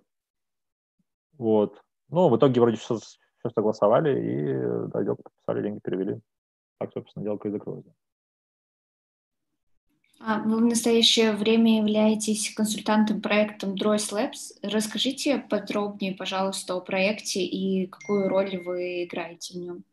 [1.37, 1.81] Вот.
[2.09, 6.21] Ну, в итоге вроде все, все согласовали и да, подписали, деньги перевели.
[6.79, 7.85] Так, собственно, сделка и закрылась.
[10.25, 14.57] А вы в настоящее время являетесь консультантом проектом Droids Labs.
[14.63, 19.83] Расскажите подробнее, пожалуйста, о проекте и какую роль вы играете в нем.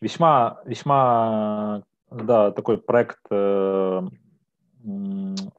[0.00, 4.02] Весьма, весьма, да, такой проект, э,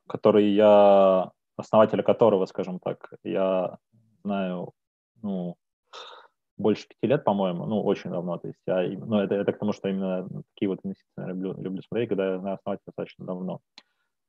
[0.07, 3.77] который я, основателя которого, скажем так, я
[4.23, 4.73] знаю,
[5.21, 5.55] ну,
[6.59, 9.73] больше пяти лет, по-моему, ну, очень давно, то есть я, ну, это, это к тому,
[9.73, 13.61] что именно такие вот инвестиции люблю, люблю смотреть, когда я знаю основателя достаточно давно.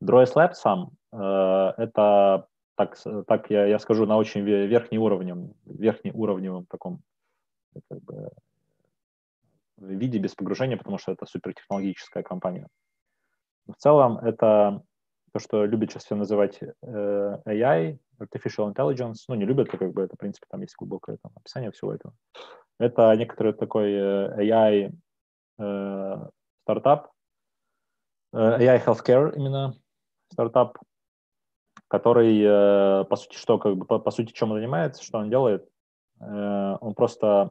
[0.02, 2.46] Droids Lab сам, э, это,
[2.76, 2.96] так,
[3.26, 7.00] так я, я скажу, на очень верхний уровнем, верхний уровневом таком,
[7.88, 8.30] как бы,
[9.76, 12.68] виде без погружения, потому что это супертехнологическая компания.
[13.66, 14.82] В целом это
[15.32, 20.02] то, что любят сейчас все называть э, AI, Artificial Intelligence, ну, не любят, как бы
[20.02, 22.14] это, в принципе, там есть глубокое там, описание всего этого.
[22.78, 24.92] Это некоторый такой э, AI
[25.58, 26.28] э,
[26.62, 27.10] стартап,
[28.32, 29.74] э, AI Healthcare именно
[30.32, 30.78] стартап,
[31.88, 35.30] который, э, по сути, что, как бы, по, по сути, чем он занимается, что он
[35.30, 35.68] делает,
[36.20, 37.50] э, он просто,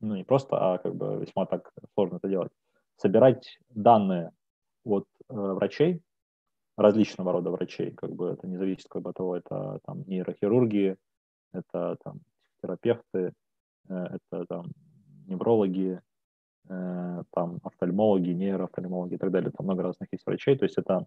[0.00, 2.52] ну, не просто, а как бы весьма так сложно это делать,
[2.96, 4.30] собирать данные
[4.84, 6.02] от э, врачей,
[6.76, 10.96] различного рода врачей, как бы это не зависит как бы от того, это там нейрохирурги,
[11.52, 12.20] это там
[12.62, 13.32] терапевты,
[13.88, 14.66] э, это там
[15.26, 16.00] неврологи,
[16.68, 19.50] э, там офтальмологи, нейроофтальмологи и так далее.
[19.50, 21.06] Там много разных есть врачей, то есть это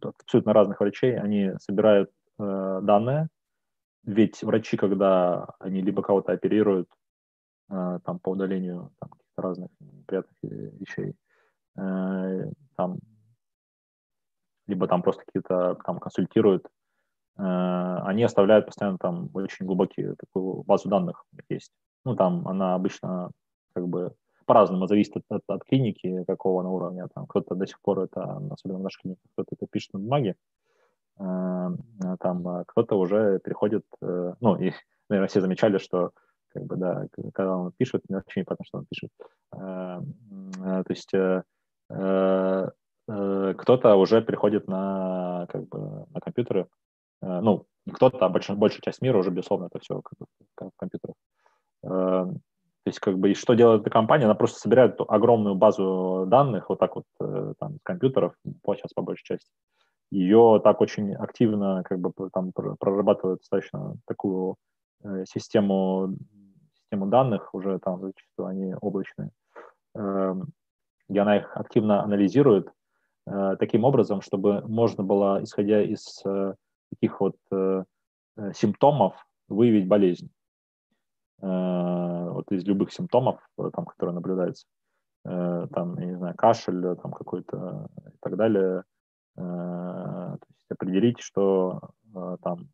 [0.00, 3.28] абсолютно разных врачей, они собирают э, данные,
[4.04, 6.88] ведь врачи, когда они либо кого-то оперируют
[7.68, 9.70] там по удалению там, каких-то разных
[10.06, 11.16] приятных вещей,
[11.74, 13.00] там
[14.66, 16.66] либо там просто какие-то там консультируют,
[17.38, 21.72] э, они оставляют постоянно там очень глубокие такую базу данных есть.
[22.04, 23.30] Ну, там она обычно
[23.74, 24.14] как бы
[24.44, 27.08] по-разному зависит от, от, от клиники, какого на уровня.
[27.14, 30.36] Там кто-то до сих пор это, особенно в нашей клинике, кто-то это пишет на бумаге,
[31.18, 31.68] э,
[32.20, 34.72] там а кто-то уже переходит, э, ну, и,
[35.08, 36.10] наверное, все замечали, что
[36.48, 39.10] как бы, да, когда он пишет, мне вообще непонятно, что он пишет.
[39.50, 41.12] То есть
[43.06, 46.66] кто-то уже переходит на, как бы, на компьютеры.
[47.22, 50.26] Э, ну, кто-то, а большая, большая часть мира уже, безусловно, это все как бы,
[50.58, 51.14] в компьютерах.
[51.84, 54.24] Э, то есть, как бы, и что делает эта компания?
[54.24, 57.04] Она просто собирает огромную базу данных, вот так вот,
[57.58, 59.50] там, с компьютеров, по, сейчас по большей части.
[60.12, 64.54] Ее так очень активно, как бы, там, прорабатывают достаточно такую
[65.24, 66.16] систему,
[66.74, 69.30] систему данных, уже там зачастую они облачные,
[69.96, 72.85] и она их активно анализирует, Э,
[73.58, 76.54] таким образом, чтобы можно было, исходя из э,
[76.90, 77.84] таких вот э,
[78.54, 79.14] симптомов,
[79.48, 80.30] выявить болезнь.
[81.38, 84.66] Вот из любых симптомов, там, которые наблюдаются.
[85.22, 88.84] Там, я не знаю, кашель там какой-то и так далее.
[89.36, 91.90] То есть определить, что
[92.42, 92.70] там...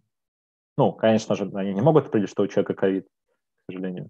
[0.78, 4.08] Ну, конечно же, они не могут определить, что у человека ковид, к сожалению.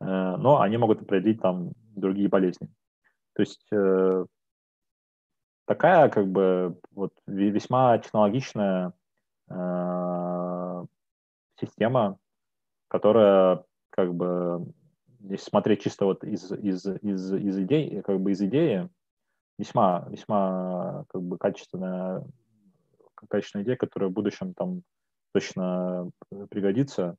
[0.00, 2.68] Но они могут определить там другие болезни.
[3.34, 3.66] То есть
[5.66, 8.92] такая как бы вот весьма технологичная
[9.48, 10.84] э,
[11.58, 12.18] система,
[12.88, 14.66] которая как бы
[15.20, 18.90] если смотреть чисто вот из, из, из, из идей, как бы из идеи,
[19.58, 22.24] весьма, весьма как бы качественная,
[23.28, 24.82] качественная идея, которая в будущем там
[25.32, 26.10] точно
[26.50, 27.16] пригодится.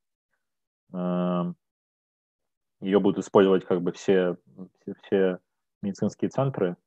[0.94, 1.52] Э,
[2.82, 4.38] Ее будут использовать как бы все,
[4.82, 5.40] все, все
[5.82, 6.78] медицинские центры,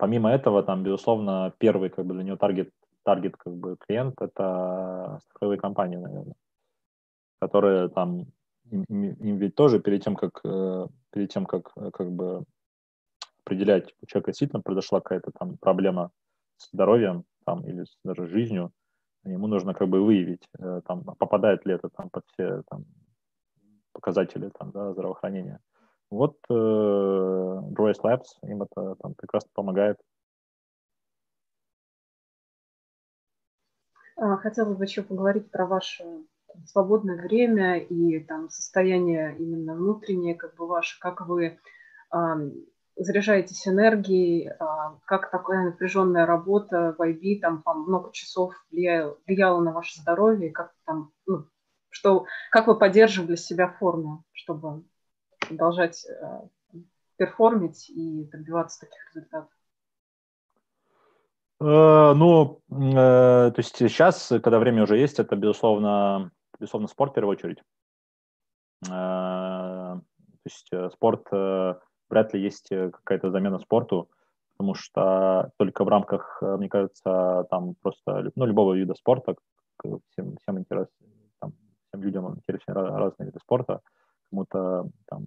[0.00, 2.70] Помимо этого, там, безусловно, первый как бы для него таргет,
[3.02, 6.36] таргет как бы клиент– это страховые компании, наверное,
[7.38, 8.24] которые там
[8.70, 12.44] им, им, ведь тоже перед тем, как э, перед тем, как как бы
[13.44, 16.12] определять, у человека действительно произошла какая-то там проблема
[16.56, 18.72] с здоровьем там, или даже жизнью,
[19.24, 22.86] ему нужно как бы выявить, э, там, попадает ли это там под все там,
[23.92, 25.60] показатели там, да, здравоохранения.
[26.10, 29.96] Вот э, Droids Labs им это там прекрасно помогает.
[34.16, 36.04] А, хотелось бы еще поговорить про ваше
[36.66, 41.58] свободное время и там состояние именно внутреннее, как бы ваше, как вы
[42.10, 42.36] а,
[42.96, 49.60] заряжаетесь энергией, а, как такая напряженная работа в IB там по много часов влияла, влияла
[49.60, 51.46] на ваше здоровье, как там, ну,
[51.88, 54.84] что, как вы поддерживали себя в форме, чтобы
[55.50, 56.40] продолжать э,
[57.16, 59.50] перформить и добиваться таких результатов?
[61.60, 67.14] Э, ну, э, то есть сейчас, когда время уже есть, это, безусловно, безусловно, спорт в
[67.14, 67.62] первую очередь.
[68.82, 70.00] То
[70.46, 74.08] есть спорт, вряд ли есть какая-то замена спорту,
[74.56, 79.34] потому что только в рамках, мне кажется, там просто, ну, любого вида спорта,
[80.08, 81.06] всем, всем интересно,
[81.40, 81.52] там,
[81.88, 83.82] всем людям интересны разные виды спорта,
[84.30, 85.26] кому-то там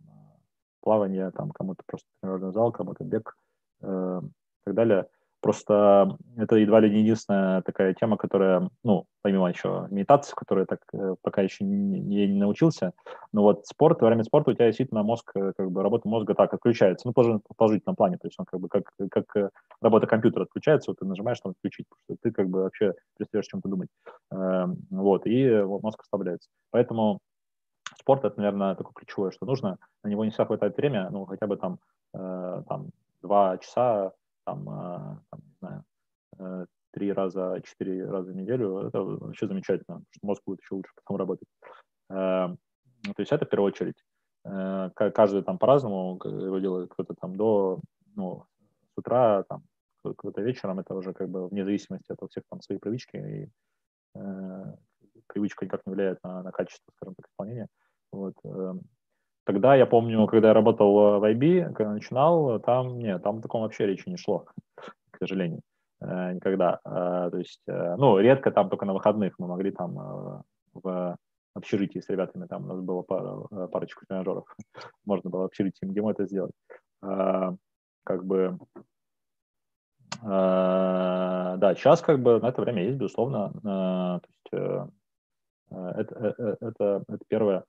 [0.81, 3.35] плавание, там, кому-то просто тренажерный зал, кому-то бег
[3.81, 5.07] э, и так далее.
[5.43, 10.65] Просто это едва ли не единственная такая тема, которая, ну, помимо еще медитации, которую я
[10.65, 12.93] так э, пока еще не, не, не научился,
[13.33, 16.33] но вот спорт, во время спорта у тебя действительно мозг, э, как бы работа мозга
[16.33, 19.49] так отключается, ну, тоже в положительном плане, то есть он как бы как, как э,
[19.81, 23.47] работа компьютера отключается, вот ты нажимаешь там отключить, потому что ты как бы вообще перестаешь
[23.47, 23.89] чем-то думать,
[24.31, 26.47] э, вот, и мозг оставляется.
[26.71, 27.19] Поэтому
[27.97, 29.77] спорт это, наверное, такое ключевое, что нужно.
[30.03, 31.79] На него не всегда хватает время, ну, хотя бы там,
[32.13, 32.89] э, там
[33.21, 34.13] два часа,
[34.45, 35.83] там, э, там не знаю,
[36.39, 40.91] э, три раза, четыре раза в неделю, это вообще замечательно, что мозг будет еще лучше
[40.95, 41.47] потом работать.
[42.09, 42.55] Э,
[43.03, 44.03] то есть это в первую очередь.
[44.45, 47.79] Э, каждый там по-разному его делает, кто-то там до,
[48.15, 48.45] ну,
[48.93, 49.63] с утра, там,
[50.03, 53.49] кто-то вечером, это уже как бы вне зависимости от всех там своих привычки, и
[54.15, 54.75] э,
[55.27, 57.67] привычка никак не влияет на, на качество, скажем так, исполнения.
[58.11, 58.33] Вот.
[58.43, 58.81] Эм,
[59.43, 63.85] тогда я помню, когда я работал в IB, когда начинал, там нет, там таком вообще
[63.85, 64.45] речи не шло,
[65.11, 65.61] к сожалению,
[66.01, 66.79] э, никогда.
[66.85, 70.43] Э, то есть, э, ну, редко там только на выходных мы могли там
[70.73, 71.17] в
[71.55, 74.45] общежитии с ребятами, там у нас было пара, парочку тренажеров,
[75.05, 76.53] можно было в общежитии МГИМО это сделать.
[78.05, 78.57] Как бы,
[80.21, 83.51] да, сейчас как бы на это время есть, безусловно.
[83.61, 84.91] То есть,
[85.73, 87.63] это, это, это, это первое.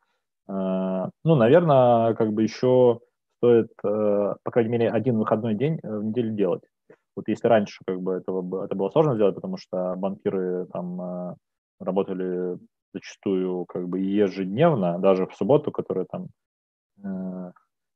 [0.49, 3.01] Э, ну, наверное, как бы еще
[3.39, 6.63] стоит, э, по крайней мере, один выходной день э, в неделю делать.
[7.17, 11.37] Вот если раньше как бы этого, это было сложно сделать, потому что банкиры там
[11.79, 12.59] работали
[12.93, 16.27] зачастую как бы ежедневно, даже в субботу, которая там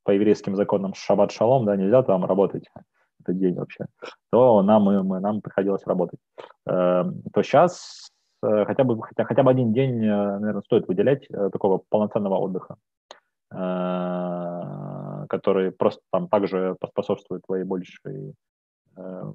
[0.04, 2.68] по еврейским законам шаббат шалом, да, нельзя там работать
[3.20, 3.86] этот день вообще,
[4.30, 6.20] то нам, мы, нам приходилось работать.
[6.64, 7.12] То
[7.42, 11.82] сейчас Э, хотя бы, хотя, хотя бы один день, э, наверное, стоит выделять э, такого
[11.88, 12.76] полноценного отдыха,
[15.30, 18.34] который просто там также поспособствует твоей большей,
[18.94, 19.34] ну,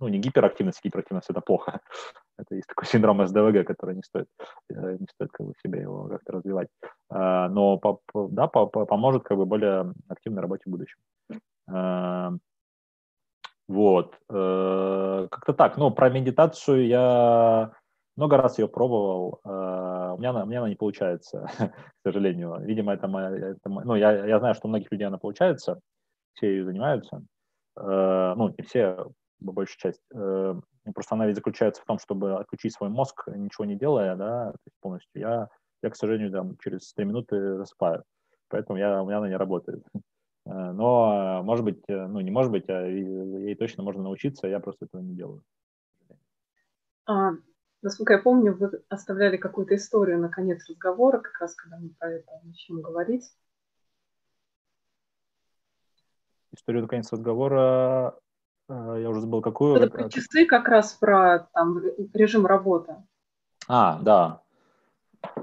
[0.00, 1.80] не гиперактивности, гиперактивность– это плохо.
[2.38, 4.26] Это есть такой синдром СДВГ, который не стоит,
[4.68, 6.68] не стоит как бы себе его как-то развивать.
[7.08, 7.80] Но
[8.12, 10.98] да, поможет как бы более активной работе в будущем.
[13.68, 14.18] Вот.
[14.30, 15.76] Э, как-то так.
[15.76, 17.72] Ну, про медитацию я
[18.16, 19.40] много раз ее пробовал.
[19.44, 22.58] Э, у меня, у меня она не получается, к сожалению.
[22.60, 23.30] Видимо, это моя...
[23.30, 25.80] Это, ну, я, я знаю, что у многих людей она получается.
[26.34, 27.22] Все ее занимаются.
[27.76, 29.08] Э, ну, не все,
[29.40, 30.02] большая часть.
[30.94, 35.20] Просто она ведь заключается в том, чтобы отключить свой мозг, ничего не делая, да, полностью.
[35.20, 35.48] Я,
[35.82, 38.04] я, к сожалению, там, через 3 минуты засыпаю.
[38.48, 39.82] Поэтому я, у меня она не работает.
[40.46, 44.60] Э, но, может быть, э, ну не может быть, а ей точно можно научиться, я
[44.60, 45.42] просто этого не делаю.
[47.06, 47.32] А,
[47.82, 52.12] насколько я помню, вы оставляли какую-то историю на конец разговора, как раз когда мы про
[52.12, 53.24] это начнем говорить.
[56.52, 58.16] Историю на конец разговора,
[58.68, 59.76] э, я уже забыл, какую.
[59.76, 61.80] Это про часы как раз про там,
[62.14, 62.94] режим работы.
[63.68, 64.45] А, да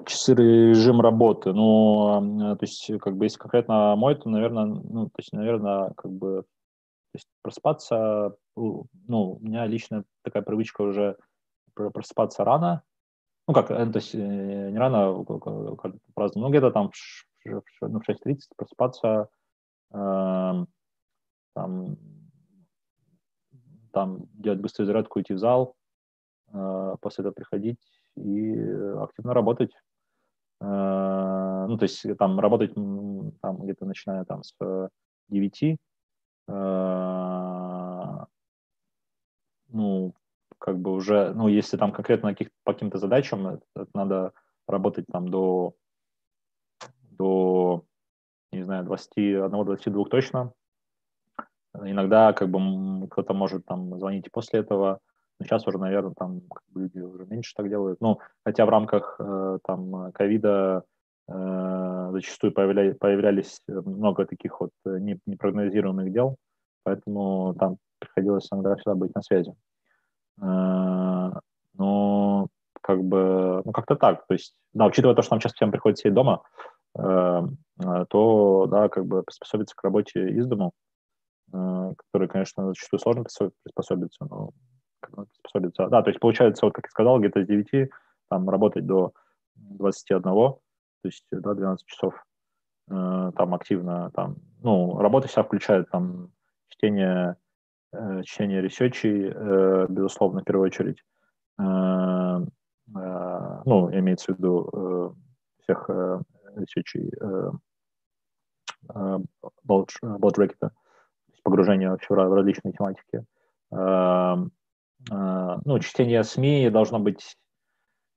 [0.06, 1.54] часы режим работы.
[1.54, 6.12] Ну, то есть, как бы, если конкретно мой, то, наверное, ну, то есть, наверное, как
[6.12, 11.18] бы, то есть просыпаться, ну, у меня лично такая привычка уже
[11.74, 12.84] просыпаться рано.
[13.48, 14.18] Ну, как, э, то есть, э,
[14.72, 15.26] не рано,
[15.76, 16.92] как праздно, ну, где-то там
[17.46, 19.28] ну, в 6.30 просыпаться,
[19.92, 20.66] э,
[21.54, 21.98] там,
[23.92, 25.76] там делать быструю зарядку, идти в зал,
[26.52, 28.54] после этого приходить и
[29.00, 29.72] активно работать.
[30.62, 34.56] Э, ну, то есть там работать там где-то начиная там с
[35.30, 35.78] 9, э,
[39.70, 40.14] ну,
[40.60, 44.34] как бы уже, ну, если там конкретно каких, по каким-то задачам, это надо
[44.68, 45.74] работать там до,
[47.02, 47.84] до
[48.54, 50.54] не знаю, 21-22 точно.
[51.74, 55.00] Иногда как бы кто-то может там звонить после этого,
[55.44, 58.00] но сейчас уже, наверное, там как бы, люди уже меньше так делают.
[58.00, 60.84] Ну, хотя в рамках э, там ковида
[61.28, 62.96] э, зачастую появля...
[62.96, 66.38] появлялись много таких вот э, непрогнозируемых дел,
[66.84, 69.54] поэтому там приходилось иногда всегда быть на связи.
[70.38, 72.48] Но
[72.82, 74.26] как бы, ну, как-то так.
[74.28, 76.42] То есть, да, учитывая то, что нам сейчас всем приходится сидеть дома,
[76.96, 80.72] то, да, как бы приспособиться к работе из дома,
[81.52, 83.26] который, конечно, зачастую сложно
[83.64, 84.52] приспособиться, но
[85.34, 85.88] способится.
[85.88, 87.90] Да, то есть получается, вот как я сказал, где-то с 9
[88.30, 89.14] там работать до
[89.56, 90.60] 21, то
[91.04, 92.14] есть да, 12 часов
[92.90, 96.32] э, там активно, там, ну, работа вся включает там
[96.70, 97.36] чтение,
[98.24, 99.30] чтение ресечей,
[99.88, 101.04] безусловно, в первую очередь.
[101.58, 102.50] Ну,
[103.94, 105.16] имеется в виду
[105.62, 105.90] всех
[106.56, 107.12] ресечей
[109.64, 110.72] Болджекета,
[111.44, 113.26] погружение вообще в различные тематики.
[115.10, 117.36] Ну, чтение СМИ должно быть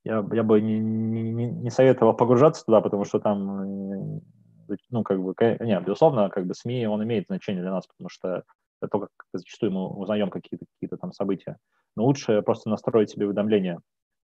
[0.07, 4.21] я, я бы не, не, не советовал погружаться туда, потому что там,
[4.69, 8.09] э, ну, как бы, нет, безусловно, как бы СМИ, он имеет значение для нас, потому
[8.09, 8.45] что
[8.81, 11.57] это то, как зачастую мы узнаем какие-то какие там события.
[11.97, 13.81] Но лучше просто настроить себе уведомления.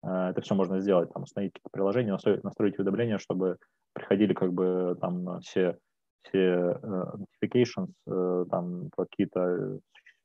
[0.05, 3.57] Э, это все можно сделать, там, установить какие-то приложения, настроить, настроить уведомления, чтобы
[3.93, 5.79] приходили как бы там все,
[6.21, 9.79] все uh, notifications, uh, там, какие-то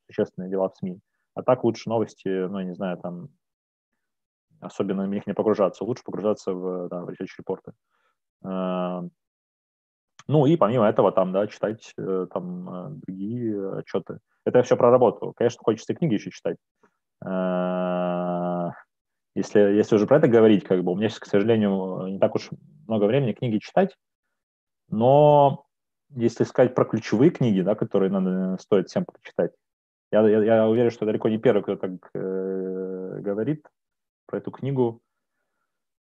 [0.06, 1.00] существенные дела в СМИ.
[1.36, 3.28] А так лучше новости, ну, я не знаю, там,
[4.58, 5.84] особенно в них не погружаться.
[5.84, 7.72] Лучше погружаться в, да, в репорты.
[8.42, 9.04] А,
[10.26, 14.18] ну и помимо этого там, да, читать э, там э, другие отчеты.
[14.46, 15.34] Это я все про работу.
[15.36, 16.56] Конечно, хочется и книги еще читать.
[17.22, 18.70] А,
[19.34, 22.34] если, если уже про это говорить, как бы у меня сейчас, к сожалению, не так
[22.34, 22.48] уж
[22.88, 23.94] много времени книги читать,
[24.88, 25.66] но
[26.14, 29.52] если сказать про ключевые книги, да, которые надо, стоит всем прочитать,
[30.12, 33.66] я, я, я уверен, что далеко не первый, кто так э, говорит
[34.26, 35.00] про эту книгу.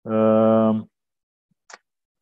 [0.04, 0.88] Эм,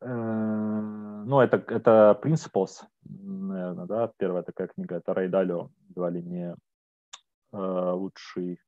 [0.01, 6.23] э, ну, это, это Principles, наверное, да, первая такая книга, это Рэй Далио, едва ли
[6.23, 6.55] не
[7.53, 8.59] э, лучший.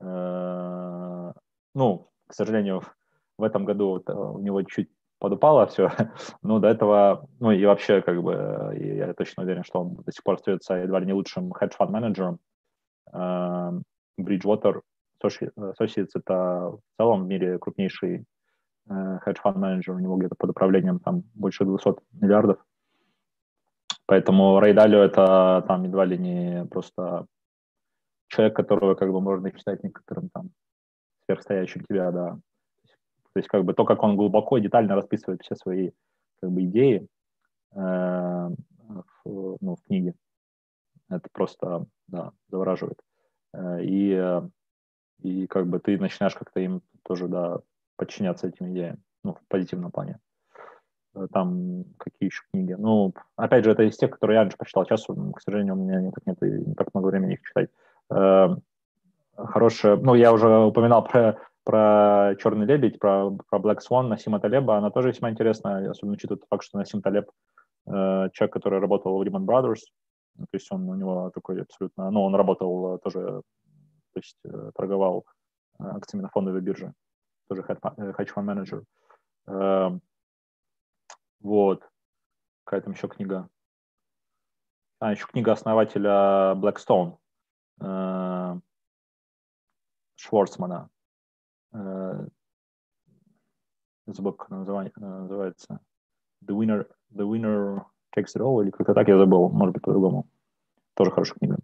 [0.00, 1.32] Э,
[1.74, 2.82] ну, к сожалению,
[3.38, 4.90] в этом году у него чуть
[5.22, 5.88] подупало все,
[6.42, 10.24] но до этого, ну и вообще, как бы, я точно уверен, что он до сих
[10.24, 12.40] пор остается едва ли не лучшим хедж-фанд менеджером.
[14.20, 14.80] Bridgewater
[15.22, 18.24] Associates— это в целом в мире крупнейший
[18.88, 22.58] хедж-фанд менеджер, у него где-то под управлением там больше 200 миллиардов.
[24.06, 27.26] Поэтому Рэй Далио— это там едва ли не просто
[28.26, 30.50] человек, которого как бы можно считать некоторым там
[31.26, 32.38] сверхстоящим тебя, да.
[33.34, 35.90] То есть как бы то, как он глубоко и детально расписывает все свои
[36.40, 37.06] как бы идеи
[37.74, 40.14] э, в, ну, в книге,
[41.08, 43.00] это просто, да, завораживает.
[43.54, 44.42] Э, и
[45.22, 47.60] и как бы ты начинаешь как-то им тоже, да,
[47.96, 50.18] подчиняться этим идеям, ну, в позитивном плане.
[51.14, 52.72] Э, там какие еще книги?
[52.72, 54.84] Ну, опять же, это из тех, которые я раньше прочитал.
[54.84, 57.70] Сейчас, к сожалению, у меня не так, нет, не так много времени их читать.
[58.10, 58.48] Э,
[59.36, 64.76] хорошая, ну, я уже упоминал про, про «Черный лебедь», про, про «Black Swan» Насима Талеба.
[64.76, 67.30] Она тоже весьма интересная, особенно учитывая тот факт, что Насим Талеб
[67.86, 69.80] э, человек, который работал в Lehman Brothers,
[70.38, 73.42] то есть он у него такой абсолютно, ну, он работал тоже
[74.12, 75.24] то есть э, торговал
[75.78, 76.92] э, акциями на фондовой бирже,
[77.48, 78.84] тоже хедж-фанд менеджер.
[79.46, 80.02] Эм,
[81.40, 81.88] вот.
[82.64, 83.48] Какая там еще книга?
[85.00, 87.18] А, еще книга основателя Blackstone,
[87.80, 88.60] э,
[90.16, 90.90] Шварцмана.
[94.06, 95.80] Забыл, как называется.
[96.44, 97.82] The Winner, The Winner
[98.16, 100.26] Takes It All, или как-то так я забыл, может быть, по-другому.
[100.94, 101.58] Тоже хорошая книга.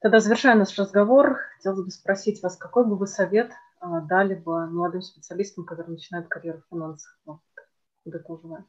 [0.00, 4.66] Тогда завершая наш разговор, хотелось бы спросить вас, какой бы вы совет а, дали бы
[4.68, 7.18] молодым специалистам, которые начинают карьеру в финансах?
[7.26, 7.40] Вот,
[8.04, 8.64] куда желаю.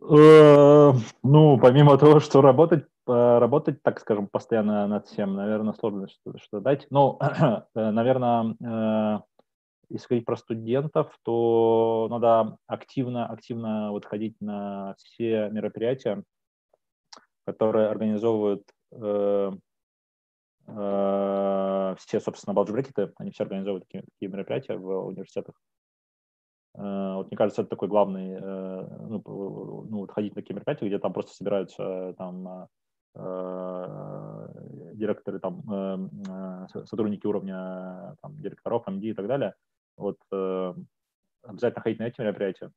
[0.00, 0.92] Э,
[1.22, 6.38] ну, помимо того, что работать, э, работать, так скажем, постоянно над всем, наверное, сложно что-то
[6.38, 6.86] что дать.
[6.90, 7.18] Ну,
[7.74, 9.22] э, наверное,
[9.92, 16.22] если говорить про студентов, то надо активно, активно вот ходить на все мероприятия,
[17.44, 18.62] которые организовывают
[18.92, 19.52] э,
[20.66, 25.54] э, все, собственно, балджбрекеты, они все организовывают такие, такие мероприятия в университетах.
[26.74, 30.86] Э, вот мне кажется, это такой главный, э, ну, ну, вот ходить на такие мероприятия,
[30.86, 32.66] где там просто собираются там э,
[35.02, 39.54] директоры, там, э, э сотрудники уровня там, директоров, MD и так далее.
[39.96, 40.74] Вот э,
[41.42, 42.70] обязательно ходить на эти мероприятия.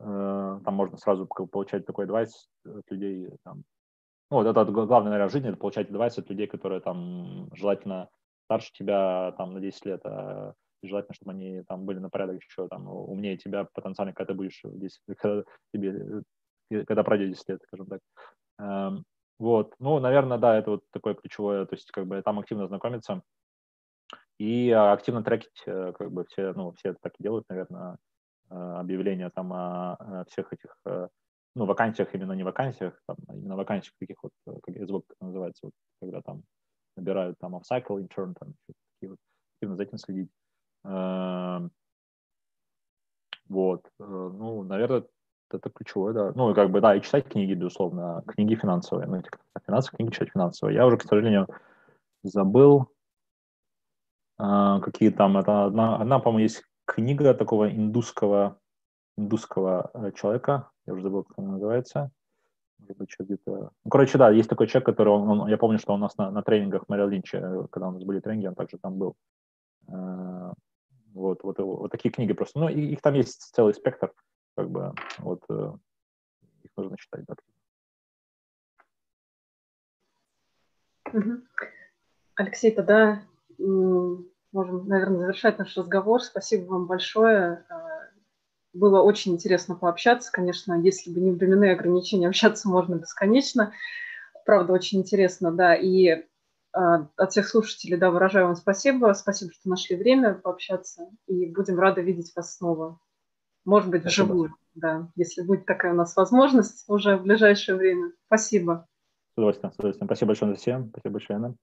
[0.00, 3.30] Э, там можно сразу получать такой адвайс от людей.
[3.44, 3.64] Там.
[4.30, 8.08] Ну, вот это главное, наверное, в жизни, это получать адвайс от людей, которые там желательно
[8.44, 12.68] старше тебя там на 10 лет, а желательно, чтобы они там были на порядок еще
[12.68, 16.22] там умнее тебя потенциально, когда ты будешь 10, когда тебе,
[16.70, 18.00] э, когда пройдет 10 лет, скажем так.
[19.38, 23.22] Вот, ну, наверное, да, это вот такое ключевое, то есть как бы там активно знакомиться
[24.38, 27.98] и активно трекить, э, как бы все, ну, все так и делают, наверное,
[28.50, 31.08] Э, объявления там о, всех этих э,
[31.56, 35.66] ну, вакансиях, именно не вакансиях, там, а именно вакансиях таких вот, э, как звук называется,
[35.66, 36.42] вот, когда там
[36.96, 39.18] набирают там off-cycle intern, там, такие вот,
[39.56, 40.30] активно за этим следить.
[40.84, 41.72] Эм,
[43.48, 45.04] вот, ну, наверное,
[45.52, 46.32] это ключевое, да.
[46.34, 49.06] Ну, и как бы, да, и читать книги, безусловно, книги финансовые.
[49.06, 49.22] Ну,
[49.64, 50.76] финансовые книги читать финансовые.
[50.76, 51.46] Я уже, к сожалению,
[52.22, 52.88] забыл,
[54.38, 58.58] а, какие там, это одна, одна по-моему, есть книга такого индусского,
[59.16, 62.10] индусского э, человека, я уже забыл, как она называется,
[62.78, 63.70] может быть, где-то...
[63.84, 66.30] Ну, короче, да, есть такой человек, который, он, он, я помню, что у нас на,
[66.30, 69.16] на тренингах Мэрил Линча, э, когда у нас были тренинги, он также там был.
[69.88, 70.52] Э,
[71.14, 72.58] вот, вот, вот такие книги просто.
[72.58, 74.12] Ну, их там есть целый спектр,
[74.56, 75.42] как бы, вот,
[76.64, 77.34] их нужно читать, да.
[82.34, 83.22] Алексей, тогда
[83.58, 86.22] можем, наверное, завершать наш разговор.
[86.22, 87.64] Спасибо вам большое.
[87.68, 88.08] А,
[88.72, 90.32] было очень интересно пообщаться.
[90.32, 93.72] Конечно, если бы не временные ограничения, общаться можно бесконечно.
[94.44, 95.74] Правда, очень интересно, да.
[95.74, 96.24] И
[96.72, 99.12] а, от всех слушателей, да, выражаю вам спасибо.
[99.12, 101.08] Спасибо, что нашли время пообщаться.
[101.26, 102.98] И будем рады видеть вас снова.
[103.66, 108.12] Может быть, вживую, да, если будет такая у нас возможность уже в ближайшее время.
[108.26, 108.86] Спасибо.
[109.34, 110.06] С удовольствием, с удовольствием.
[110.06, 110.88] Спасибо большое всем.
[110.90, 111.56] Спасибо большое, Анна.